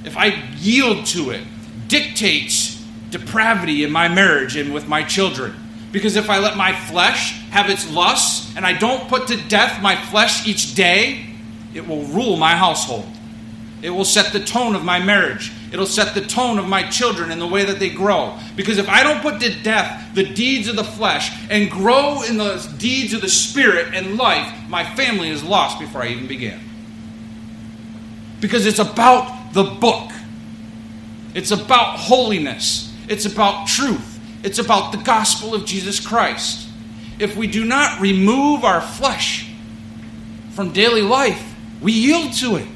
if 0.04 0.16
I 0.16 0.28
yield 0.56 1.06
to 1.06 1.30
it, 1.30 1.42
dictates 1.88 2.82
depravity 3.10 3.82
in 3.82 3.90
my 3.90 4.08
marriage 4.08 4.56
and 4.56 4.72
with 4.72 4.86
my 4.86 5.02
children. 5.02 5.54
Because 5.90 6.14
if 6.14 6.30
I 6.30 6.38
let 6.38 6.56
my 6.56 6.72
flesh 6.72 7.32
have 7.50 7.68
its 7.68 7.90
lusts 7.90 8.54
and 8.56 8.64
I 8.64 8.72
don't 8.74 9.08
put 9.08 9.26
to 9.28 9.36
death 9.48 9.82
my 9.82 9.96
flesh 9.96 10.46
each 10.46 10.74
day, 10.74 11.26
it 11.74 11.86
will 11.86 12.04
rule 12.04 12.36
my 12.36 12.54
household. 12.54 13.06
It 13.82 13.90
will 13.90 14.04
set 14.04 14.32
the 14.32 14.40
tone 14.40 14.74
of 14.76 14.84
my 14.84 15.00
marriage. 15.00 15.52
It'll 15.76 15.84
set 15.84 16.14
the 16.14 16.22
tone 16.22 16.58
of 16.58 16.66
my 16.66 16.88
children 16.88 17.30
and 17.30 17.38
the 17.38 17.46
way 17.46 17.62
that 17.66 17.78
they 17.78 17.90
grow. 17.90 18.38
Because 18.56 18.78
if 18.78 18.88
I 18.88 19.02
don't 19.02 19.20
put 19.20 19.40
to 19.42 19.62
death 19.62 20.14
the 20.14 20.24
deeds 20.24 20.68
of 20.68 20.76
the 20.76 20.84
flesh 20.84 21.30
and 21.50 21.70
grow 21.70 22.22
in 22.22 22.38
the 22.38 22.66
deeds 22.78 23.12
of 23.12 23.20
the 23.20 23.28
spirit 23.28 23.92
and 23.92 24.16
life, 24.16 24.50
my 24.70 24.84
family 24.96 25.28
is 25.28 25.44
lost 25.44 25.78
before 25.78 26.02
I 26.02 26.08
even 26.08 26.28
begin. 26.28 26.58
Because 28.40 28.64
it's 28.64 28.78
about 28.78 29.52
the 29.52 29.64
book. 29.64 30.12
It's 31.34 31.50
about 31.50 31.98
holiness. 31.98 32.90
It's 33.06 33.26
about 33.26 33.68
truth. 33.68 34.18
It's 34.42 34.58
about 34.58 34.92
the 34.92 34.98
gospel 34.98 35.54
of 35.54 35.66
Jesus 35.66 36.00
Christ. 36.00 36.70
If 37.18 37.36
we 37.36 37.48
do 37.48 37.66
not 37.66 38.00
remove 38.00 38.64
our 38.64 38.80
flesh 38.80 39.46
from 40.52 40.72
daily 40.72 41.02
life, 41.02 41.54
we 41.82 41.92
yield 41.92 42.32
to 42.36 42.56
it. 42.56 42.68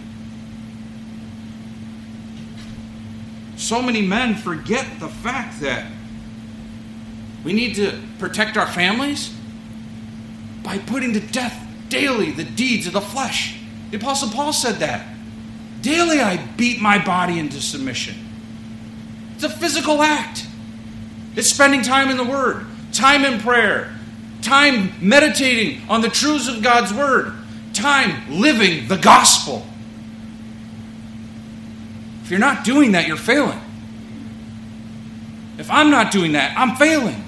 So 3.70 3.80
many 3.80 4.02
men 4.02 4.34
forget 4.34 4.84
the 4.98 5.06
fact 5.06 5.60
that 5.60 5.88
we 7.44 7.52
need 7.52 7.76
to 7.76 8.02
protect 8.18 8.56
our 8.56 8.66
families 8.66 9.32
by 10.64 10.78
putting 10.78 11.12
to 11.12 11.20
death 11.20 11.56
daily 11.88 12.32
the 12.32 12.42
deeds 12.42 12.88
of 12.88 12.94
the 12.94 13.00
flesh. 13.00 13.60
The 13.92 13.98
Apostle 13.98 14.30
Paul 14.30 14.52
said 14.52 14.80
that. 14.80 15.06
Daily 15.82 16.18
I 16.18 16.44
beat 16.56 16.80
my 16.80 16.98
body 16.98 17.38
into 17.38 17.60
submission. 17.60 18.16
It's 19.36 19.44
a 19.44 19.48
physical 19.48 20.02
act. 20.02 20.48
It's 21.36 21.48
spending 21.48 21.82
time 21.82 22.10
in 22.10 22.16
the 22.16 22.24
Word, 22.24 22.66
time 22.90 23.24
in 23.24 23.38
prayer, 23.38 23.96
time 24.42 24.94
meditating 25.00 25.88
on 25.88 26.00
the 26.00 26.10
truths 26.10 26.48
of 26.48 26.60
God's 26.60 26.92
Word, 26.92 27.34
time 27.72 28.40
living 28.40 28.88
the 28.88 28.98
gospel. 28.98 29.64
If 32.30 32.38
you're 32.38 32.38
not 32.38 32.62
doing 32.62 32.92
that, 32.92 33.08
you're 33.08 33.16
failing. 33.16 33.58
If 35.58 35.68
I'm 35.68 35.90
not 35.90 36.12
doing 36.12 36.30
that, 36.34 36.56
I'm 36.56 36.76
failing. 36.76 37.24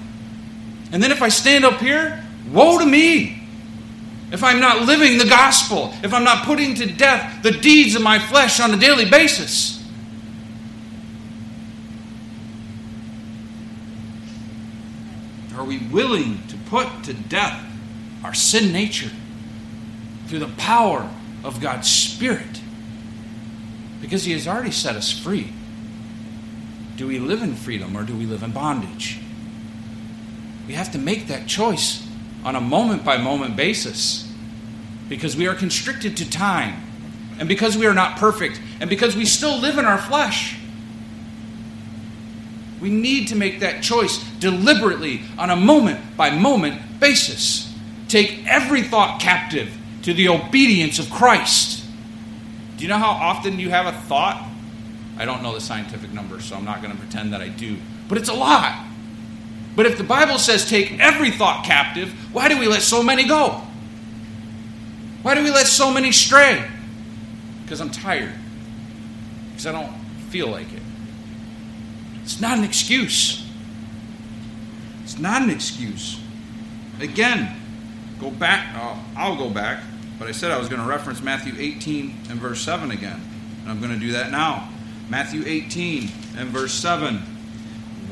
And 0.93 1.03
then 1.03 1.11
if 1.11 1.21
I 1.21 1.27
stand 1.27 1.65
up 1.65 1.81
here, 1.81 2.23
woe 2.49 2.79
to 2.79 2.85
me. 2.85 3.45
If 4.31 4.45
I'm 4.45 4.61
not 4.61 4.83
living 4.83 5.17
the 5.17 5.25
gospel, 5.25 5.93
if 6.03 6.13
I'm 6.13 6.23
not 6.23 6.45
putting 6.45 6.75
to 6.75 6.85
death 6.85 7.43
the 7.43 7.51
deeds 7.51 7.95
of 7.95 8.01
my 8.01 8.17
flesh 8.17 8.61
on 8.61 8.73
a 8.73 8.77
daily 8.77 9.03
basis. 9.03 9.85
Are 15.57 15.65
we 15.65 15.79
willing 15.79 16.47
to 16.47 16.55
put 16.69 16.87
to 17.03 17.13
death 17.13 17.61
our 18.23 18.33
sin 18.33 18.71
nature 18.71 19.11
through 20.27 20.39
the 20.39 20.53
power 20.55 21.11
of 21.43 21.59
God's 21.59 21.89
Spirit? 21.89 22.62
Because 24.03 24.25
He 24.25 24.33
has 24.33 24.49
already 24.49 24.71
set 24.71 24.97
us 24.97 25.17
free. 25.17 25.53
Do 26.97 27.07
we 27.07 27.19
live 27.19 27.41
in 27.41 27.55
freedom 27.55 27.95
or 27.95 28.03
do 28.03 28.13
we 28.13 28.25
live 28.25 28.43
in 28.43 28.51
bondage? 28.51 29.17
We 30.67 30.73
have 30.73 30.91
to 30.91 30.97
make 30.97 31.27
that 31.27 31.47
choice 31.47 32.05
on 32.43 32.57
a 32.57 32.61
moment 32.61 33.05
by 33.05 33.15
moment 33.15 33.55
basis 33.55 34.29
because 35.07 35.37
we 35.37 35.47
are 35.47 35.55
constricted 35.55 36.17
to 36.17 36.29
time 36.29 36.83
and 37.39 37.47
because 37.47 37.77
we 37.77 37.85
are 37.85 37.93
not 37.93 38.17
perfect 38.17 38.59
and 38.81 38.89
because 38.89 39.15
we 39.15 39.23
still 39.23 39.57
live 39.57 39.77
in 39.77 39.85
our 39.85 39.97
flesh. 39.97 40.57
We 42.81 42.89
need 42.89 43.29
to 43.29 43.37
make 43.37 43.61
that 43.61 43.83
choice 43.83 44.21
deliberately 44.41 45.21
on 45.37 45.49
a 45.49 45.55
moment 45.55 46.17
by 46.17 46.29
moment 46.29 46.99
basis. 46.99 47.73
Take 48.09 48.45
every 48.47 48.81
thought 48.81 49.21
captive 49.21 49.73
to 50.01 50.13
the 50.13 50.27
obedience 50.27 50.99
of 50.99 51.09
Christ. 51.09 51.72
You 52.83 52.89
know 52.89 52.97
how 52.97 53.11
often 53.11 53.59
you 53.59 53.69
have 53.69 53.85
a 53.85 53.93
thought? 53.93 54.45
I 55.17 55.23
don't 55.23 55.41
know 55.41 55.53
the 55.53 55.61
scientific 55.61 56.11
number, 56.11 56.41
so 56.41 56.57
I'm 56.57 56.65
not 56.65 56.81
going 56.81 56.93
to 56.93 56.99
pretend 56.99 57.31
that 57.31 57.39
I 57.39 57.47
do. 57.47 57.77
But 58.09 58.17
it's 58.17 58.27
a 58.27 58.33
lot. 58.33 58.85
But 59.73 59.85
if 59.85 59.97
the 59.97 60.03
Bible 60.03 60.37
says 60.37 60.69
take 60.69 60.99
every 60.99 61.31
thought 61.31 61.63
captive, 61.63 62.11
why 62.33 62.49
do 62.49 62.59
we 62.59 62.67
let 62.67 62.81
so 62.81 63.01
many 63.01 63.25
go? 63.25 63.61
Why 65.21 65.33
do 65.33 65.41
we 65.45 65.49
let 65.49 65.65
so 65.65 65.93
many 65.93 66.11
stray? 66.11 66.69
Because 67.61 67.79
I'm 67.79 67.89
tired. 67.89 68.33
Because 69.51 69.65
I 69.65 69.71
don't 69.71 69.93
feel 70.27 70.49
like 70.49 70.73
it. 70.73 70.83
It's 72.21 72.41
not 72.41 72.57
an 72.57 72.65
excuse. 72.65 73.49
It's 75.03 75.17
not 75.17 75.41
an 75.41 75.51
excuse. 75.51 76.19
Again, 76.99 77.55
go 78.19 78.29
back. 78.29 78.75
I'll 79.15 79.37
go 79.37 79.49
back. 79.49 79.81
But 80.19 80.27
I 80.27 80.31
said 80.31 80.51
I 80.51 80.57
was 80.57 80.69
going 80.69 80.81
to 80.81 80.87
reference 80.87 81.21
Matthew 81.21 81.53
18 81.57 82.15
and 82.29 82.39
verse 82.39 82.61
7 82.61 82.91
again. 82.91 83.21
And 83.61 83.71
I'm 83.71 83.79
going 83.79 83.91
to 83.91 83.99
do 83.99 84.11
that 84.13 84.31
now. 84.31 84.69
Matthew 85.09 85.43
18 85.45 86.09
and 86.37 86.49
verse 86.49 86.73
7. 86.73 87.21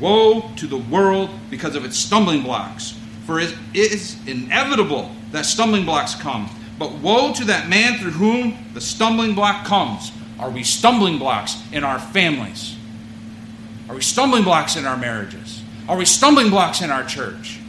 Woe 0.00 0.50
to 0.56 0.66
the 0.66 0.78
world 0.78 1.30
because 1.50 1.74
of 1.74 1.84
its 1.84 1.96
stumbling 1.96 2.42
blocks, 2.42 2.98
for 3.24 3.38
it 3.38 3.56
is 3.72 4.16
inevitable 4.26 5.10
that 5.30 5.46
stumbling 5.46 5.84
blocks 5.84 6.14
come. 6.14 6.50
But 6.78 6.92
woe 6.94 7.32
to 7.34 7.44
that 7.44 7.68
man 7.68 7.98
through 7.98 8.10
whom 8.12 8.56
the 8.74 8.80
stumbling 8.80 9.34
block 9.34 9.64
comes. 9.64 10.10
Are 10.38 10.50
we 10.50 10.64
stumbling 10.64 11.18
blocks 11.18 11.56
in 11.72 11.84
our 11.84 12.00
families? 12.00 12.76
Are 13.88 13.94
we 13.94 14.00
stumbling 14.00 14.42
blocks 14.42 14.76
in 14.76 14.86
our 14.86 14.96
marriages? 14.96 15.62
Are 15.88 15.96
we 15.96 16.04
stumbling 16.04 16.50
blocks 16.50 16.82
in 16.82 16.90
our 16.90 17.04
church? 17.04 17.60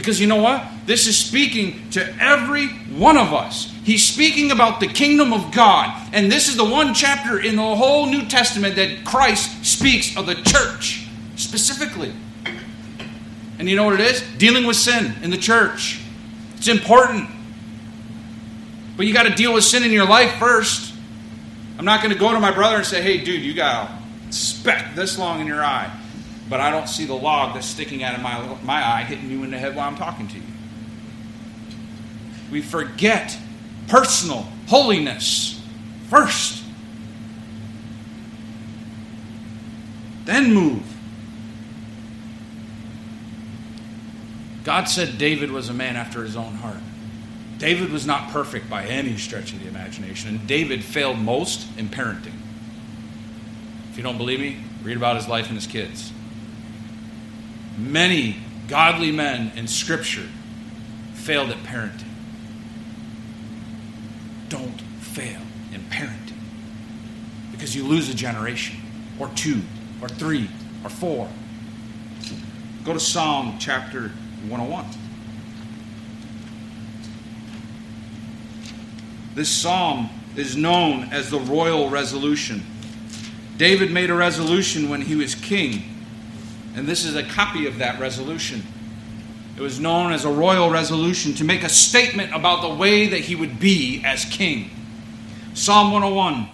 Because 0.00 0.18
you 0.18 0.26
know 0.26 0.40
what? 0.40 0.66
This 0.86 1.06
is 1.06 1.18
speaking 1.18 1.90
to 1.90 2.22
every 2.22 2.68
one 2.68 3.18
of 3.18 3.34
us. 3.34 3.70
He's 3.84 4.02
speaking 4.02 4.50
about 4.50 4.80
the 4.80 4.86
kingdom 4.86 5.34
of 5.34 5.52
God. 5.52 6.08
And 6.14 6.32
this 6.32 6.48
is 6.48 6.56
the 6.56 6.64
one 6.64 6.94
chapter 6.94 7.38
in 7.38 7.56
the 7.56 7.76
whole 7.76 8.06
New 8.06 8.26
Testament 8.26 8.76
that 8.76 9.04
Christ 9.04 9.62
speaks 9.62 10.16
of 10.16 10.24
the 10.24 10.36
church 10.36 11.06
specifically. 11.36 12.14
And 13.58 13.68
you 13.68 13.76
know 13.76 13.84
what 13.84 14.00
it 14.00 14.00
is? 14.00 14.22
Dealing 14.38 14.66
with 14.66 14.76
sin 14.76 15.12
in 15.22 15.30
the 15.30 15.36
church. 15.36 16.00
It's 16.56 16.68
important. 16.68 17.28
But 18.96 19.06
you 19.06 19.12
got 19.12 19.24
to 19.24 19.34
deal 19.34 19.52
with 19.52 19.64
sin 19.64 19.82
in 19.82 19.92
your 19.92 20.06
life 20.06 20.38
first. 20.38 20.94
I'm 21.78 21.84
not 21.84 22.02
going 22.02 22.14
to 22.14 22.18
go 22.18 22.32
to 22.32 22.40
my 22.40 22.52
brother 22.52 22.76
and 22.76 22.86
say, 22.86 23.02
hey, 23.02 23.22
dude, 23.22 23.42
you 23.42 23.52
got 23.52 23.90
a 23.90 24.32
speck 24.32 24.94
this 24.94 25.18
long 25.18 25.40
in 25.42 25.46
your 25.46 25.62
eye, 25.62 25.94
but 26.50 26.60
I 26.60 26.72
don't 26.72 26.88
see 26.88 27.06
the 27.06 27.14
log 27.14 27.54
that's 27.54 27.66
sticking 27.66 28.02
out 28.02 28.16
of 28.16 28.20
my, 28.20 28.56
my 28.64 28.84
eye 28.84 29.04
hitting 29.04 29.30
you 29.30 29.44
in 29.44 29.52
the 29.52 29.58
head 29.58 29.76
while 29.76 29.86
I'm 29.86 29.96
talking 29.96 30.26
to 30.26 30.34
you. 30.34 30.42
We 32.50 32.60
forget 32.60 33.38
personal 33.86 34.48
holiness 34.66 35.64
first, 36.08 36.64
then 40.24 40.52
move. 40.52 40.82
God 44.64 44.84
said 44.84 45.18
David 45.18 45.52
was 45.52 45.68
a 45.68 45.74
man 45.74 45.94
after 45.94 46.24
his 46.24 46.36
own 46.36 46.54
heart. 46.54 46.76
David 47.58 47.92
was 47.92 48.06
not 48.06 48.30
perfect 48.30 48.68
by 48.68 48.84
any 48.86 49.16
stretch 49.16 49.52
of 49.52 49.60
the 49.60 49.68
imagination, 49.68 50.30
and 50.30 50.46
David 50.48 50.82
failed 50.82 51.18
most 51.18 51.66
in 51.78 51.88
parenting. 51.88 52.34
If 53.90 53.96
you 53.96 54.02
don't 54.02 54.18
believe 54.18 54.40
me, 54.40 54.58
read 54.82 54.96
about 54.96 55.16
his 55.16 55.28
life 55.28 55.46
and 55.46 55.54
his 55.54 55.66
kids. 55.66 56.12
Many 57.76 58.36
godly 58.68 59.12
men 59.12 59.52
in 59.56 59.66
Scripture 59.66 60.28
failed 61.14 61.50
at 61.50 61.58
parenting. 61.58 62.04
Don't 64.48 64.80
fail 65.00 65.40
in 65.72 65.80
parenting 65.82 66.38
because 67.52 67.76
you 67.76 67.84
lose 67.84 68.08
a 68.08 68.14
generation, 68.14 68.80
or 69.18 69.28
two, 69.34 69.60
or 70.00 70.08
three, 70.08 70.48
or 70.82 70.90
four. 70.90 71.28
Go 72.84 72.94
to 72.94 73.00
Psalm 73.00 73.56
chapter 73.58 74.08
101. 74.48 74.86
This 79.34 79.48
psalm 79.48 80.10
is 80.36 80.56
known 80.56 81.04
as 81.12 81.30
the 81.30 81.38
royal 81.38 81.88
resolution. 81.88 82.64
David 83.56 83.92
made 83.92 84.10
a 84.10 84.14
resolution 84.14 84.88
when 84.88 85.02
he 85.02 85.14
was 85.14 85.34
king, 85.34 85.99
and 86.74 86.86
this 86.86 87.04
is 87.04 87.16
a 87.16 87.22
copy 87.22 87.66
of 87.66 87.78
that 87.78 87.98
resolution. 88.00 88.62
It 89.56 89.60
was 89.60 89.78
known 89.80 90.12
as 90.12 90.24
a 90.24 90.30
royal 90.30 90.70
resolution 90.70 91.34
to 91.34 91.44
make 91.44 91.62
a 91.62 91.68
statement 91.68 92.34
about 92.34 92.62
the 92.62 92.74
way 92.74 93.08
that 93.08 93.20
he 93.20 93.34
would 93.34 93.60
be 93.60 94.02
as 94.04 94.24
king. 94.24 94.70
Psalm 95.54 95.92
101 95.92 96.48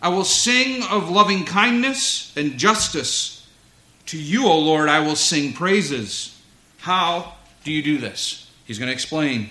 I 0.00 0.08
will 0.10 0.24
sing 0.24 0.82
of 0.84 1.10
loving 1.10 1.44
kindness 1.44 2.32
and 2.36 2.58
justice. 2.58 3.46
To 4.06 4.18
you, 4.18 4.46
O 4.46 4.58
Lord, 4.58 4.88
I 4.88 5.00
will 5.00 5.16
sing 5.16 5.52
praises. 5.52 6.40
How 6.78 7.34
do 7.64 7.72
you 7.72 7.82
do 7.82 7.98
this? 7.98 8.50
He's 8.64 8.78
going 8.78 8.86
to 8.86 8.92
explain. 8.92 9.50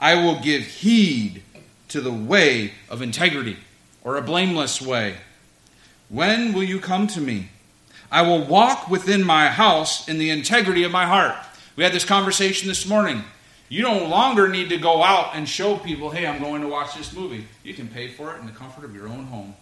I 0.00 0.16
will 0.16 0.40
give 0.40 0.62
heed 0.62 1.42
to 1.88 2.00
the 2.00 2.12
way 2.12 2.72
of 2.88 3.02
integrity 3.02 3.56
or 4.04 4.16
a 4.16 4.22
blameless 4.22 4.80
way. 4.80 5.16
When 6.08 6.52
will 6.52 6.62
you 6.62 6.80
come 6.80 7.06
to 7.08 7.20
me? 7.20 7.48
I 8.10 8.22
will 8.22 8.44
walk 8.44 8.90
within 8.90 9.22
my 9.24 9.48
house 9.48 10.08
in 10.08 10.18
the 10.18 10.30
integrity 10.30 10.82
of 10.84 10.90
my 10.90 11.06
heart. 11.06 11.36
We 11.76 11.84
had 11.84 11.92
this 11.92 12.04
conversation 12.04 12.68
this 12.68 12.86
morning. 12.86 13.22
You 13.68 13.82
no 13.82 14.04
longer 14.04 14.48
need 14.48 14.70
to 14.70 14.78
go 14.78 15.02
out 15.02 15.36
and 15.36 15.48
show 15.48 15.76
people, 15.76 16.10
hey, 16.10 16.26
I'm 16.26 16.40
going 16.40 16.62
to 16.62 16.68
watch 16.68 16.96
this 16.96 17.14
movie. 17.14 17.46
You 17.62 17.72
can 17.72 17.86
pay 17.86 18.08
for 18.08 18.34
it 18.34 18.40
in 18.40 18.46
the 18.46 18.52
comfort 18.52 18.84
of 18.84 18.94
your 18.94 19.06
own 19.06 19.26
home. 19.26 19.54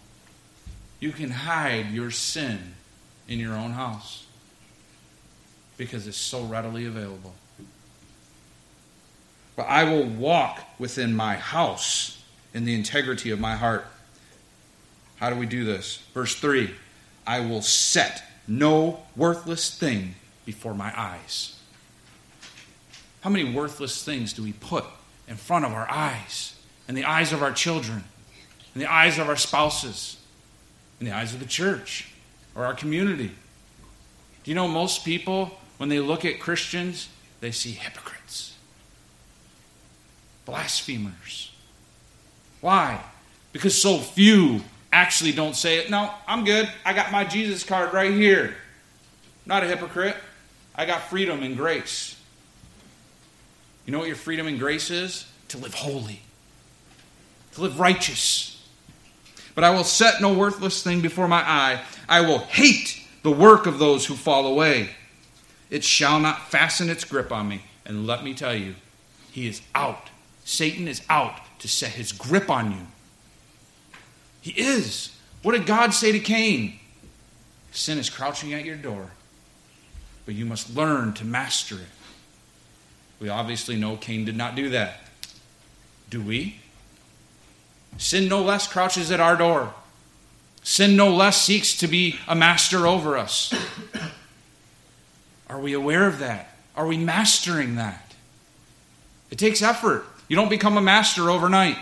You 0.99 1.11
can 1.11 1.29
hide 1.29 1.91
your 1.91 2.09
sin 2.09 2.73
in 3.27 3.39
your 3.39 3.53
own 3.53 3.71
house 3.71 4.25
because 5.77 6.07
it's 6.07 6.17
so 6.17 6.43
readily 6.43 6.85
available. 6.87 7.35
But 9.55 9.67
I 9.67 9.83
will 9.83 10.05
walk 10.05 10.59
within 10.79 11.15
my 11.15 11.35
house 11.35 12.23
in 12.53 12.65
the 12.65 12.73
integrity 12.73 13.29
of 13.29 13.39
my 13.39 13.55
heart. 13.55 13.85
How 15.17 15.29
do 15.29 15.35
we 15.35 15.45
do 15.45 15.63
this? 15.63 15.97
Verse 16.13 16.33
3 16.35 16.71
I 17.27 17.41
will 17.41 17.61
set 17.61 18.23
no 18.49 19.01
worthless 19.15 19.77
thing 19.77 20.15
before 20.45 20.73
my 20.73 20.91
eyes. 20.99 21.59
How 23.21 23.29
many 23.29 23.53
worthless 23.53 24.03
things 24.03 24.33
do 24.33 24.43
we 24.43 24.53
put 24.53 24.85
in 25.27 25.35
front 25.35 25.65
of 25.65 25.73
our 25.73 25.89
eyes, 25.89 26.55
in 26.87 26.95
the 26.95 27.05
eyes 27.05 27.31
of 27.31 27.43
our 27.43 27.51
children, 27.51 28.03
in 28.73 28.81
the 28.81 28.91
eyes 28.91 29.19
of 29.19 29.29
our 29.29 29.35
spouses, 29.35 30.17
in 30.99 31.05
the 31.05 31.11
eyes 31.11 31.33
of 31.33 31.39
the 31.39 31.45
church 31.45 32.11
or 32.55 32.65
our 32.65 32.73
community? 32.73 33.31
Do 34.43 34.51
you 34.51 34.55
know 34.55 34.67
most 34.67 35.05
people, 35.05 35.59
when 35.77 35.89
they 35.89 35.99
look 35.99 36.25
at 36.25 36.39
Christians, 36.39 37.09
they 37.41 37.51
see 37.51 37.71
hypocrites, 37.71 38.55
blasphemers. 40.45 41.51
Why? 42.61 43.01
Because 43.53 43.79
so 43.79 43.99
few 43.99 44.61
actually 44.91 45.31
don't 45.31 45.55
say 45.55 45.77
it. 45.77 45.89
No, 45.89 46.11
I'm 46.27 46.43
good. 46.43 46.69
I 46.85 46.93
got 46.93 47.11
my 47.11 47.23
Jesus 47.23 47.63
card 47.63 47.93
right 47.93 48.13
here. 48.13 48.55
Not 49.45 49.63
a 49.63 49.67
hypocrite. 49.67 50.15
I 50.75 50.85
got 50.85 51.03
freedom 51.09 51.43
and 51.43 51.57
grace. 51.57 52.15
You 53.85 53.91
know 53.91 53.99
what 53.99 54.07
your 54.07 54.15
freedom 54.15 54.47
and 54.47 54.59
grace 54.59 54.91
is? 54.91 55.25
To 55.49 55.57
live 55.57 55.73
holy, 55.73 56.21
to 57.53 57.61
live 57.61 57.79
righteous. 57.79 58.63
But 59.55 59.63
I 59.63 59.71
will 59.71 59.83
set 59.83 60.21
no 60.21 60.33
worthless 60.33 60.83
thing 60.83 61.01
before 61.01 61.27
my 61.27 61.41
eye. 61.41 61.81
I 62.07 62.21
will 62.21 62.39
hate 62.39 63.01
the 63.23 63.31
work 63.31 63.65
of 63.65 63.79
those 63.79 64.05
who 64.05 64.13
fall 64.13 64.45
away. 64.45 64.91
It 65.69 65.83
shall 65.83 66.19
not 66.19 66.49
fasten 66.49 66.89
its 66.89 67.03
grip 67.03 67.31
on 67.31 67.49
me. 67.49 67.63
And 67.85 68.05
let 68.05 68.23
me 68.23 68.33
tell 68.33 68.55
you, 68.55 68.75
he 69.31 69.47
is 69.47 69.61
out. 69.73 70.09
Satan 70.45 70.87
is 70.87 71.01
out 71.09 71.39
to 71.59 71.67
set 71.67 71.91
his 71.91 72.11
grip 72.11 72.49
on 72.49 72.71
you. 72.71 72.87
He 74.49 74.61
is. 74.61 75.15
What 75.43 75.51
did 75.51 75.67
God 75.67 75.93
say 75.93 76.11
to 76.11 76.19
Cain? 76.19 76.79
Sin 77.71 77.99
is 77.99 78.09
crouching 78.09 78.51
at 78.55 78.65
your 78.65 78.77
door, 78.77 79.11
but 80.25 80.33
you 80.33 80.43
must 80.43 80.75
learn 80.75 81.13
to 81.13 81.25
master 81.25 81.75
it. 81.75 81.81
We 83.19 83.29
obviously 83.29 83.75
know 83.75 83.95
Cain 83.95 84.25
did 84.25 84.35
not 84.35 84.55
do 84.55 84.69
that. 84.69 85.01
Do 86.09 86.19
we? 86.19 86.55
Sin 87.99 88.27
no 88.27 88.41
less 88.41 88.67
crouches 88.67 89.11
at 89.11 89.19
our 89.19 89.35
door. 89.35 89.71
Sin 90.63 90.95
no 90.95 91.13
less 91.13 91.39
seeks 91.39 91.77
to 91.77 91.87
be 91.87 92.15
a 92.27 92.33
master 92.33 92.87
over 92.87 93.17
us. 93.17 93.53
Are 95.49 95.59
we 95.59 95.73
aware 95.73 96.07
of 96.07 96.17
that? 96.19 96.55
Are 96.75 96.87
we 96.87 96.97
mastering 96.97 97.75
that? 97.75 98.15
It 99.29 99.37
takes 99.37 99.61
effort. 99.61 100.05
You 100.27 100.35
don't 100.35 100.49
become 100.49 100.75
a 100.75 100.81
master 100.81 101.29
overnight. 101.29 101.77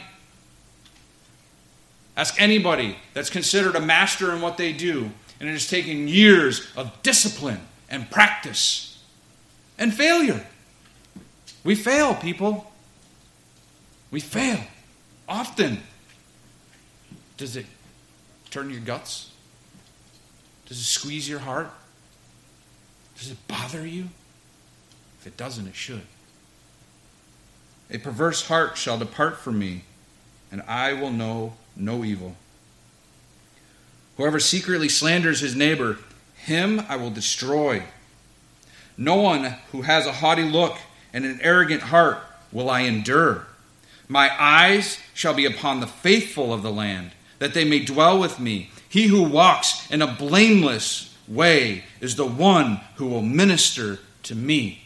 Ask 2.17 2.41
anybody 2.41 2.97
that's 3.13 3.29
considered 3.29 3.75
a 3.75 3.79
master 3.79 4.33
in 4.33 4.41
what 4.41 4.57
they 4.57 4.73
do, 4.73 5.11
and 5.39 5.47
it 5.47 5.51
has 5.51 5.69
taken 5.69 6.07
years 6.07 6.67
of 6.75 6.91
discipline 7.03 7.61
and 7.89 8.09
practice 8.09 9.03
and 9.77 9.93
failure. 9.93 10.43
We 11.63 11.75
fail, 11.75 12.15
people. 12.15 12.71
We 14.09 14.19
fail 14.19 14.59
often. 15.29 15.83
Does 17.37 17.55
it 17.55 17.67
turn 18.49 18.71
your 18.71 18.79
guts? 18.79 19.31
Does 20.65 20.79
it 20.79 20.85
squeeze 20.85 21.29
your 21.29 21.39
heart? 21.39 21.69
Does 23.19 23.29
it 23.29 23.37
bother 23.47 23.85
you? 23.85 24.05
If 25.19 25.27
it 25.27 25.37
doesn't, 25.37 25.67
it 25.67 25.75
should. 25.75 26.01
A 27.91 27.99
perverse 27.99 28.47
heart 28.47 28.75
shall 28.75 28.97
depart 28.97 29.37
from 29.37 29.59
me, 29.59 29.83
and 30.51 30.63
I 30.63 30.93
will 30.93 31.11
know 31.11 31.53
no 31.77 32.03
evil. 32.03 32.35
Whoever 34.17 34.39
secretly 34.39 34.89
slanders 34.89 35.39
his 35.39 35.55
neighbor, 35.55 35.99
him 36.35 36.81
I 36.89 36.95
will 36.95 37.11
destroy. 37.11 37.83
No 38.97 39.15
one 39.15 39.55
who 39.71 39.83
has 39.83 40.05
a 40.05 40.11
haughty 40.11 40.43
look 40.43 40.77
and 41.13 41.23
an 41.23 41.39
arrogant 41.41 41.83
heart 41.83 42.19
will 42.51 42.69
I 42.69 42.81
endure. 42.81 43.45
My 44.07 44.31
eyes 44.39 44.99
shall 45.13 45.33
be 45.33 45.45
upon 45.45 45.79
the 45.79 45.87
faithful 45.87 46.53
of 46.53 46.63
the 46.63 46.71
land, 46.71 47.11
that 47.39 47.53
they 47.53 47.65
may 47.65 47.79
dwell 47.79 48.19
with 48.19 48.39
me. 48.39 48.71
He 48.89 49.07
who 49.07 49.21
walks 49.21 49.89
in 49.91 50.01
a 50.01 50.07
blameless 50.07 51.15
way 51.27 51.83
is 51.99 52.15
the 52.15 52.25
one 52.25 52.79
who 52.95 53.07
will 53.07 53.21
minister 53.21 53.99
to 54.23 54.33
me. 54.33 54.83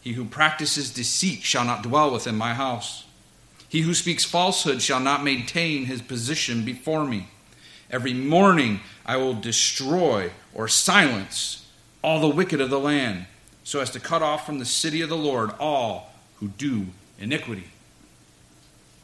He 0.00 0.14
who 0.14 0.24
practices 0.24 0.92
deceit 0.92 1.42
shall 1.42 1.64
not 1.64 1.82
dwell 1.82 2.10
within 2.10 2.36
my 2.36 2.54
house. 2.54 3.04
He 3.70 3.82
who 3.82 3.94
speaks 3.94 4.24
falsehood 4.24 4.82
shall 4.82 4.98
not 4.98 5.22
maintain 5.22 5.84
his 5.84 6.02
position 6.02 6.64
before 6.64 7.04
me. 7.04 7.28
Every 7.88 8.12
morning 8.12 8.80
I 9.06 9.16
will 9.16 9.32
destroy 9.32 10.32
or 10.52 10.66
silence 10.66 11.68
all 12.02 12.20
the 12.20 12.28
wicked 12.28 12.60
of 12.60 12.68
the 12.68 12.80
land, 12.80 13.26
so 13.62 13.78
as 13.78 13.90
to 13.90 14.00
cut 14.00 14.22
off 14.22 14.44
from 14.44 14.58
the 14.58 14.64
city 14.64 15.02
of 15.02 15.08
the 15.08 15.16
Lord 15.16 15.52
all 15.60 16.12
who 16.40 16.48
do 16.48 16.86
iniquity. 17.20 17.68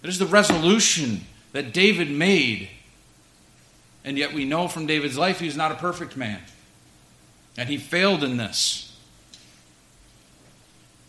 It 0.03 0.09
is 0.09 0.19
the 0.19 0.27
resolution 0.27 1.21
that 1.53 1.73
David 1.73 2.11
made. 2.11 2.69
And 4.05 4.19
yet 4.19 4.33
we 4.33 4.45
know 4.45 4.67
from 4.67 4.87
David's 4.87 5.17
life 5.17 5.39
he 5.39 5.47
was 5.47 5.57
not 5.57 5.71
a 5.71 5.77
perfect 5.77 6.17
man. 6.17 6.41
And 7.57 7.69
he 7.69 7.77
failed 7.77 8.25
in 8.25 8.37
this. 8.37 8.99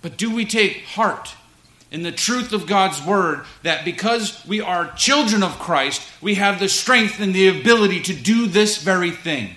But 0.03 0.15
do 0.15 0.33
we 0.33 0.45
take 0.45 0.85
heart 0.85 1.33
in 1.91 2.03
the 2.03 2.11
truth 2.11 2.51
of 2.51 2.67
God's 2.67 3.03
word 3.03 3.45
that 3.63 3.85
because 3.85 4.45
we 4.45 4.59
are 4.59 4.91
children 4.93 5.41
of 5.41 5.57
Christ, 5.57 6.01
we 6.21 6.35
have 6.35 6.59
the 6.59 6.67
strength 6.67 7.19
and 7.19 7.33
the 7.33 7.47
ability 7.47 8.01
to 8.01 8.13
do 8.13 8.47
this 8.47 8.77
very 8.77 9.11
thing. 9.11 9.55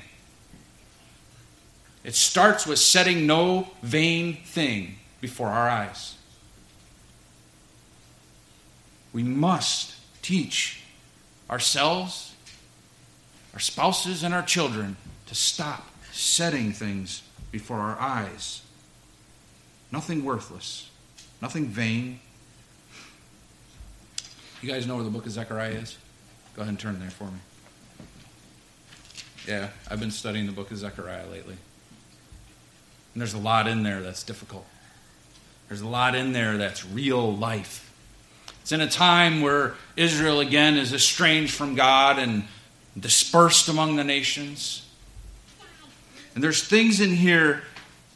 It 2.05 2.15
starts 2.15 2.67
with 2.67 2.79
setting 2.79 3.27
no 3.27 3.69
vain 3.83 4.37
thing 4.45 4.97
before 5.21 5.49
our 5.49 5.69
eyes. 5.69 6.17
We 9.13 9.23
must 9.23 9.95
teach 10.23 10.83
ourselves, 11.51 12.35
our 13.53 13.61
spouses, 13.61 14.23
and 14.23 14.33
our 14.33 14.43
children 14.43 14.97
to 15.27 15.35
stop 15.35 15.85
setting 16.13 16.73
things 16.73 17.23
before 17.51 17.79
our 17.79 17.99
eyes. 17.99 18.63
Nothing 19.91 20.25
worthless 20.25 20.90
Nothing 21.41 21.67
vain. 21.67 22.21
You 24.63 24.71
guys 24.71 24.87
know 24.87 24.97
where 24.97 25.05
the 25.05 25.11
book 25.11 25.27
of 25.27 25.33
Zechariah 25.33 25.71
is? 25.71 25.97
Go 26.55 26.63
ahead 26.63 26.71
and 26.71 26.79
turn 26.79 27.01
there 27.01 27.11
for 27.11 27.25
me. 27.25 27.39
Yeah, 29.49 29.71
I've 29.91 30.01
been 30.01 30.11
studying 30.11 30.47
the 30.47 30.53
book 30.53 30.71
of 30.71 30.77
Zechariah 30.77 31.27
lately. 31.29 31.57
And 33.15 33.21
there's 33.21 33.35
a 33.35 33.39
lot 33.39 33.67
in 33.67 33.83
there 33.83 34.03
that's 34.03 34.23
difficult. 34.23 34.67
There's 35.69 35.81
a 35.81 35.89
lot 35.89 36.15
in 36.15 36.33
there 36.33 36.59
that's 36.59 36.85
real 36.85 37.35
life. 37.35 37.87
It's 38.61 38.73
in 38.73 38.81
a 38.81 38.89
time 38.89 39.41
where 39.41 39.75
Israel 39.97 40.41
again 40.41 40.77
is 40.77 40.93
estranged 40.93 41.55
from 41.55 41.75
God 41.75 42.19
and 42.19 42.45
dispersed 42.99 43.69
among 43.69 43.97
the 43.97 44.05
nations. 44.05 44.87
And 46.35 46.45
there's 46.45 46.63
things 46.63 47.01
in 47.01 47.11
here 47.11 47.63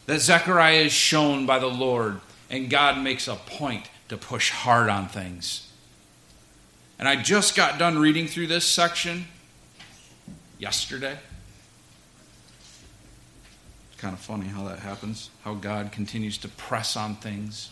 that 0.07 0.21
Zechariah 0.21 0.83
is 0.83 0.93
shown 0.93 1.47
by 1.47 1.59
the 1.59 1.67
Lord, 1.67 2.21
and 2.51 2.71
God 2.71 3.03
makes 3.03 3.29
a 3.29 3.37
point 3.37 3.91
to 4.09 4.17
push 4.17 4.51
hard 4.51 4.89
on 4.89 5.09
things. 5.09 5.71
And 6.99 7.09
I 7.09 7.17
just 7.17 7.57
got 7.57 7.79
done 7.79 7.99
reading 7.99 8.27
through 8.27 8.47
this 8.47 8.65
section 8.65 9.27
yesterday. 10.59 11.19
Kind 13.99 14.15
of 14.15 14.21
funny 14.21 14.47
how 14.47 14.65
that 14.69 14.81
happens, 14.81 15.31
how 15.43 15.55
God 15.55 15.91
continues 15.93 16.39
to 16.39 16.49
press 16.49 16.97
on 16.97 17.17
things, 17.17 17.71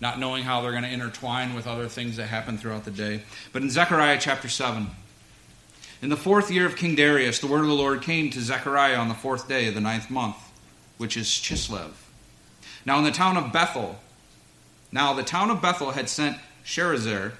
not 0.00 0.18
knowing 0.18 0.44
how 0.44 0.60
they're 0.60 0.72
going 0.72 0.82
to 0.82 0.90
intertwine 0.90 1.54
with 1.54 1.66
other 1.66 1.88
things 1.88 2.16
that 2.16 2.26
happen 2.26 2.58
throughout 2.58 2.84
the 2.84 2.90
day. 2.90 3.22
But 3.52 3.62
in 3.62 3.70
Zechariah 3.70 4.18
chapter 4.20 4.48
7, 4.48 4.88
in 6.02 6.08
the 6.08 6.16
fourth 6.16 6.50
year 6.50 6.66
of 6.66 6.76
King 6.76 6.94
Darius, 6.94 7.38
the 7.38 7.46
word 7.46 7.60
of 7.60 7.68
the 7.68 7.74
Lord 7.74 8.02
came 8.02 8.30
to 8.30 8.40
Zechariah 8.40 8.96
on 8.96 9.08
the 9.08 9.14
fourth 9.14 9.48
day 9.48 9.68
of 9.68 9.74
the 9.74 9.80
ninth 9.80 10.10
month, 10.10 10.36
which 10.98 11.16
is 11.16 11.26
Chislev. 11.26 11.92
Now 12.86 12.98
in 12.98 13.04
the 13.04 13.10
town 13.10 13.36
of 13.36 13.52
Bethel, 13.52 13.98
now 14.92 15.12
the 15.12 15.24
town 15.24 15.50
of 15.50 15.60
Bethel 15.60 15.90
had 15.90 16.08
sent 16.08 16.38
Sherezer, 16.64 17.32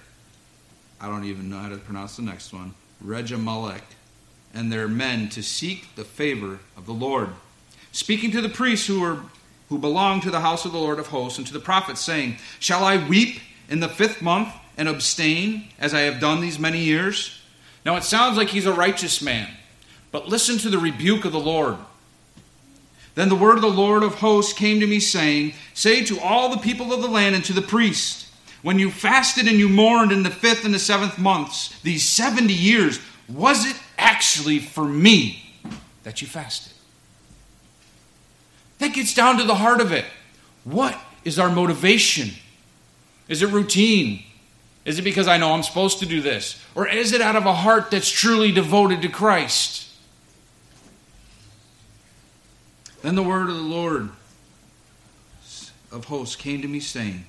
I 1.01 1.09
don't 1.09 1.24
even 1.24 1.49
know 1.49 1.59
how 1.59 1.68
to 1.68 1.76
pronounce 1.76 2.16
the 2.16 2.22
next 2.22 2.53
one, 2.53 2.74
Regemelech, 3.03 3.82
and 4.53 4.72
their 4.72 4.88
men 4.88 5.28
to 5.30 5.42
seek 5.42 5.94
the 5.94 6.05
favor 6.05 6.59
of 6.76 6.86
the 6.86 6.92
Lord, 6.92 7.30
speaking 7.92 8.32
to 8.32 8.40
the 8.40 8.49
priests 8.49 8.86
who 8.86 9.01
were 9.01 9.20
who 9.68 9.78
belonged 9.78 10.22
to 10.22 10.30
the 10.30 10.40
house 10.40 10.64
of 10.64 10.70
the 10.70 10.78
Lord 10.78 11.01
of 11.01 11.09
hosts 11.09 11.38
and 11.38 11.47
to 11.49 11.53
the 11.53 11.59
prophets, 11.59 12.01
saying, 12.01 12.36
Shall 12.61 12.84
I 12.84 13.05
weep 13.09 13.40
in 13.68 13.80
the 13.80 13.88
fifth 13.88 14.22
month 14.22 14.49
and 14.76 14.88
abstain 14.88 15.68
as 15.78 15.92
I 15.92 16.03
have 16.03 16.20
done 16.20 16.40
these 16.40 16.59
many 16.59 16.78
years? 16.78 17.40
Now 17.84 17.97
it 17.97 18.05
sounds 18.05 18.36
like 18.36 18.49
he's 18.49 18.66
a 18.66 18.72
righteous 18.72 19.20
man, 19.20 19.49
but 20.12 20.28
listen 20.28 20.59
to 20.59 20.70
the 20.70 20.78
rebuke 20.78 21.24
of 21.24 21.32
the 21.32 21.40
Lord. 21.40 21.78
Then 23.16 23.30
the 23.30 23.34
word 23.34 23.56
of 23.56 23.62
the 23.62 23.68
Lord 23.68 24.02
of 24.02 24.16
hosts 24.16 24.52
came 24.52 24.78
to 24.78 24.86
me, 24.86 25.00
saying, 25.00 25.54
Say 25.72 26.04
to 26.04 26.20
all 26.20 26.50
the 26.50 26.58
people 26.58 26.92
of 26.92 27.00
the 27.00 27.08
land 27.08 27.34
and 27.34 27.44
to 27.46 27.54
the 27.54 27.62
priest, 27.62 28.26
when 28.62 28.78
you 28.78 28.90
fasted 28.90 29.48
and 29.48 29.58
you 29.58 29.70
mourned 29.70 30.12
in 30.12 30.22
the 30.22 30.30
fifth 30.30 30.66
and 30.66 30.74
the 30.74 30.78
seventh 30.78 31.18
months, 31.18 31.80
these 31.80 32.06
70 32.06 32.52
years, 32.52 33.00
was 33.26 33.64
it 33.64 33.76
actually 33.96 34.58
for 34.58 34.84
me 34.84 35.42
that 36.02 36.20
you 36.20 36.28
fasted? 36.28 36.74
That 38.80 38.92
gets 38.92 39.14
down 39.14 39.38
to 39.38 39.44
the 39.44 39.54
heart 39.54 39.80
of 39.80 39.92
it. 39.92 40.04
What 40.64 40.98
is 41.24 41.38
our 41.38 41.48
motivation? 41.48 42.30
Is 43.28 43.40
it 43.40 43.50
routine? 43.50 44.24
Is 44.84 44.98
it 44.98 45.02
because 45.02 45.26
I 45.26 45.38
know 45.38 45.54
I'm 45.54 45.62
supposed 45.62 46.00
to 46.00 46.06
do 46.06 46.20
this? 46.20 46.62
Or 46.74 46.86
is 46.86 47.12
it 47.12 47.22
out 47.22 47.34
of 47.34 47.46
a 47.46 47.54
heart 47.54 47.90
that's 47.90 48.10
truly 48.10 48.52
devoted 48.52 49.00
to 49.02 49.08
Christ? 49.08 49.86
Then 53.07 53.14
the 53.14 53.22
word 53.22 53.48
of 53.48 53.54
the 53.54 53.62
Lord 53.62 54.11
of 55.92 56.07
hosts 56.07 56.34
came 56.34 56.61
to 56.62 56.66
me, 56.66 56.80
saying, 56.80 57.24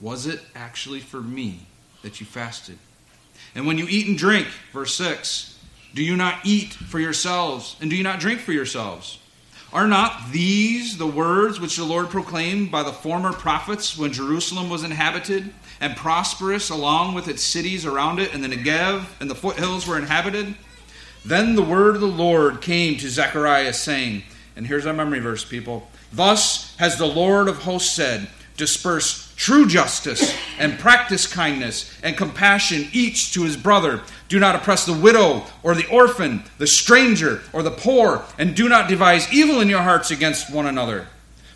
Was 0.00 0.26
it 0.26 0.40
actually 0.54 1.00
for 1.00 1.20
me 1.20 1.66
that 2.00 2.18
you 2.18 2.24
fasted? 2.24 2.78
And 3.54 3.66
when 3.66 3.76
you 3.76 3.86
eat 3.90 4.08
and 4.08 4.16
drink, 4.16 4.46
verse 4.72 4.94
6, 4.94 5.58
do 5.92 6.02
you 6.02 6.16
not 6.16 6.38
eat 6.44 6.72
for 6.72 6.98
yourselves, 6.98 7.76
and 7.82 7.90
do 7.90 7.96
you 7.96 8.02
not 8.02 8.20
drink 8.20 8.40
for 8.40 8.52
yourselves? 8.52 9.18
Are 9.70 9.86
not 9.86 10.32
these 10.32 10.96
the 10.96 11.06
words 11.06 11.60
which 11.60 11.76
the 11.76 11.84
Lord 11.84 12.08
proclaimed 12.08 12.70
by 12.70 12.84
the 12.84 12.90
former 12.90 13.34
prophets 13.34 13.98
when 13.98 14.14
Jerusalem 14.14 14.70
was 14.70 14.82
inhabited 14.82 15.52
and 15.78 15.94
prosperous 15.94 16.70
along 16.70 17.14
with 17.14 17.28
its 17.28 17.42
cities 17.42 17.84
around 17.84 18.18
it, 18.18 18.32
and 18.32 18.42
the 18.42 18.48
Negev 18.48 19.04
and 19.20 19.28
the 19.28 19.34
foothills 19.34 19.86
were 19.86 19.98
inhabited? 19.98 20.54
Then 21.22 21.54
the 21.54 21.60
word 21.60 21.96
of 21.96 22.00
the 22.00 22.06
Lord 22.06 22.62
came 22.62 22.96
to 22.96 23.10
Zechariah, 23.10 23.74
saying, 23.74 24.22
and 24.56 24.66
here's 24.66 24.86
our 24.86 24.92
memory 24.92 25.20
verse, 25.20 25.44
people. 25.44 25.88
Thus 26.12 26.76
has 26.76 26.96
the 26.96 27.06
Lord 27.06 27.48
of 27.48 27.58
hosts 27.58 27.90
said, 27.90 28.28
Disperse 28.56 29.34
true 29.36 29.66
justice 29.66 30.32
and 30.58 30.78
practice 30.78 31.26
kindness 31.26 31.92
and 32.04 32.16
compassion 32.16 32.88
each 32.92 33.32
to 33.34 33.42
his 33.42 33.56
brother. 33.56 34.00
Do 34.28 34.38
not 34.38 34.54
oppress 34.54 34.86
the 34.86 34.92
widow 34.92 35.44
or 35.64 35.74
the 35.74 35.88
orphan, 35.88 36.44
the 36.58 36.66
stranger 36.66 37.42
or 37.52 37.62
the 37.64 37.72
poor, 37.72 38.24
and 38.38 38.54
do 38.54 38.68
not 38.68 38.88
devise 38.88 39.32
evil 39.32 39.60
in 39.60 39.68
your 39.68 39.82
hearts 39.82 40.12
against 40.12 40.52
one 40.52 40.66
another. 40.66 41.08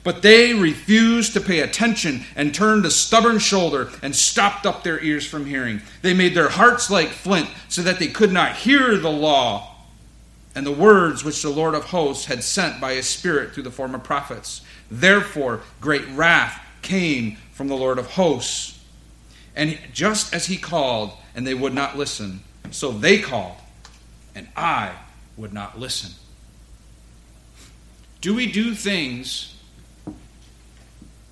But 0.02 0.22
they 0.22 0.54
refused 0.54 1.34
to 1.34 1.40
pay 1.40 1.60
attention 1.60 2.24
and 2.34 2.54
turned 2.54 2.84
a 2.86 2.90
stubborn 2.90 3.38
shoulder 3.38 3.90
and 4.02 4.14
stopped 4.14 4.64
up 4.64 4.82
their 4.82 5.02
ears 5.02 5.26
from 5.26 5.46
hearing. 5.46 5.82
They 6.02 6.14
made 6.14 6.34
their 6.34 6.48
hearts 6.48 6.90
like 6.90 7.08
flint 7.08 7.48
so 7.68 7.82
that 7.82 7.98
they 7.98 8.08
could 8.08 8.32
not 8.32 8.56
hear 8.56 8.96
the 8.96 9.10
law 9.10 9.67
and 10.58 10.66
the 10.66 10.72
words 10.72 11.22
which 11.22 11.40
the 11.40 11.48
Lord 11.48 11.76
of 11.76 11.84
hosts 11.84 12.24
had 12.24 12.42
sent 12.42 12.80
by 12.80 12.94
his 12.94 13.08
Spirit 13.08 13.52
through 13.52 13.62
the 13.62 13.70
former 13.70 14.00
prophets. 14.00 14.62
Therefore, 14.90 15.60
great 15.80 16.04
wrath 16.08 16.60
came 16.82 17.36
from 17.52 17.68
the 17.68 17.76
Lord 17.76 17.96
of 17.96 18.10
hosts. 18.10 18.76
And 19.54 19.78
just 19.92 20.34
as 20.34 20.46
he 20.46 20.56
called, 20.56 21.12
and 21.36 21.46
they 21.46 21.54
would 21.54 21.74
not 21.74 21.96
listen, 21.96 22.40
so 22.72 22.90
they 22.90 23.20
called, 23.20 23.54
and 24.34 24.48
I 24.56 24.96
would 25.36 25.52
not 25.52 25.78
listen. 25.78 26.10
Do 28.20 28.34
we 28.34 28.50
do 28.50 28.74
things 28.74 29.54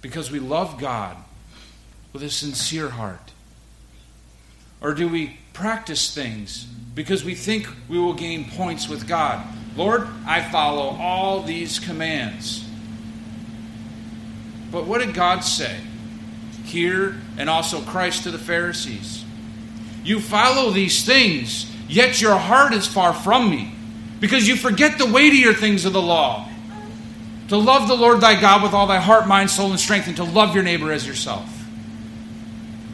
because 0.03 0.31
we 0.31 0.39
love 0.39 0.79
God 0.79 1.17
with 2.13 2.23
a 2.23 2.31
sincere 2.31 2.91
heart? 2.91 3.33
Or 4.81 4.95
do 4.95 5.09
we 5.09 5.41
practice 5.57 6.15
things 6.15 6.67
because 6.95 7.25
we 7.25 7.35
think 7.35 7.67
we 7.89 7.99
will 7.99 8.13
gain 8.13 8.45
points 8.51 8.89
with 8.89 9.09
God? 9.09 9.43
Lord, 9.75 10.07
I 10.27 10.43
follow 10.43 10.97
all 11.01 11.43
these 11.43 11.79
commands. 11.79 12.63
But 14.71 14.87
what 14.87 14.99
did 14.99 15.15
God 15.15 15.41
say? 15.41 15.79
Here 16.65 17.17
and 17.39 17.49
also 17.49 17.81
Christ 17.81 18.25
to 18.25 18.31
the 18.31 18.39
Pharisees. 18.39 19.25
You 20.05 20.21
follow 20.21 20.71
these 20.71 21.05
things, 21.05 21.71
yet 21.89 22.21
your 22.21 22.37
heart 22.37 22.75
is 22.75 22.87
far 22.87 23.15
from 23.15 23.51
me, 23.51 23.75
because 24.21 24.47
you 24.47 24.57
forget 24.57 24.99
the 24.99 25.07
weightier 25.07 25.55
things 25.55 25.87
of 25.87 25.95
the 25.95 26.03
law. 26.03 26.49
To 27.49 27.57
love 27.57 27.89
the 27.89 27.97
Lord 27.97 28.21
thy 28.21 28.39
God 28.39 28.63
with 28.63 28.75
all 28.75 28.87
thy 28.87 29.01
heart, 29.01 29.27
mind, 29.27 29.51
soul, 29.51 29.71
and 29.71 29.81
strength, 29.81 30.07
and 30.07 30.17
to 30.17 30.25
love 30.25 30.55
your 30.55 30.65
neighbor 30.65 30.93
as 30.93 31.07
yourself. 31.07 31.49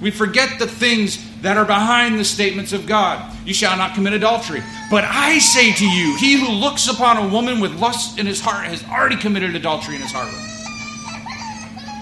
We 0.01 0.11
forget 0.11 0.59
the 0.59 0.67
things 0.67 1.19
that 1.43 1.57
are 1.57 1.64
behind 1.64 2.18
the 2.18 2.24
statements 2.24 2.72
of 2.72 2.86
God. 2.86 3.36
You 3.45 3.53
shall 3.53 3.76
not 3.76 3.95
commit 3.95 4.12
adultery. 4.12 4.62
But 4.90 5.05
I 5.05 5.38
say 5.40 5.72
to 5.72 5.84
you, 5.84 6.16
he 6.16 6.34
who 6.34 6.49
looks 6.53 6.88
upon 6.88 7.16
a 7.16 7.28
woman 7.28 7.61
with 7.61 7.78
lust 7.78 8.18
in 8.18 8.26
his 8.26 8.40
heart 8.40 8.66
has 8.66 8.84
already 8.84 9.16
committed 9.16 9.55
adultery 9.55 9.97
in 9.97 10.03
his 10.03 10.12
heart. 10.12 10.32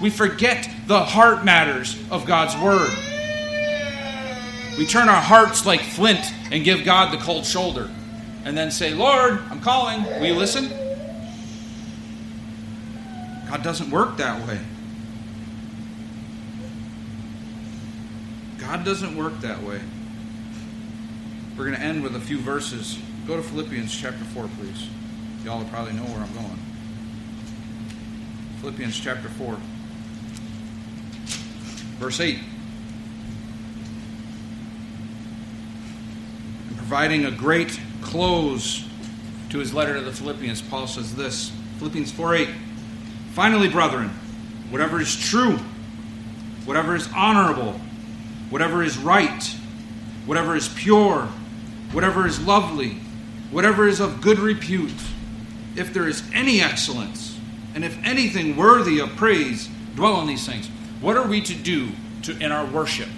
We 0.01 0.09
forget 0.09 0.69
the 0.87 1.03
heart 1.03 1.43
matters 1.43 1.97
of 2.11 2.25
God's 2.25 2.55
word. 2.57 2.91
We 4.77 4.85
turn 4.85 5.09
our 5.09 5.21
hearts 5.21 5.65
like 5.65 5.81
flint 5.81 6.23
and 6.51 6.63
give 6.63 6.83
God 6.83 7.11
the 7.11 7.21
cold 7.23 7.45
shoulder 7.45 7.89
and 8.45 8.57
then 8.57 8.71
say, 8.71 8.93
Lord, 8.93 9.39
I'm 9.49 9.59
calling. 9.59 10.03
Will 10.03 10.25
you 10.25 10.35
listen? 10.35 10.69
God 13.49 13.63
doesn't 13.63 13.89
work 13.91 14.17
that 14.17 14.47
way. 14.47 14.59
God 18.71 18.85
doesn't 18.85 19.17
work 19.17 19.37
that 19.41 19.61
way. 19.63 19.81
We're 21.57 21.65
going 21.65 21.75
to 21.75 21.81
end 21.81 22.03
with 22.03 22.15
a 22.15 22.21
few 22.21 22.39
verses. 22.39 22.97
Go 23.27 23.35
to 23.35 23.43
Philippians 23.43 23.93
chapter 23.93 24.23
4, 24.23 24.49
please. 24.57 24.87
Y'all 25.43 25.65
probably 25.65 25.91
know 25.91 26.03
where 26.03 26.21
I'm 26.21 26.33
going. 26.33 26.57
Philippians 28.61 28.97
chapter 28.97 29.27
4, 29.27 29.57
verse 31.99 32.21
8. 32.21 32.39
And 36.69 36.77
providing 36.77 37.25
a 37.25 37.31
great 37.31 37.77
close 38.01 38.85
to 39.49 39.57
his 39.57 39.73
letter 39.73 39.95
to 39.95 40.01
the 40.01 40.13
Philippians, 40.13 40.61
Paul 40.61 40.87
says 40.87 41.13
this 41.13 41.51
Philippians 41.79 42.13
4 42.13 42.35
8. 42.35 42.49
Finally, 43.33 43.67
brethren, 43.67 44.07
whatever 44.69 45.01
is 45.01 45.13
true, 45.13 45.57
whatever 46.63 46.95
is 46.95 47.09
honorable, 47.13 47.77
whatever 48.51 48.83
is 48.83 48.99
right, 48.99 49.43
whatever 50.27 50.55
is 50.55 50.69
pure, 50.69 51.27
whatever 51.91 52.27
is 52.27 52.39
lovely, 52.39 52.99
whatever 53.49 53.87
is 53.87 53.99
of 53.99 54.21
good 54.21 54.37
repute, 54.37 54.93
if 55.75 55.91
there 55.93 56.07
is 56.07 56.21
any 56.33 56.61
excellence, 56.61 57.39
and 57.73 57.83
if 57.83 57.97
anything 58.03 58.55
worthy 58.55 58.99
of 58.99 59.15
praise, 59.15 59.67
dwell 59.95 60.13
on 60.13 60.27
these 60.27 60.45
things. 60.45 60.67
What 60.99 61.17
are 61.17 61.27
we 61.27 61.41
to 61.41 61.55
do 61.55 61.89
to, 62.23 62.37
in 62.37 62.51
our 62.51 62.65
worship? 62.65 63.09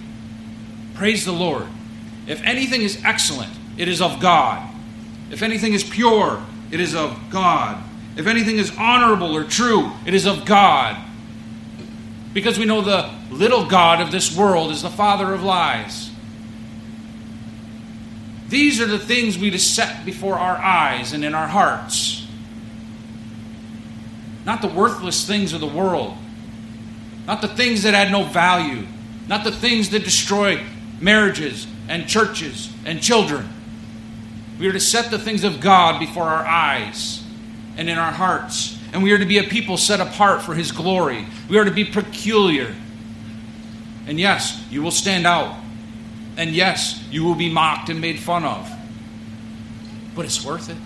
Praise 0.94 1.26
the 1.26 1.34
Lord. 1.34 1.66
If 2.28 2.42
anything 2.44 2.82
is 2.82 3.04
excellent, 3.04 3.52
it 3.78 3.88
is 3.88 4.02
of 4.02 4.22
God. 4.22 4.70
If 5.32 5.42
anything 5.42 5.74
is 5.74 5.84
pure, 5.84 6.42
it 6.72 6.80
is 6.80 6.96
of 6.96 7.20
God. 7.30 7.84
If 8.16 8.28
anything 8.28 8.58
is 8.58 8.72
honorable 8.78 9.36
or 9.36 9.44
true, 9.44 9.92
it 10.06 10.14
is 10.14 10.26
of 10.26 10.46
God. 10.46 10.96
Because 12.34 12.58
we 12.58 12.66
know 12.66 12.82
the 12.82 13.12
little 13.30 13.66
God 13.66 14.02
of 14.02 14.12
this 14.12 14.36
world 14.36 14.72
is 14.72 14.82
the 14.82 14.90
father 14.90 15.34
of 15.34 15.44
lies. 15.44 16.10
These 18.50 18.82
are 18.82 18.86
the 18.86 19.00
things 19.00 19.38
we 19.38 19.50
to 19.52 19.60
set 19.60 20.06
before 20.06 20.36
our 20.36 20.58
eyes 20.58 21.14
and 21.14 21.24
in 21.24 21.34
our 21.34 21.48
hearts. 21.48 22.28
Not 24.46 24.62
the 24.62 24.68
worthless 24.68 25.26
things 25.26 25.54
of 25.54 25.62
the 25.62 25.68
world, 25.68 26.16
not 27.26 27.42
the 27.42 27.48
things 27.48 27.84
that 27.84 27.94
had 27.94 28.12
no 28.12 28.24
value, 28.24 28.86
not 29.28 29.44
the 29.44 29.52
things 29.52 29.90
that 29.90 30.04
destroy 30.04 30.62
marriages 31.00 31.66
and 31.88 32.08
churches 32.08 32.72
and 32.86 33.02
children. 33.02 33.50
We 34.60 34.68
are 34.68 34.74
to 34.74 34.80
set 34.80 35.10
the 35.12 35.20
things 35.20 35.44
of 35.44 35.60
God 35.60 36.00
before 36.00 36.24
our 36.24 36.46
eyes 36.46 37.24
and 37.78 37.90
in 37.90 37.98
our 37.98 38.12
hearts. 38.12 38.78
And 38.94 39.02
we 39.02 39.12
are 39.12 39.18
to 39.18 39.26
be 39.26 39.40
a 39.40 39.44
people 39.44 39.78
set 39.78 40.00
apart 40.00 40.44
for 40.44 40.54
His 40.54 40.72
glory. 40.72 41.26
We 41.50 41.58
are 41.58 41.66
to 41.66 41.72
be 41.72 41.84
peculiar. 41.84 42.74
And 44.06 44.20
yes, 44.20 44.64
you 44.70 44.84
will 44.84 44.92
stand 44.92 45.26
out. 45.26 45.58
And 46.38 46.52
yes, 46.52 47.04
you 47.12 47.24
will 47.24 47.36
be 47.36 47.52
mocked 47.52 47.90
and 47.90 48.00
made 48.00 48.20
fun 48.20 48.44
of. 48.44 48.72
But 50.16 50.26
it's 50.26 50.46
worth 50.46 50.70
it. 50.70 50.78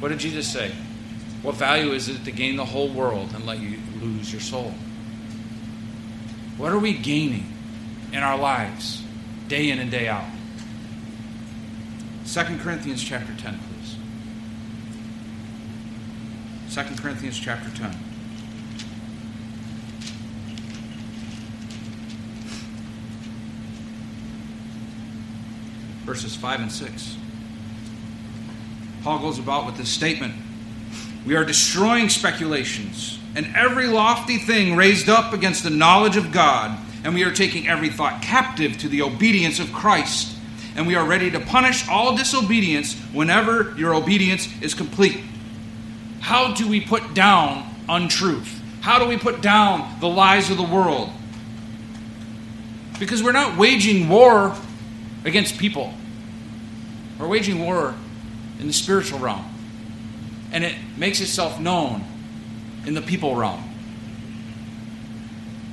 What 0.00 0.08
did 0.08 0.18
Jesus 0.18 0.48
say? 0.48 0.72
What 1.42 1.54
value 1.54 1.92
is 1.92 2.08
it 2.08 2.24
to 2.24 2.32
gain 2.32 2.56
the 2.56 2.64
whole 2.64 2.88
world 2.88 3.32
and 3.34 3.46
let 3.46 3.60
you 3.60 3.78
lose 4.00 4.32
your 4.32 4.40
soul? 4.40 4.74
What 6.56 6.72
are 6.72 6.78
we 6.78 6.92
gaining 6.92 7.52
in 8.12 8.22
our 8.22 8.36
lives, 8.36 9.02
day 9.48 9.70
in 9.70 9.78
and 9.78 9.90
day 9.90 10.08
out? 10.08 10.24
2 12.26 12.58
Corinthians 12.58 13.02
chapter 13.02 13.34
10, 13.34 13.58
please. 13.58 13.96
2 16.72 16.80
Corinthians 17.02 17.38
chapter 17.38 17.68
10. 17.76 17.90
Verses 26.06 26.34
5 26.34 26.60
and 26.60 26.72
6. 26.72 27.16
Paul 29.02 29.18
goes 29.18 29.38
about 29.38 29.66
with 29.66 29.76
this 29.76 29.90
statement 29.90 30.32
We 31.26 31.36
are 31.36 31.44
destroying 31.44 32.08
speculations 32.08 33.18
and 33.36 33.54
every 33.54 33.86
lofty 33.86 34.38
thing 34.38 34.74
raised 34.74 35.10
up 35.10 35.34
against 35.34 35.64
the 35.64 35.70
knowledge 35.70 36.16
of 36.16 36.32
God, 36.32 36.78
and 37.04 37.14
we 37.14 37.22
are 37.24 37.32
taking 37.32 37.68
every 37.68 37.90
thought 37.90 38.22
captive 38.22 38.78
to 38.78 38.88
the 38.88 39.02
obedience 39.02 39.58
of 39.58 39.70
Christ 39.74 40.38
and 40.74 40.86
we 40.86 40.94
are 40.94 41.06
ready 41.06 41.30
to 41.30 41.38
punish 41.38 41.86
all 41.86 42.16
disobedience 42.16 42.98
whenever 43.12 43.74
your 43.76 43.94
obedience 43.94 44.48
is 44.62 44.72
complete. 44.72 45.22
How 46.22 46.54
do 46.54 46.68
we 46.68 46.80
put 46.80 47.14
down 47.14 47.68
untruth? 47.88 48.62
How 48.80 49.00
do 49.00 49.06
we 49.06 49.18
put 49.18 49.42
down 49.42 49.98
the 50.00 50.08
lies 50.08 50.50
of 50.50 50.56
the 50.56 50.62
world? 50.62 51.10
Because 53.00 53.24
we're 53.24 53.32
not 53.32 53.58
waging 53.58 54.08
war 54.08 54.56
against 55.24 55.58
people, 55.58 55.92
we're 57.18 57.26
waging 57.26 57.58
war 57.58 57.94
in 58.60 58.68
the 58.68 58.72
spiritual 58.72 59.18
realm. 59.18 59.44
And 60.52 60.62
it 60.62 60.76
makes 60.96 61.20
itself 61.20 61.58
known 61.58 62.04
in 62.86 62.94
the 62.94 63.02
people 63.02 63.34
realm. 63.34 63.60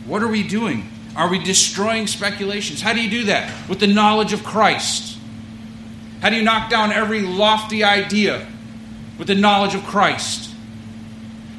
What 0.07 0.23
are 0.23 0.27
we 0.27 0.41
doing? 0.41 0.89
Are 1.15 1.29
we 1.29 1.37
destroying 1.37 2.07
speculations? 2.07 2.81
How 2.81 2.93
do 2.93 3.01
you 3.01 3.09
do 3.09 3.25
that? 3.25 3.69
With 3.69 3.79
the 3.79 3.87
knowledge 3.87 4.33
of 4.33 4.43
Christ. 4.43 5.17
How 6.21 6.31
do 6.31 6.37
you 6.37 6.43
knock 6.43 6.71
down 6.71 6.91
every 6.91 7.21
lofty 7.21 7.83
idea 7.83 8.47
with 9.19 9.27
the 9.27 9.35
knowledge 9.35 9.75
of 9.75 9.83
Christ? 9.83 10.55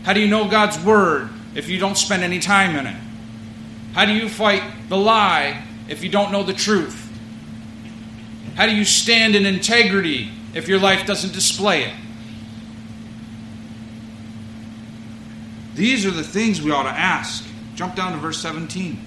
How 0.02 0.12
do 0.12 0.20
you 0.20 0.26
know 0.26 0.48
God's 0.48 0.82
Word 0.82 1.28
if 1.54 1.68
you 1.68 1.78
don't 1.78 1.96
spend 1.96 2.24
any 2.24 2.40
time 2.40 2.74
in 2.74 2.86
it? 2.86 2.96
How 3.92 4.06
do 4.06 4.12
you 4.12 4.28
fight 4.28 4.62
the 4.88 4.96
lie 4.96 5.62
if 5.88 6.02
you 6.02 6.08
don't 6.08 6.32
know 6.32 6.42
the 6.42 6.54
truth? 6.54 7.06
How 8.56 8.66
do 8.66 8.74
you 8.74 8.84
stand 8.84 9.36
in 9.36 9.46
integrity 9.46 10.30
if 10.54 10.66
your 10.66 10.80
life 10.80 11.06
doesn't 11.06 11.32
display 11.32 11.84
it? 11.84 11.94
These 15.74 16.04
are 16.04 16.10
the 16.10 16.24
things 16.24 16.60
we 16.60 16.70
ought 16.72 16.82
to 16.82 16.90
ask. 16.90 17.44
Jump 17.74 17.94
down 17.94 18.12
to 18.12 18.18
verse 18.18 18.38
17. 18.38 18.98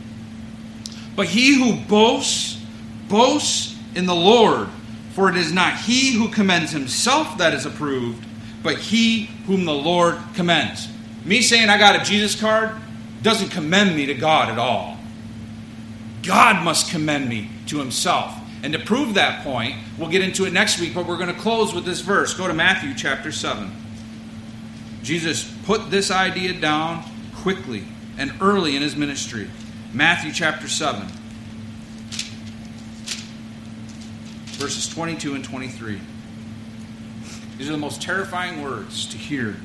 But 1.16 1.28
he 1.28 1.56
who 1.56 1.80
boasts, 1.86 2.60
boasts 3.08 3.78
in 3.95 4.06
the 4.06 4.16
Lord, 4.16 4.70
for 5.12 5.30
it 5.30 5.38
is 5.38 5.51
not 5.54 5.78
he 5.78 6.14
who 6.14 6.30
commends 6.30 6.72
himself 6.72 7.38
that 7.38 7.54
is 7.54 7.66
approved, 7.66 8.26
but 8.64 8.80
he 8.80 9.26
whom 9.45 9.66
the 9.66 9.74
Lord 9.74 10.18
commends. 10.34 10.88
Me 11.26 11.41
saying 11.41 11.70
I 11.70 11.78
got 11.78 12.01
a 12.01 12.03
Jesus 12.03 12.39
card 12.39 12.72
doesn't 13.22 13.49
commend 13.49 13.95
me 13.95 14.07
to 14.07 14.14
God 14.14 14.49
at 14.49 14.57
all. 14.57 14.97
God 16.24 16.64
must 16.64 16.89
commend 16.89 17.30
me 17.30 17.49
to 17.68 17.78
himself. 17.78 18.34
And 18.64 18.72
to 18.74 18.80
prove 18.80 19.16
that 19.16 19.43
point, 19.43 19.76
we'll 19.97 20.09
get 20.09 20.22
into 20.22 20.45
it 20.45 20.53
next 20.53 20.80
week, 20.80 20.95
but 20.95 21.05
we're 21.05 21.18
going 21.18 21.34
to 21.34 21.39
close 21.39 21.74
with 21.74 21.84
this 21.84 21.99
verse. 21.99 22.34
Go 22.34 22.47
to 22.47 22.53
Matthew 22.53 22.93
chapter 22.95 23.32
7. 23.32 23.70
Jesus 25.03 25.53
put 25.66 25.91
this 25.91 26.09
idea 26.11 26.53
down 26.53 27.03
quickly 27.36 27.84
and 28.18 28.34
early 28.39 28.78
in 28.78 28.82
his 28.82 28.95
ministry. 28.95 29.49
Matthew 29.91 30.32
chapter 30.32 30.70
7, 30.70 31.05
verses 34.57 34.88
22 34.88 35.36
and 35.36 35.43
23. 35.43 35.99
These 37.58 37.70
are 37.70 37.74
the 37.74 37.78
most 37.78 38.01
terrifying 38.01 38.62
words 38.62 39.06
to 39.08 39.18
hear. 39.18 39.56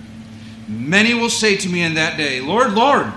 Many 0.69 1.15
will 1.15 1.31
say 1.31 1.57
to 1.57 1.69
me 1.69 1.83
in 1.83 1.95
that 1.95 2.17
day, 2.17 2.41
Lord, 2.41 2.73
Lord, 2.75 3.13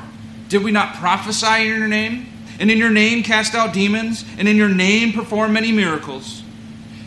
did 0.48 0.64
we 0.64 0.72
not 0.72 0.96
prophesy 0.96 1.70
in 1.70 1.80
your 1.80 1.88
name? 1.88 2.28
And 2.60 2.72
in 2.72 2.78
your 2.78 2.90
name 2.90 3.24
cast 3.24 3.56
out 3.56 3.74
demons? 3.74 4.24
And 4.38 4.48
in 4.48 4.56
your 4.56 4.70
name 4.70 5.12
perform 5.12 5.54
many 5.54 5.72
miracles? 5.72 6.44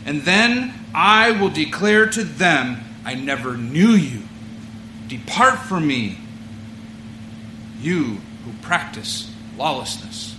And 0.05 0.21
then 0.21 0.73
I 0.93 1.31
will 1.31 1.49
declare 1.49 2.07
to 2.07 2.23
them, 2.23 2.83
I 3.03 3.15
never 3.15 3.57
knew 3.57 3.91
you. 3.91 4.21
Depart 5.07 5.59
from 5.59 5.87
me, 5.87 6.17
you 7.79 8.17
who 8.43 8.51
practice 8.61 9.31
lawlessness. 9.57 10.35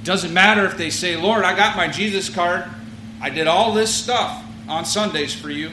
It 0.00 0.04
doesn't 0.04 0.32
matter 0.32 0.64
if 0.64 0.76
they 0.76 0.90
say, 0.90 1.16
Lord, 1.16 1.44
I 1.44 1.56
got 1.56 1.76
my 1.76 1.88
Jesus 1.88 2.28
card. 2.28 2.64
I 3.20 3.30
did 3.30 3.46
all 3.46 3.72
this 3.72 3.94
stuff 3.94 4.44
on 4.68 4.84
Sundays 4.84 5.34
for 5.34 5.50
you. 5.50 5.70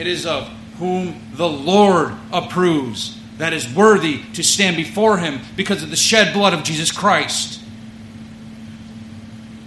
It 0.00 0.06
is 0.06 0.24
of 0.24 0.48
whom 0.78 1.20
the 1.34 1.46
Lord 1.46 2.14
approves 2.32 3.20
that 3.36 3.52
is 3.52 3.70
worthy 3.74 4.22
to 4.32 4.42
stand 4.42 4.78
before 4.78 5.18
him 5.18 5.40
because 5.56 5.82
of 5.82 5.90
the 5.90 5.96
shed 5.96 6.32
blood 6.32 6.54
of 6.54 6.62
Jesus 6.62 6.90
Christ. 6.90 7.60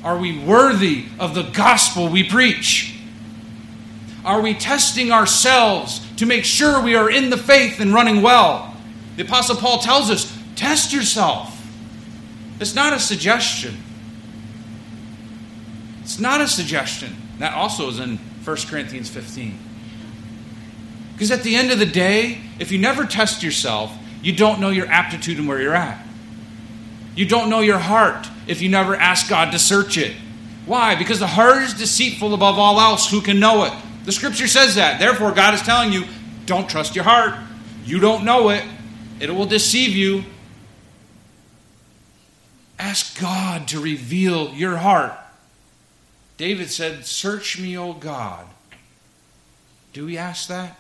Are 0.04 0.18
we 0.18 0.40
worthy 0.40 1.06
of 1.20 1.36
the 1.36 1.44
gospel 1.44 2.10
we 2.10 2.24
preach? 2.24 3.00
Are 4.26 4.42
we 4.42 4.56
testing 4.56 5.12
ourselves 5.12 6.02
to 6.16 6.26
make 6.26 6.46
sure 6.46 6.82
we 6.82 6.96
are 6.96 7.12
in 7.12 7.30
the 7.30 7.38
faith 7.38 7.80
and 7.80 7.94
running 7.94 8.24
well? 8.24 8.76
The 9.18 9.26
Apostle 9.26 9.58
Paul 9.58 9.78
tells 9.82 10.10
us 10.10 10.36
Test 10.56 10.92
yourself. 10.94 11.64
It's 12.60 12.74
not 12.74 12.92
a 12.92 13.00
suggestion. 13.00 13.78
It's 16.02 16.18
not 16.18 16.42
a 16.42 16.48
suggestion. 16.48 17.16
That 17.38 17.54
also 17.54 17.88
is 17.88 18.00
in 18.00 18.18
1 18.18 18.58
Corinthians 18.68 19.12
15. 19.12 19.63
Because 21.14 21.32
at 21.32 21.44
the 21.44 21.56
end 21.56 21.72
of 21.72 21.80
the 21.80 21.86
day, 21.86 22.40
if 22.60 22.72
you 22.72 22.80
never 22.80 23.06
test 23.06 23.44
yourself, 23.44 23.96
you 24.22 24.34
don't 24.36 24.60
know 24.60 24.70
your 24.70 24.88
aptitude 24.88 25.38
and 25.38 25.48
where 25.48 25.62
you're 25.62 25.76
at. 25.76 26.04
You 27.16 27.28
don't 27.28 27.50
know 27.50 27.60
your 27.60 27.78
heart 27.78 28.28
if 28.48 28.62
you 28.62 28.70
never 28.70 28.96
ask 28.96 29.30
God 29.30 29.52
to 29.52 29.60
search 29.60 29.98
it. 29.98 30.16
Why? 30.66 30.96
Because 30.96 31.20
the 31.20 31.28
heart 31.28 31.62
is 31.62 31.74
deceitful 31.74 32.34
above 32.34 32.58
all 32.58 32.80
else. 32.80 33.10
Who 33.12 33.22
can 33.22 33.40
know 33.40 33.66
it? 33.66 33.74
The 34.06 34.12
scripture 34.12 34.48
says 34.48 34.76
that. 34.76 35.00
Therefore, 35.00 35.32
God 35.32 35.54
is 35.54 35.62
telling 35.62 35.92
you 35.92 36.06
don't 36.46 36.70
trust 36.70 36.96
your 36.96 37.04
heart. 37.04 37.36
You 37.86 38.00
don't 38.00 38.24
know 38.24 38.50
it, 38.50 38.64
it 39.20 39.30
will 39.30 39.46
deceive 39.46 39.96
you. 39.96 40.24
Ask 42.80 43.20
God 43.20 43.68
to 43.70 43.80
reveal 43.80 44.54
your 44.54 44.78
heart. 44.78 45.14
David 46.38 46.70
said, 46.70 47.06
Search 47.06 47.60
me, 47.60 47.78
O 47.78 47.94
God. 47.94 48.48
Do 49.94 50.06
we 50.06 50.18
ask 50.18 50.48
that? 50.48 50.80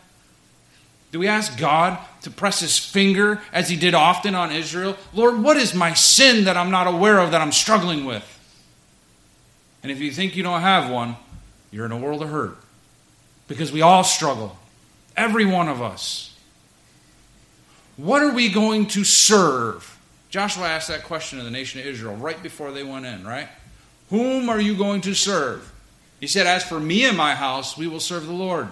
Do 1.14 1.20
we 1.20 1.28
ask 1.28 1.59
God 1.59 1.99
to 2.24 2.32
press 2.32 2.59
his 2.59 2.80
finger 2.80 3.39
as 3.53 3.70
he 3.70 3.76
did 3.76 3.93
often 3.93 4.34
on 4.34 4.51
Israel? 4.51 4.97
Lord, 5.14 5.43
what 5.43 5.57
is 5.57 5.76
my 5.76 5.93
sin 5.93 6.45
that 6.45 6.57
I'm 6.57 6.72
not 6.72 6.88
aware 6.88 7.20
of 7.20 7.32
that 7.32 7.39
I'm 7.39 7.51
struggling 7.51 8.05
with? 8.05 8.28
And 9.84 9.91
if 9.91 9.99
you 9.99 10.11
think 10.11 10.36
you 10.36 10.41
don't 10.41 10.61
have 10.61 10.89
one, 10.89 11.16
you're 11.70 11.86
in 11.86 11.91
a 11.91 11.97
world 11.97 12.24
of 12.24 12.30
hurt. 12.30 12.57
Because 13.47 13.72
we 13.72 13.84
all 13.84 14.03
struggle. 14.03 14.57
Every 15.16 15.45
one 15.45 15.70
of 15.70 15.84
us. 15.84 16.36
What 17.95 18.24
are 18.24 18.34
we 18.34 18.49
going 18.49 18.88
to 18.88 19.03
serve? 19.03 19.99
Joshua 20.32 20.68
asked 20.68 20.88
that 20.88 21.03
question 21.03 21.38
to 21.38 21.45
the 21.45 21.51
nation 21.51 21.80
of 21.80 21.86
Israel 21.86 22.16
right 22.16 22.41
before 22.41 22.72
they 22.72 22.84
went 22.84 23.05
in, 23.05 23.24
right? 23.24 23.49
Whom 24.09 24.49
are 24.49 24.59
you 24.59 24.76
going 24.76 25.01
to 25.01 25.14
serve? 25.14 25.72
He 26.20 26.26
said, 26.26 26.47
As 26.47 26.64
for 26.64 26.80
me 26.80 27.05
and 27.05 27.16
my 27.16 27.36
house, 27.36 27.78
we 27.78 27.86
will 27.86 27.99
serve 27.99 28.26
the 28.26 28.34
Lord. 28.34 28.68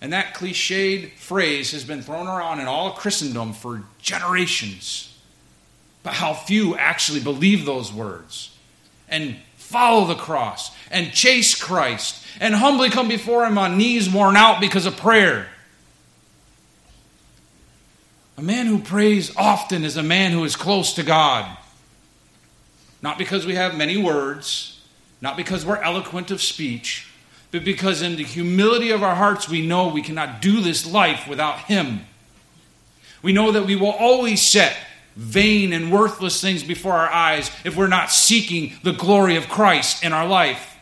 And 0.00 0.12
that 0.12 0.34
cliched 0.34 1.12
phrase 1.16 1.72
has 1.72 1.84
been 1.84 2.02
thrown 2.02 2.26
around 2.26 2.60
in 2.60 2.66
all 2.66 2.92
Christendom 2.92 3.52
for 3.52 3.82
generations. 4.00 5.14
But 6.02 6.14
how 6.14 6.32
few 6.32 6.76
actually 6.76 7.20
believe 7.20 7.66
those 7.66 7.92
words 7.92 8.56
and 9.08 9.36
follow 9.56 10.06
the 10.06 10.14
cross 10.14 10.74
and 10.90 11.12
chase 11.12 11.54
Christ 11.54 12.24
and 12.40 12.54
humbly 12.54 12.88
come 12.88 13.08
before 13.08 13.44
Him 13.44 13.58
on 13.58 13.76
knees 13.76 14.08
worn 14.08 14.36
out 14.36 14.60
because 14.60 14.86
of 14.86 14.96
prayer. 14.96 15.48
A 18.38 18.42
man 18.42 18.66
who 18.66 18.78
prays 18.78 19.36
often 19.36 19.84
is 19.84 19.98
a 19.98 20.02
man 20.02 20.32
who 20.32 20.44
is 20.44 20.56
close 20.56 20.94
to 20.94 21.02
God. 21.02 21.58
Not 23.02 23.18
because 23.18 23.44
we 23.44 23.54
have 23.54 23.76
many 23.76 23.98
words, 23.98 24.80
not 25.20 25.36
because 25.36 25.66
we're 25.66 25.76
eloquent 25.76 26.30
of 26.30 26.40
speech, 26.40 27.09
but 27.50 27.64
because 27.64 28.02
in 28.02 28.16
the 28.16 28.24
humility 28.24 28.90
of 28.90 29.02
our 29.02 29.14
hearts 29.14 29.48
we 29.48 29.66
know 29.66 29.88
we 29.88 30.02
cannot 30.02 30.40
do 30.40 30.60
this 30.60 30.86
life 30.86 31.26
without 31.28 31.60
Him. 31.60 32.00
We 33.22 33.32
know 33.32 33.52
that 33.52 33.66
we 33.66 33.76
will 33.76 33.90
always 33.90 34.40
set 34.42 34.76
vain 35.16 35.72
and 35.72 35.92
worthless 35.92 36.40
things 36.40 36.62
before 36.62 36.92
our 36.92 37.10
eyes 37.10 37.50
if 37.64 37.76
we're 37.76 37.88
not 37.88 38.10
seeking 38.10 38.72
the 38.82 38.92
glory 38.92 39.36
of 39.36 39.48
Christ 39.48 40.04
in 40.04 40.12
our 40.12 40.26
life. 40.26 40.76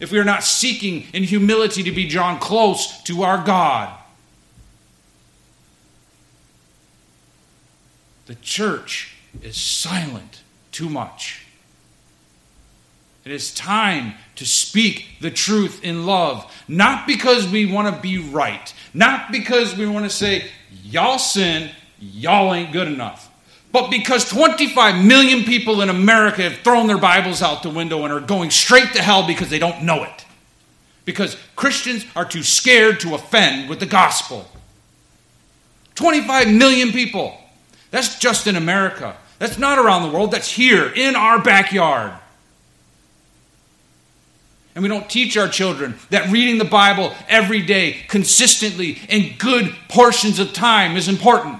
If 0.00 0.10
we 0.10 0.18
are 0.18 0.24
not 0.24 0.42
seeking 0.42 1.04
in 1.12 1.24
humility 1.24 1.82
to 1.82 1.92
be 1.92 2.08
drawn 2.08 2.38
close 2.38 3.02
to 3.04 3.22
our 3.22 3.44
God. 3.44 3.96
The 8.26 8.34
church 8.36 9.14
is 9.42 9.56
silent 9.56 10.42
too 10.70 10.88
much. 10.88 11.41
It 13.24 13.30
is 13.30 13.54
time 13.54 14.14
to 14.36 14.44
speak 14.44 15.06
the 15.20 15.30
truth 15.30 15.84
in 15.84 16.06
love, 16.06 16.50
not 16.66 17.06
because 17.06 17.48
we 17.48 17.66
want 17.66 17.94
to 17.94 18.00
be 18.02 18.18
right, 18.18 18.74
not 18.92 19.30
because 19.30 19.76
we 19.76 19.86
want 19.86 20.04
to 20.04 20.10
say, 20.10 20.46
y'all 20.82 21.18
sin, 21.18 21.70
y'all 22.00 22.52
ain't 22.52 22.72
good 22.72 22.88
enough, 22.88 23.30
but 23.70 23.90
because 23.90 24.28
25 24.28 25.04
million 25.04 25.44
people 25.44 25.82
in 25.82 25.88
America 25.88 26.42
have 26.42 26.58
thrown 26.58 26.88
their 26.88 26.98
Bibles 26.98 27.42
out 27.42 27.62
the 27.62 27.70
window 27.70 28.02
and 28.04 28.12
are 28.12 28.20
going 28.20 28.50
straight 28.50 28.92
to 28.94 29.02
hell 29.02 29.26
because 29.26 29.48
they 29.48 29.60
don't 29.60 29.84
know 29.84 30.02
it. 30.02 30.26
Because 31.04 31.36
Christians 31.56 32.04
are 32.14 32.24
too 32.24 32.42
scared 32.42 33.00
to 33.00 33.14
offend 33.14 33.68
with 33.68 33.80
the 33.80 33.86
gospel. 33.86 34.48
25 35.94 36.48
million 36.48 36.90
people. 36.90 37.38
That's 37.90 38.18
just 38.18 38.46
in 38.46 38.56
America. 38.56 39.16
That's 39.38 39.58
not 39.58 39.78
around 39.78 40.02
the 40.02 40.16
world, 40.16 40.32
that's 40.32 40.50
here 40.50 40.92
in 40.94 41.16
our 41.16 41.42
backyard. 41.42 42.12
And 44.74 44.82
we 44.82 44.88
don't 44.88 45.08
teach 45.08 45.36
our 45.36 45.48
children 45.48 45.94
that 46.10 46.30
reading 46.30 46.58
the 46.58 46.64
Bible 46.64 47.12
every 47.28 47.60
day, 47.60 48.04
consistently, 48.08 48.98
in 49.08 49.36
good 49.36 49.74
portions 49.88 50.38
of 50.38 50.52
time 50.52 50.96
is 50.96 51.08
important. 51.08 51.58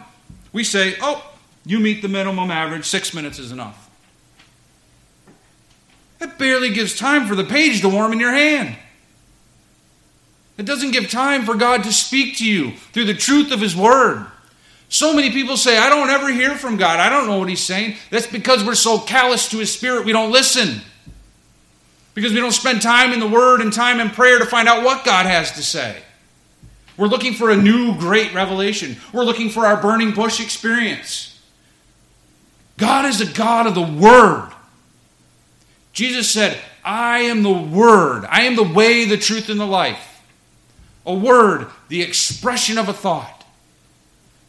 We 0.52 0.64
say, 0.64 0.96
oh, 1.00 1.30
you 1.66 1.78
meet 1.78 2.00
the 2.00 2.08
minimum 2.08 2.50
average, 2.50 2.86
six 2.86 3.12
minutes 3.12 3.38
is 3.38 3.52
enough. 3.52 3.90
That 6.20 6.38
barely 6.38 6.70
gives 6.70 6.96
time 6.96 7.26
for 7.26 7.34
the 7.34 7.44
page 7.44 7.82
to 7.82 7.88
warm 7.88 8.12
in 8.12 8.20
your 8.20 8.32
hand. 8.32 8.76
It 10.56 10.64
doesn't 10.64 10.92
give 10.92 11.10
time 11.10 11.44
for 11.44 11.54
God 11.54 11.84
to 11.84 11.92
speak 11.92 12.38
to 12.38 12.46
you 12.46 12.72
through 12.92 13.06
the 13.06 13.14
truth 13.14 13.52
of 13.52 13.60
His 13.60 13.76
Word. 13.76 14.26
So 14.88 15.14
many 15.14 15.30
people 15.30 15.56
say, 15.56 15.78
I 15.78 15.88
don't 15.88 16.10
ever 16.10 16.30
hear 16.30 16.54
from 16.54 16.76
God. 16.76 17.00
I 17.00 17.08
don't 17.08 17.26
know 17.26 17.38
what 17.38 17.48
He's 17.48 17.62
saying. 17.62 17.96
That's 18.10 18.26
because 18.26 18.64
we're 18.64 18.74
so 18.74 18.98
callous 18.98 19.48
to 19.50 19.58
His 19.58 19.72
Spirit, 19.72 20.06
we 20.06 20.12
don't 20.12 20.30
listen 20.30 20.80
because 22.14 22.32
we 22.32 22.40
don't 22.40 22.52
spend 22.52 22.82
time 22.82 23.12
in 23.12 23.20
the 23.20 23.28
Word 23.28 23.60
and 23.60 23.72
time 23.72 24.00
in 24.00 24.10
prayer 24.10 24.38
to 24.38 24.46
find 24.46 24.68
out 24.68 24.84
what 24.84 25.04
God 25.04 25.26
has 25.26 25.52
to 25.52 25.62
say. 25.62 26.02
We're 26.96 27.06
looking 27.06 27.34
for 27.34 27.50
a 27.50 27.56
new 27.56 27.98
great 27.98 28.34
revelation, 28.34 28.96
we're 29.12 29.24
looking 29.24 29.50
for 29.50 29.66
our 29.66 29.80
burning 29.80 30.12
bush 30.12 30.40
experience. 30.40 31.28
God 32.76 33.06
is 33.06 33.20
a 33.20 33.32
God 33.32 33.66
of 33.66 33.74
the 33.74 33.82
Word. 33.82 34.50
Jesus 35.92 36.30
said, 36.30 36.58
I 36.84 37.20
am 37.20 37.42
the 37.42 37.52
Word. 37.52 38.24
I 38.28 38.42
am 38.42 38.56
the 38.56 38.62
way, 38.62 39.04
the 39.04 39.18
truth, 39.18 39.48
and 39.48 39.60
the 39.60 39.66
life. 39.66 40.08
A 41.04 41.14
word, 41.14 41.66
the 41.88 42.02
expression 42.02 42.78
of 42.78 42.88
a 42.88 42.92
thought. 42.92 43.44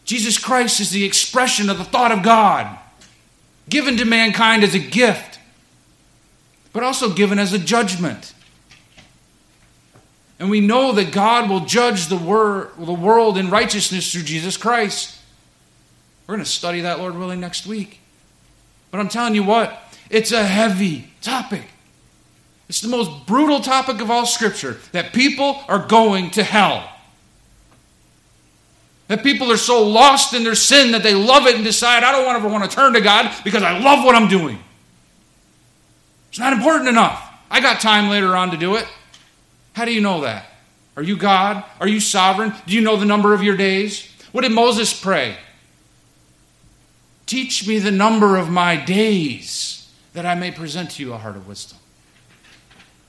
Jesus 0.06 0.38
Christ 0.38 0.80
is 0.80 0.92
the 0.92 1.06
expression 1.06 1.70
of 1.70 1.78
the 1.78 1.84
thought 1.84 2.12
of 2.12 2.24
God, 2.24 2.78
given 3.70 3.98
to 3.98 4.06
mankind 4.06 4.64
as 4.64 4.76
a 4.76 4.80
gift 4.80 5.33
but 6.74 6.84
also 6.84 7.14
given 7.14 7.40
as 7.40 7.54
a 7.54 7.60
judgment. 7.60 8.34
And 10.40 10.50
we 10.50 10.60
know 10.60 10.92
that 10.92 11.14
God 11.14 11.50
will 11.50 11.62
judge 11.62 12.08
the, 12.08 12.18
wor- 12.18 12.72
the 12.78 12.94
world 12.94 13.38
in 13.38 13.50
righteousness 13.50 14.12
through 14.12 14.24
Jesus 14.24 14.58
Christ. 14.58 15.18
We're 16.28 16.36
going 16.36 16.44
to 16.44 16.52
study 16.52 16.82
that, 16.82 17.00
Lord 17.00 17.16
willing, 17.16 17.40
next 17.40 17.66
week. 17.66 18.00
But 18.92 19.00
I'm 19.00 19.10
telling 19.10 19.36
you 19.36 19.44
what, 19.44 19.80
it's 20.10 20.32
a 20.32 20.44
heavy 20.44 21.12
topic. 21.22 21.64
It's 22.68 22.82
the 22.82 22.90
most 22.90 23.26
brutal 23.28 23.60
topic 23.60 24.02
of 24.02 24.10
all 24.10 24.26
Scripture 24.26 24.78
that 24.92 25.14
people 25.14 25.62
are 25.68 25.86
going 25.88 26.32
to 26.32 26.44
hell. 26.44 26.90
That 29.08 29.22
people 29.22 29.52
are 29.52 29.58
so 29.58 29.88
lost 29.88 30.34
in 30.34 30.44
their 30.44 30.56
sin 30.56 30.92
that 30.94 31.04
they 31.04 31.14
love 31.14 31.46
it 31.46 31.56
and 31.56 31.64
decide, 31.64 32.04
I 32.04 32.12
don't 32.12 32.36
ever 32.36 32.48
want 32.48 32.70
to 32.70 32.76
turn 32.76 32.94
to 32.94 33.02
God 33.02 33.32
because 33.44 33.62
I 33.62 33.78
love 33.80 34.04
what 34.04 34.16
I'm 34.16 34.28
doing. 34.28 34.60
It's 36.34 36.40
not 36.40 36.52
important 36.52 36.90
enough. 36.90 37.32
I 37.52 37.62
got 37.62 37.80
time 37.80 38.10
later 38.10 38.36
on 38.36 38.50
to 38.50 38.58
do 38.58 38.74
it. 38.74 38.88
How 39.74 39.86
do 39.86 39.94
you 39.94 40.02
know 40.02 40.22
that? 40.22 40.48
Are 40.98 41.04
you 41.04 41.16
God? 41.16 41.64
Are 41.80 41.88
you 41.88 42.00
sovereign? 42.00 42.54
Do 42.66 42.74
you 42.74 42.82
know 42.82 42.98
the 42.98 43.06
number 43.06 43.36
of 43.36 43.44
your 43.44 43.56
days? 43.56 44.12
What 44.32 44.42
did 44.42 44.52
Moses 44.52 45.00
pray? 45.00 45.38
Teach 47.28 47.68
me 47.68 47.78
the 47.78 47.92
number 47.92 48.36
of 48.36 48.50
my 48.50 48.76
days 48.76 49.88
that 50.14 50.26
I 50.26 50.34
may 50.34 50.50
present 50.50 50.90
to 50.94 51.04
you 51.04 51.14
a 51.14 51.20
heart 51.20 51.36
of 51.36 51.48
wisdom. 51.48 51.78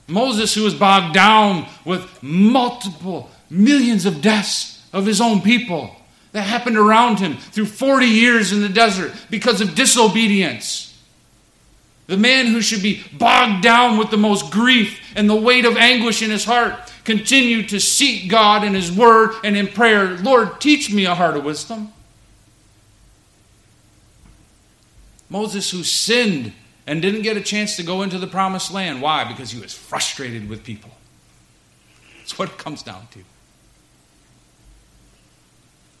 Moses, 0.05 0.53
who 0.53 0.61
was 0.61 0.75
bogged 0.75 1.15
down 1.15 1.65
with 1.83 2.21
multiple 2.21 3.31
millions 3.49 4.05
of 4.05 4.21
deaths 4.21 4.87
of 4.93 5.07
his 5.07 5.19
own 5.19 5.41
people 5.41 5.95
that 6.33 6.43
happened 6.43 6.77
around 6.77 7.17
him 7.17 7.37
through 7.37 7.65
40 7.65 8.05
years 8.05 8.51
in 8.51 8.61
the 8.61 8.69
desert 8.69 9.13
because 9.31 9.61
of 9.61 9.73
disobedience. 9.73 10.94
The 12.07 12.17
man 12.17 12.47
who 12.47 12.61
should 12.61 12.83
be 12.83 13.03
bogged 13.13 13.63
down 13.63 13.97
with 13.97 14.11
the 14.11 14.17
most 14.17 14.51
grief 14.51 14.99
and 15.15 15.29
the 15.29 15.35
weight 15.35 15.65
of 15.65 15.75
anguish 15.75 16.21
in 16.21 16.29
his 16.29 16.45
heart 16.45 16.75
continued 17.03 17.69
to 17.69 17.79
seek 17.79 18.29
God 18.29 18.63
in 18.63 18.73
his 18.73 18.91
word 18.91 19.35
and 19.43 19.57
in 19.57 19.67
prayer. 19.67 20.17
Lord, 20.17 20.61
teach 20.61 20.91
me 20.91 21.05
a 21.05 21.15
heart 21.15 21.35
of 21.35 21.43
wisdom. 21.43 21.91
Moses, 25.29 25.71
who 25.71 25.83
sinned 25.83 26.53
and 26.85 27.01
didn't 27.01 27.23
get 27.23 27.37
a 27.37 27.41
chance 27.41 27.75
to 27.77 27.83
go 27.83 28.03
into 28.03 28.19
the 28.19 28.27
promised 28.27 28.71
land. 28.71 29.01
Why? 29.01 29.23
Because 29.23 29.51
he 29.51 29.59
was 29.59 29.73
frustrated 29.73 30.47
with 30.47 30.63
people. 30.63 30.91
That's 32.19 32.37
what 32.37 32.49
it 32.49 32.57
comes 32.57 32.83
down 32.83 33.07
to. 33.11 33.19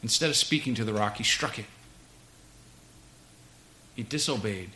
Instead 0.03 0.29
of 0.29 0.35
speaking 0.35 0.75
to 0.75 0.83
the 0.83 0.93
rock, 0.93 1.17
he 1.17 1.23
struck 1.23 1.57
it. 1.57 1.65
He 3.95 4.03
disobeyed. 4.03 4.69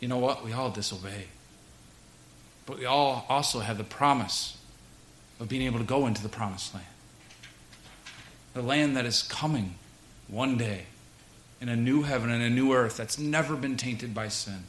You 0.00 0.08
know 0.08 0.18
what? 0.18 0.44
We 0.44 0.52
all 0.52 0.70
disobey. 0.70 1.26
But 2.66 2.78
we 2.78 2.84
all 2.84 3.26
also 3.28 3.60
have 3.60 3.78
the 3.78 3.84
promise 3.84 4.56
of 5.40 5.48
being 5.48 5.62
able 5.62 5.78
to 5.78 5.84
go 5.84 6.06
into 6.06 6.22
the 6.22 6.28
promised 6.28 6.74
land. 6.74 6.86
The 8.54 8.62
land 8.62 8.96
that 8.96 9.06
is 9.06 9.22
coming 9.22 9.74
one 10.28 10.56
day 10.56 10.84
in 11.60 11.68
a 11.68 11.76
new 11.76 12.02
heaven 12.02 12.30
and 12.30 12.42
a 12.42 12.50
new 12.50 12.72
earth 12.72 12.96
that's 12.96 13.18
never 13.18 13.56
been 13.56 13.76
tainted 13.76 14.14
by 14.14 14.28
sin. 14.28 14.64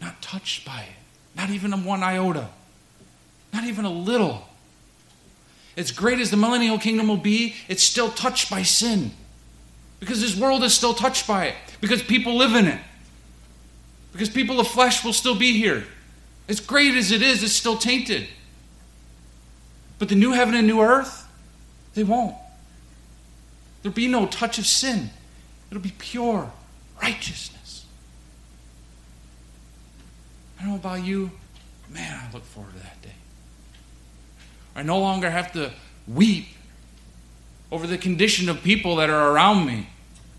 Not 0.00 0.22
touched 0.22 0.64
by 0.64 0.80
it. 0.80 1.36
Not 1.36 1.50
even 1.50 1.72
a 1.72 1.76
one 1.76 2.02
iota. 2.02 2.48
Not 3.52 3.64
even 3.64 3.84
a 3.84 3.90
little. 3.90 4.48
As 5.76 5.90
great 5.90 6.18
as 6.18 6.30
the 6.30 6.36
millennial 6.36 6.78
kingdom 6.78 7.08
will 7.08 7.16
be, 7.16 7.54
it's 7.68 7.82
still 7.82 8.10
touched 8.10 8.50
by 8.50 8.62
sin. 8.62 9.12
Because 10.00 10.20
this 10.20 10.36
world 10.36 10.62
is 10.62 10.74
still 10.74 10.94
touched 10.94 11.26
by 11.26 11.46
it. 11.46 11.54
Because 11.80 12.02
people 12.02 12.36
live 12.36 12.54
in 12.54 12.66
it. 12.66 12.80
Because 14.18 14.30
people 14.30 14.58
of 14.58 14.66
flesh 14.66 15.04
will 15.04 15.12
still 15.12 15.36
be 15.36 15.56
here. 15.56 15.84
As 16.48 16.58
great 16.58 16.96
as 16.96 17.12
it 17.12 17.22
is, 17.22 17.44
it's 17.44 17.52
still 17.52 17.76
tainted. 17.76 18.26
But 20.00 20.08
the 20.08 20.16
new 20.16 20.32
heaven 20.32 20.56
and 20.56 20.66
new 20.66 20.80
earth, 20.80 21.28
they 21.94 22.02
won't. 22.02 22.34
There'll 23.80 23.94
be 23.94 24.08
no 24.08 24.26
touch 24.26 24.58
of 24.58 24.66
sin. 24.66 25.10
It'll 25.70 25.80
be 25.80 25.94
pure 25.96 26.50
righteousness. 27.00 27.86
I 30.58 30.62
don't 30.62 30.70
know 30.70 30.76
about 30.78 31.04
you. 31.04 31.30
Man, 31.88 32.20
I 32.20 32.32
look 32.32 32.44
forward 32.44 32.72
to 32.72 32.80
that 32.80 33.00
day. 33.00 33.14
I 34.74 34.82
no 34.82 34.98
longer 34.98 35.30
have 35.30 35.52
to 35.52 35.70
weep 36.08 36.48
over 37.70 37.86
the 37.86 37.98
condition 37.98 38.48
of 38.48 38.64
people 38.64 38.96
that 38.96 39.10
are 39.10 39.30
around 39.30 39.64
me 39.64 39.90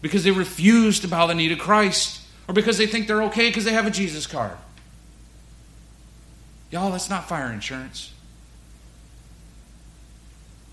because 0.02 0.26
they 0.26 0.32
refuse 0.32 1.00
to 1.00 1.08
bow 1.08 1.28
the 1.28 1.34
knee 1.34 1.48
to 1.48 1.56
Christ 1.56 2.20
or 2.50 2.54
because 2.54 2.80
they 2.80 2.88
think 2.88 3.06
they're 3.06 3.22
okay 3.22 3.48
because 3.48 3.64
they 3.64 3.74
have 3.74 3.86
a 3.86 3.92
Jesus 3.92 4.26
card. 4.26 4.58
Y'all, 6.72 6.92
that's 6.92 7.10
not 7.10 7.30
fire 7.30 7.52
insurance. 7.52 8.12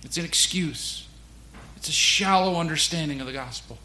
It's 0.02 0.16
an 0.16 0.24
excuse, 0.24 1.06
it's 1.76 1.88
a 1.88 1.92
shallow 1.92 2.58
understanding 2.58 3.20
of 3.20 3.26
the 3.26 3.32
gospel. 3.34 3.76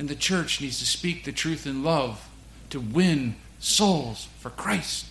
And 0.00 0.08
the 0.08 0.16
church 0.16 0.60
needs 0.60 0.80
to 0.80 0.84
speak 0.84 1.24
the 1.24 1.32
truth 1.32 1.64
in 1.64 1.84
love 1.84 2.28
to 2.70 2.80
win 2.80 3.36
souls 3.60 4.26
for 4.40 4.50
Christ. 4.50 5.06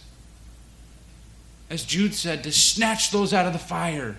As 1.70 1.84
Jude 1.86 2.14
said, 2.14 2.44
to 2.44 2.52
snatch 2.52 3.10
those 3.10 3.34
out 3.34 3.48
of 3.48 3.54
the 3.54 3.60
fire. 3.60 4.18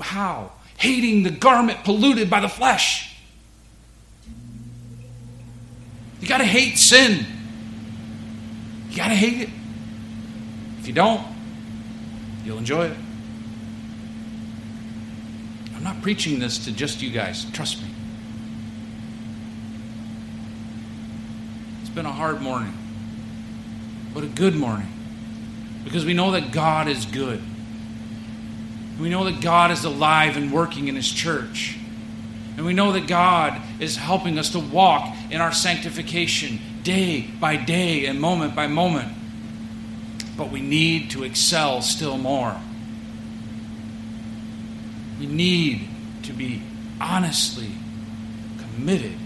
How? 0.00 0.52
Hating 0.78 1.22
the 1.22 1.30
garment 1.30 1.84
polluted 1.84 2.30
by 2.30 2.40
the 2.40 2.48
flesh. 2.48 3.15
You 6.20 6.28
got 6.28 6.38
to 6.38 6.44
hate 6.44 6.78
sin. 6.78 7.26
You 8.90 8.96
got 8.96 9.08
to 9.08 9.14
hate 9.14 9.42
it. 9.42 9.50
If 10.78 10.86
you 10.86 10.94
don't, 10.94 11.22
you'll 12.44 12.58
enjoy 12.58 12.86
it. 12.86 12.96
I'm 15.74 15.82
not 15.82 16.00
preaching 16.02 16.38
this 16.38 16.64
to 16.64 16.72
just 16.72 17.02
you 17.02 17.10
guys. 17.10 17.44
Trust 17.52 17.82
me. 17.82 17.88
It's 21.80 21.90
been 21.90 22.06
a 22.06 22.12
hard 22.12 22.40
morning, 22.40 22.72
but 24.14 24.24
a 24.24 24.28
good 24.28 24.54
morning 24.54 24.88
because 25.84 26.04
we 26.04 26.14
know 26.14 26.32
that 26.32 26.52
God 26.52 26.88
is 26.88 27.04
good. 27.04 27.42
We 29.00 29.10
know 29.10 29.24
that 29.24 29.40
God 29.40 29.70
is 29.70 29.84
alive 29.84 30.36
and 30.36 30.52
working 30.52 30.88
in 30.88 30.96
His 30.96 31.10
church. 31.10 31.78
And 32.56 32.64
we 32.64 32.72
know 32.72 32.92
that 32.92 33.06
God 33.06 33.60
is 33.78 33.96
helping 33.96 34.38
us 34.38 34.50
to 34.50 34.58
walk 34.58 35.15
in 35.30 35.40
our 35.40 35.52
sanctification 35.52 36.58
day 36.82 37.28
by 37.40 37.56
day 37.56 38.06
and 38.06 38.20
moment 38.20 38.54
by 38.54 38.66
moment. 38.66 39.12
But 40.36 40.50
we 40.50 40.60
need 40.60 41.10
to 41.12 41.24
excel 41.24 41.82
still 41.82 42.18
more. 42.18 42.56
We 45.18 45.26
need 45.26 45.88
to 46.24 46.32
be 46.32 46.62
honestly 47.00 47.70
committed 48.58 49.16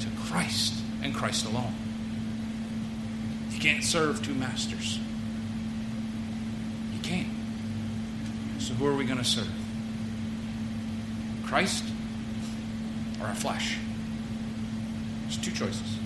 to 0.00 0.08
Christ 0.26 0.74
and 1.02 1.14
Christ 1.14 1.44
alone. 1.46 1.74
You 3.50 3.58
can't 3.58 3.82
serve 3.82 4.22
two 4.22 4.34
masters. 4.34 4.98
You 6.92 7.00
can't. 7.00 7.28
So, 8.58 8.74
who 8.74 8.86
are 8.86 8.94
we 8.94 9.04
going 9.04 9.18
to 9.18 9.24
serve? 9.24 9.50
Christ 11.44 11.84
or 13.20 13.26
our 13.26 13.34
flesh? 13.34 13.76
There's 15.34 15.46
two 15.46 15.52
choices. 15.52 15.98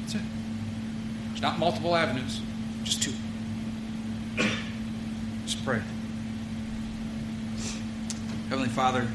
That's 0.00 0.14
it. 0.16 0.20
There's 1.28 1.42
not 1.42 1.58
multiple 1.58 1.96
avenues, 1.96 2.40
just 2.84 3.02
two. 3.02 3.12
Let's 4.36 5.54
pray. 5.54 5.82
Heavenly 8.48 8.68
Father, 8.68 9.08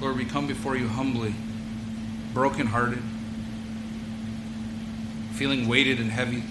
Lord, 0.00 0.16
we 0.16 0.24
come 0.24 0.46
before 0.46 0.76
you 0.76 0.88
humbly, 0.88 1.34
brokenhearted, 2.34 3.02
feeling 5.32 5.68
weighted 5.68 6.00
and 6.00 6.10
heavy. 6.10 6.42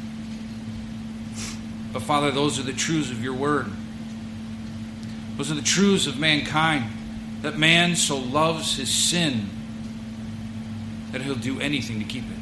But 1.91 2.03
Father, 2.03 2.31
those 2.31 2.57
are 2.57 2.63
the 2.63 2.73
truths 2.73 3.11
of 3.11 3.21
your 3.23 3.33
word. 3.33 3.67
Those 5.37 5.51
are 5.51 5.55
the 5.55 5.61
truths 5.61 6.07
of 6.07 6.17
mankind 6.17 6.85
that 7.41 7.57
man 7.57 7.95
so 7.95 8.17
loves 8.17 8.77
his 8.77 8.89
sin 8.89 9.49
that 11.15 11.21
he'll 11.21 11.33
do 11.35 11.61
anything 11.61 11.97
to 11.99 12.03
keep 12.03 12.25
it. 12.25 12.37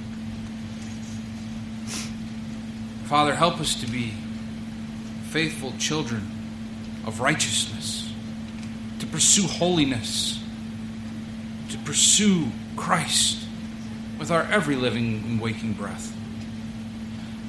Father, 3.06 3.36
help 3.36 3.60
us 3.60 3.76
to 3.76 3.86
be 3.86 4.16
faithful 5.26 5.76
children 5.78 6.28
of 7.06 7.20
righteousness, 7.20 8.12
to 8.98 9.06
pursue 9.06 9.44
holiness, 9.44 10.44
to 11.70 11.78
pursue 11.78 12.48
Christ 12.76 13.46
with 14.18 14.32
our 14.32 14.42
every 14.46 14.76
living 14.76 15.24
and 15.24 15.40
waking 15.40 15.74
breath. 15.74 16.12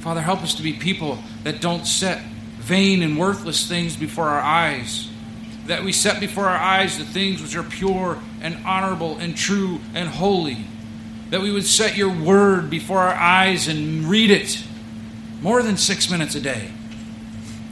Father, 0.00 0.20
help 0.20 0.42
us 0.42 0.52
to 0.56 0.62
be 0.62 0.74
people 0.74 1.20
that 1.44 1.62
don't 1.62 1.86
set 1.86 2.20
vain 2.58 3.02
and 3.02 3.18
worthless 3.18 3.66
things 3.66 3.96
before 3.96 4.28
our 4.28 4.42
eyes, 4.42 5.08
that 5.68 5.82
we 5.82 5.92
set 5.92 6.20
before 6.20 6.44
our 6.44 6.58
eyes 6.58 6.98
the 6.98 7.04
things 7.06 7.40
which 7.40 7.56
are 7.56 7.62
pure 7.62 8.18
and 8.42 8.58
honorable 8.66 9.16
and 9.16 9.34
true 9.34 9.80
and 9.94 10.06
holy, 10.06 10.66
that 11.34 11.42
we 11.42 11.50
would 11.50 11.66
set 11.66 11.96
your 11.96 12.10
word 12.10 12.70
before 12.70 13.00
our 13.00 13.12
eyes 13.12 13.66
and 13.66 14.04
read 14.04 14.30
it 14.30 14.62
more 15.42 15.64
than 15.64 15.76
six 15.76 16.08
minutes 16.08 16.36
a 16.36 16.40
day, 16.40 16.70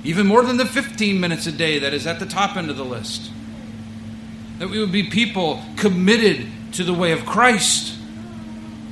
even 0.03 0.27
more 0.27 0.43
than 0.43 0.57
the 0.57 0.67
15 0.67 1.21
minutes 1.21 1.47
a 1.47 1.53
day 1.53 1.79
that 1.79 1.95
is 1.95 2.05
at 2.05 2.19
the 2.19 2.27
top 2.27 2.57
end 2.57 2.71
of 2.71 2.77
the 2.77 2.85
list. 2.85 3.31
That 4.59 4.69
we 4.69 4.81
would 4.81 4.91
be 4.91 5.05
people 5.05 5.63
committed 5.77 6.49
to 6.73 6.83
the 6.83 6.93
way 6.93 7.13
of 7.13 7.25
Christ. 7.25 7.97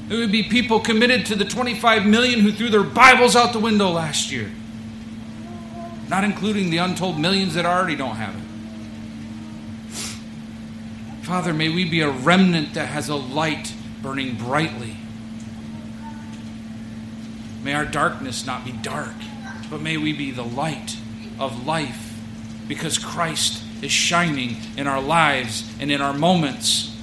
That 0.08 0.14
we 0.14 0.20
would 0.20 0.30
be 0.30 0.44
people 0.44 0.78
committed 0.78 1.26
to 1.26 1.34
the 1.34 1.44
25 1.44 2.06
million 2.06 2.38
who 2.38 2.52
threw 2.52 2.68
their 2.68 2.84
Bibles 2.84 3.34
out 3.34 3.52
the 3.52 3.58
window 3.58 3.90
last 3.90 4.30
year, 4.30 4.52
not 6.08 6.22
including 6.22 6.70
the 6.70 6.76
untold 6.76 7.18
millions 7.18 7.54
that 7.54 7.66
already 7.66 7.96
don't 7.96 8.14
have 8.14 8.36
it. 8.36 8.42
Father, 11.24 11.52
may 11.52 11.70
we 11.70 11.90
be 11.90 12.02
a 12.02 12.10
remnant 12.12 12.74
that 12.74 12.86
has 12.86 13.08
a 13.08 13.16
light 13.16 13.74
burning 14.03 14.36
brightly 14.36 14.96
May 17.62 17.74
our 17.74 17.84
darkness 17.84 18.46
not 18.46 18.64
be 18.64 18.72
dark, 18.72 19.14
but 19.70 19.80
may 19.80 19.96
we 19.96 20.12
be 20.12 20.30
the 20.30 20.44
light 20.44 20.96
of 21.38 21.66
life 21.66 22.18
because 22.68 22.98
Christ 22.98 23.62
is 23.82 23.92
shining 23.92 24.57
in 24.76 24.86
our 24.86 25.01
lives 25.01 25.70
and 25.80 25.90
in 25.90 26.01
our 26.01 26.14
moments 26.14 26.96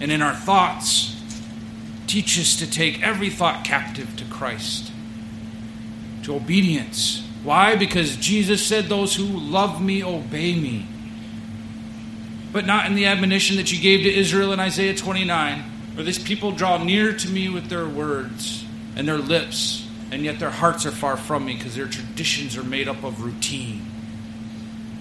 and 0.00 0.10
in 0.10 0.22
our 0.22 0.34
thoughts. 0.34 1.14
Teach 2.06 2.38
us 2.38 2.56
to 2.56 2.70
take 2.70 3.02
every 3.02 3.28
thought 3.28 3.64
captive 3.64 4.16
to 4.16 4.24
Christ, 4.26 4.90
to 6.22 6.34
obedience. 6.34 7.22
Why? 7.42 7.76
Because 7.76 8.16
Jesus 8.16 8.64
said, 8.64 8.86
Those 8.86 9.14
who 9.14 9.24
love 9.24 9.82
me 9.82 10.02
obey 10.02 10.54
me. 10.54 10.86
But 12.50 12.64
not 12.64 12.86
in 12.86 12.94
the 12.94 13.04
admonition 13.04 13.58
that 13.58 13.70
you 13.70 13.78
gave 13.78 14.04
to 14.04 14.14
Israel 14.14 14.54
in 14.54 14.60
Isaiah 14.60 14.94
29, 14.94 15.67
where 15.98 16.04
these 16.04 16.16
people 16.16 16.52
draw 16.52 16.78
near 16.78 17.12
to 17.12 17.28
me 17.28 17.48
with 17.48 17.68
their 17.68 17.88
words 17.88 18.64
and 18.94 19.08
their 19.08 19.18
lips 19.18 19.84
and 20.12 20.22
yet 20.22 20.38
their 20.38 20.48
hearts 20.48 20.86
are 20.86 20.92
far 20.92 21.16
from 21.16 21.44
me 21.44 21.56
because 21.56 21.74
their 21.74 21.88
traditions 21.88 22.56
are 22.56 22.62
made 22.62 22.86
up 22.86 23.02
of 23.02 23.20
routine. 23.20 23.84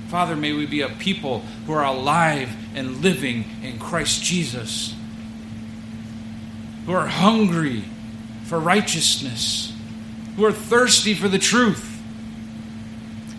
Father, 0.07 0.35
may 0.35 0.53
we 0.53 0.65
be 0.65 0.81
a 0.81 0.89
people 0.89 1.41
who 1.67 1.73
are 1.73 1.85
alive 1.85 2.49
and 2.73 3.03
living 3.03 3.45
in 3.61 3.77
Christ 3.77 4.23
Jesus, 4.23 4.95
who 6.87 6.93
are 6.93 7.05
hungry 7.05 7.83
for 8.45 8.59
righteousness, 8.59 9.71
who 10.35 10.45
are 10.45 10.51
thirsty 10.51 11.13
for 11.13 11.27
the 11.27 11.37
truth, 11.37 12.01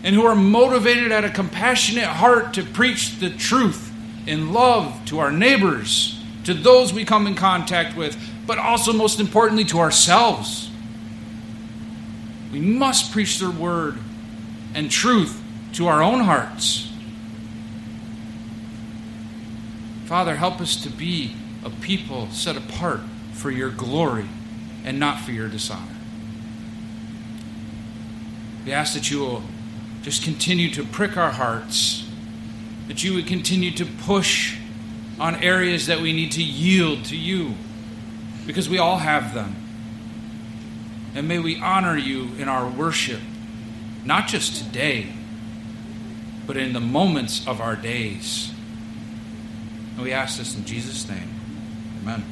and 0.05 0.15
who 0.15 0.25
are 0.25 0.33
motivated 0.33 1.11
at 1.11 1.25
a 1.25 1.29
compassionate 1.29 2.05
heart 2.05 2.53
to 2.53 2.63
preach 2.63 3.19
the 3.19 3.29
truth 3.29 3.91
in 4.25 4.53
love 4.53 5.03
to 5.07 5.19
our 5.19 5.29
neighbors, 5.29 6.18
to 6.49 6.55
those 6.55 6.91
we 6.91 7.05
come 7.05 7.27
in 7.27 7.35
contact 7.35 7.95
with, 7.95 8.17
but 8.47 8.57
also, 8.57 8.91
most 8.91 9.19
importantly, 9.19 9.63
to 9.63 9.77
ourselves. 9.77 10.71
We 12.51 12.59
must 12.59 13.11
preach 13.11 13.37
the 13.37 13.51
word 13.51 13.99
and 14.73 14.89
truth 14.89 15.39
to 15.73 15.85
our 15.85 16.01
own 16.01 16.21
hearts. 16.21 16.91
Father, 20.05 20.37
help 20.37 20.59
us 20.59 20.75
to 20.81 20.89
be 20.89 21.35
a 21.63 21.69
people 21.69 22.27
set 22.31 22.57
apart 22.57 23.01
for 23.33 23.51
your 23.51 23.69
glory 23.69 24.27
and 24.83 24.99
not 24.99 25.19
for 25.19 25.31
your 25.31 25.49
dishonor. 25.49 25.97
We 28.65 28.71
ask 28.71 28.95
that 28.95 29.11
you 29.11 29.19
will 29.19 29.43
just 30.01 30.23
continue 30.23 30.71
to 30.71 30.83
prick 30.83 31.15
our 31.15 31.29
hearts, 31.29 32.09
that 32.87 33.03
you 33.03 33.13
would 33.13 33.27
continue 33.27 33.69
to 33.69 33.85
push 33.85 34.57
on 35.19 35.35
areas 35.35 35.87
that 35.87 35.99
we 35.99 36.13
need 36.13 36.31
to 36.33 36.43
yield 36.43 37.05
to 37.05 37.17
you, 37.17 37.53
because 38.47 38.69
we 38.69 38.77
all 38.77 38.97
have 38.97 39.33
them. 39.33 39.55
And 41.15 41.27
may 41.27 41.39
we 41.39 41.59
honor 41.59 41.97
you 41.97 42.29
in 42.37 42.47
our 42.47 42.69
worship, 42.69 43.19
not 44.05 44.27
just 44.27 44.63
today, 44.63 45.07
but 46.47 46.55
in 46.57 46.73
the 46.73 46.79
moments 46.79 47.45
of 47.47 47.61
our 47.61 47.75
days. 47.75 48.51
And 49.95 50.03
we 50.03 50.13
ask 50.13 50.37
this 50.37 50.55
in 50.55 50.65
Jesus' 50.65 51.07
name. 51.09 51.29
Amen. 52.01 52.23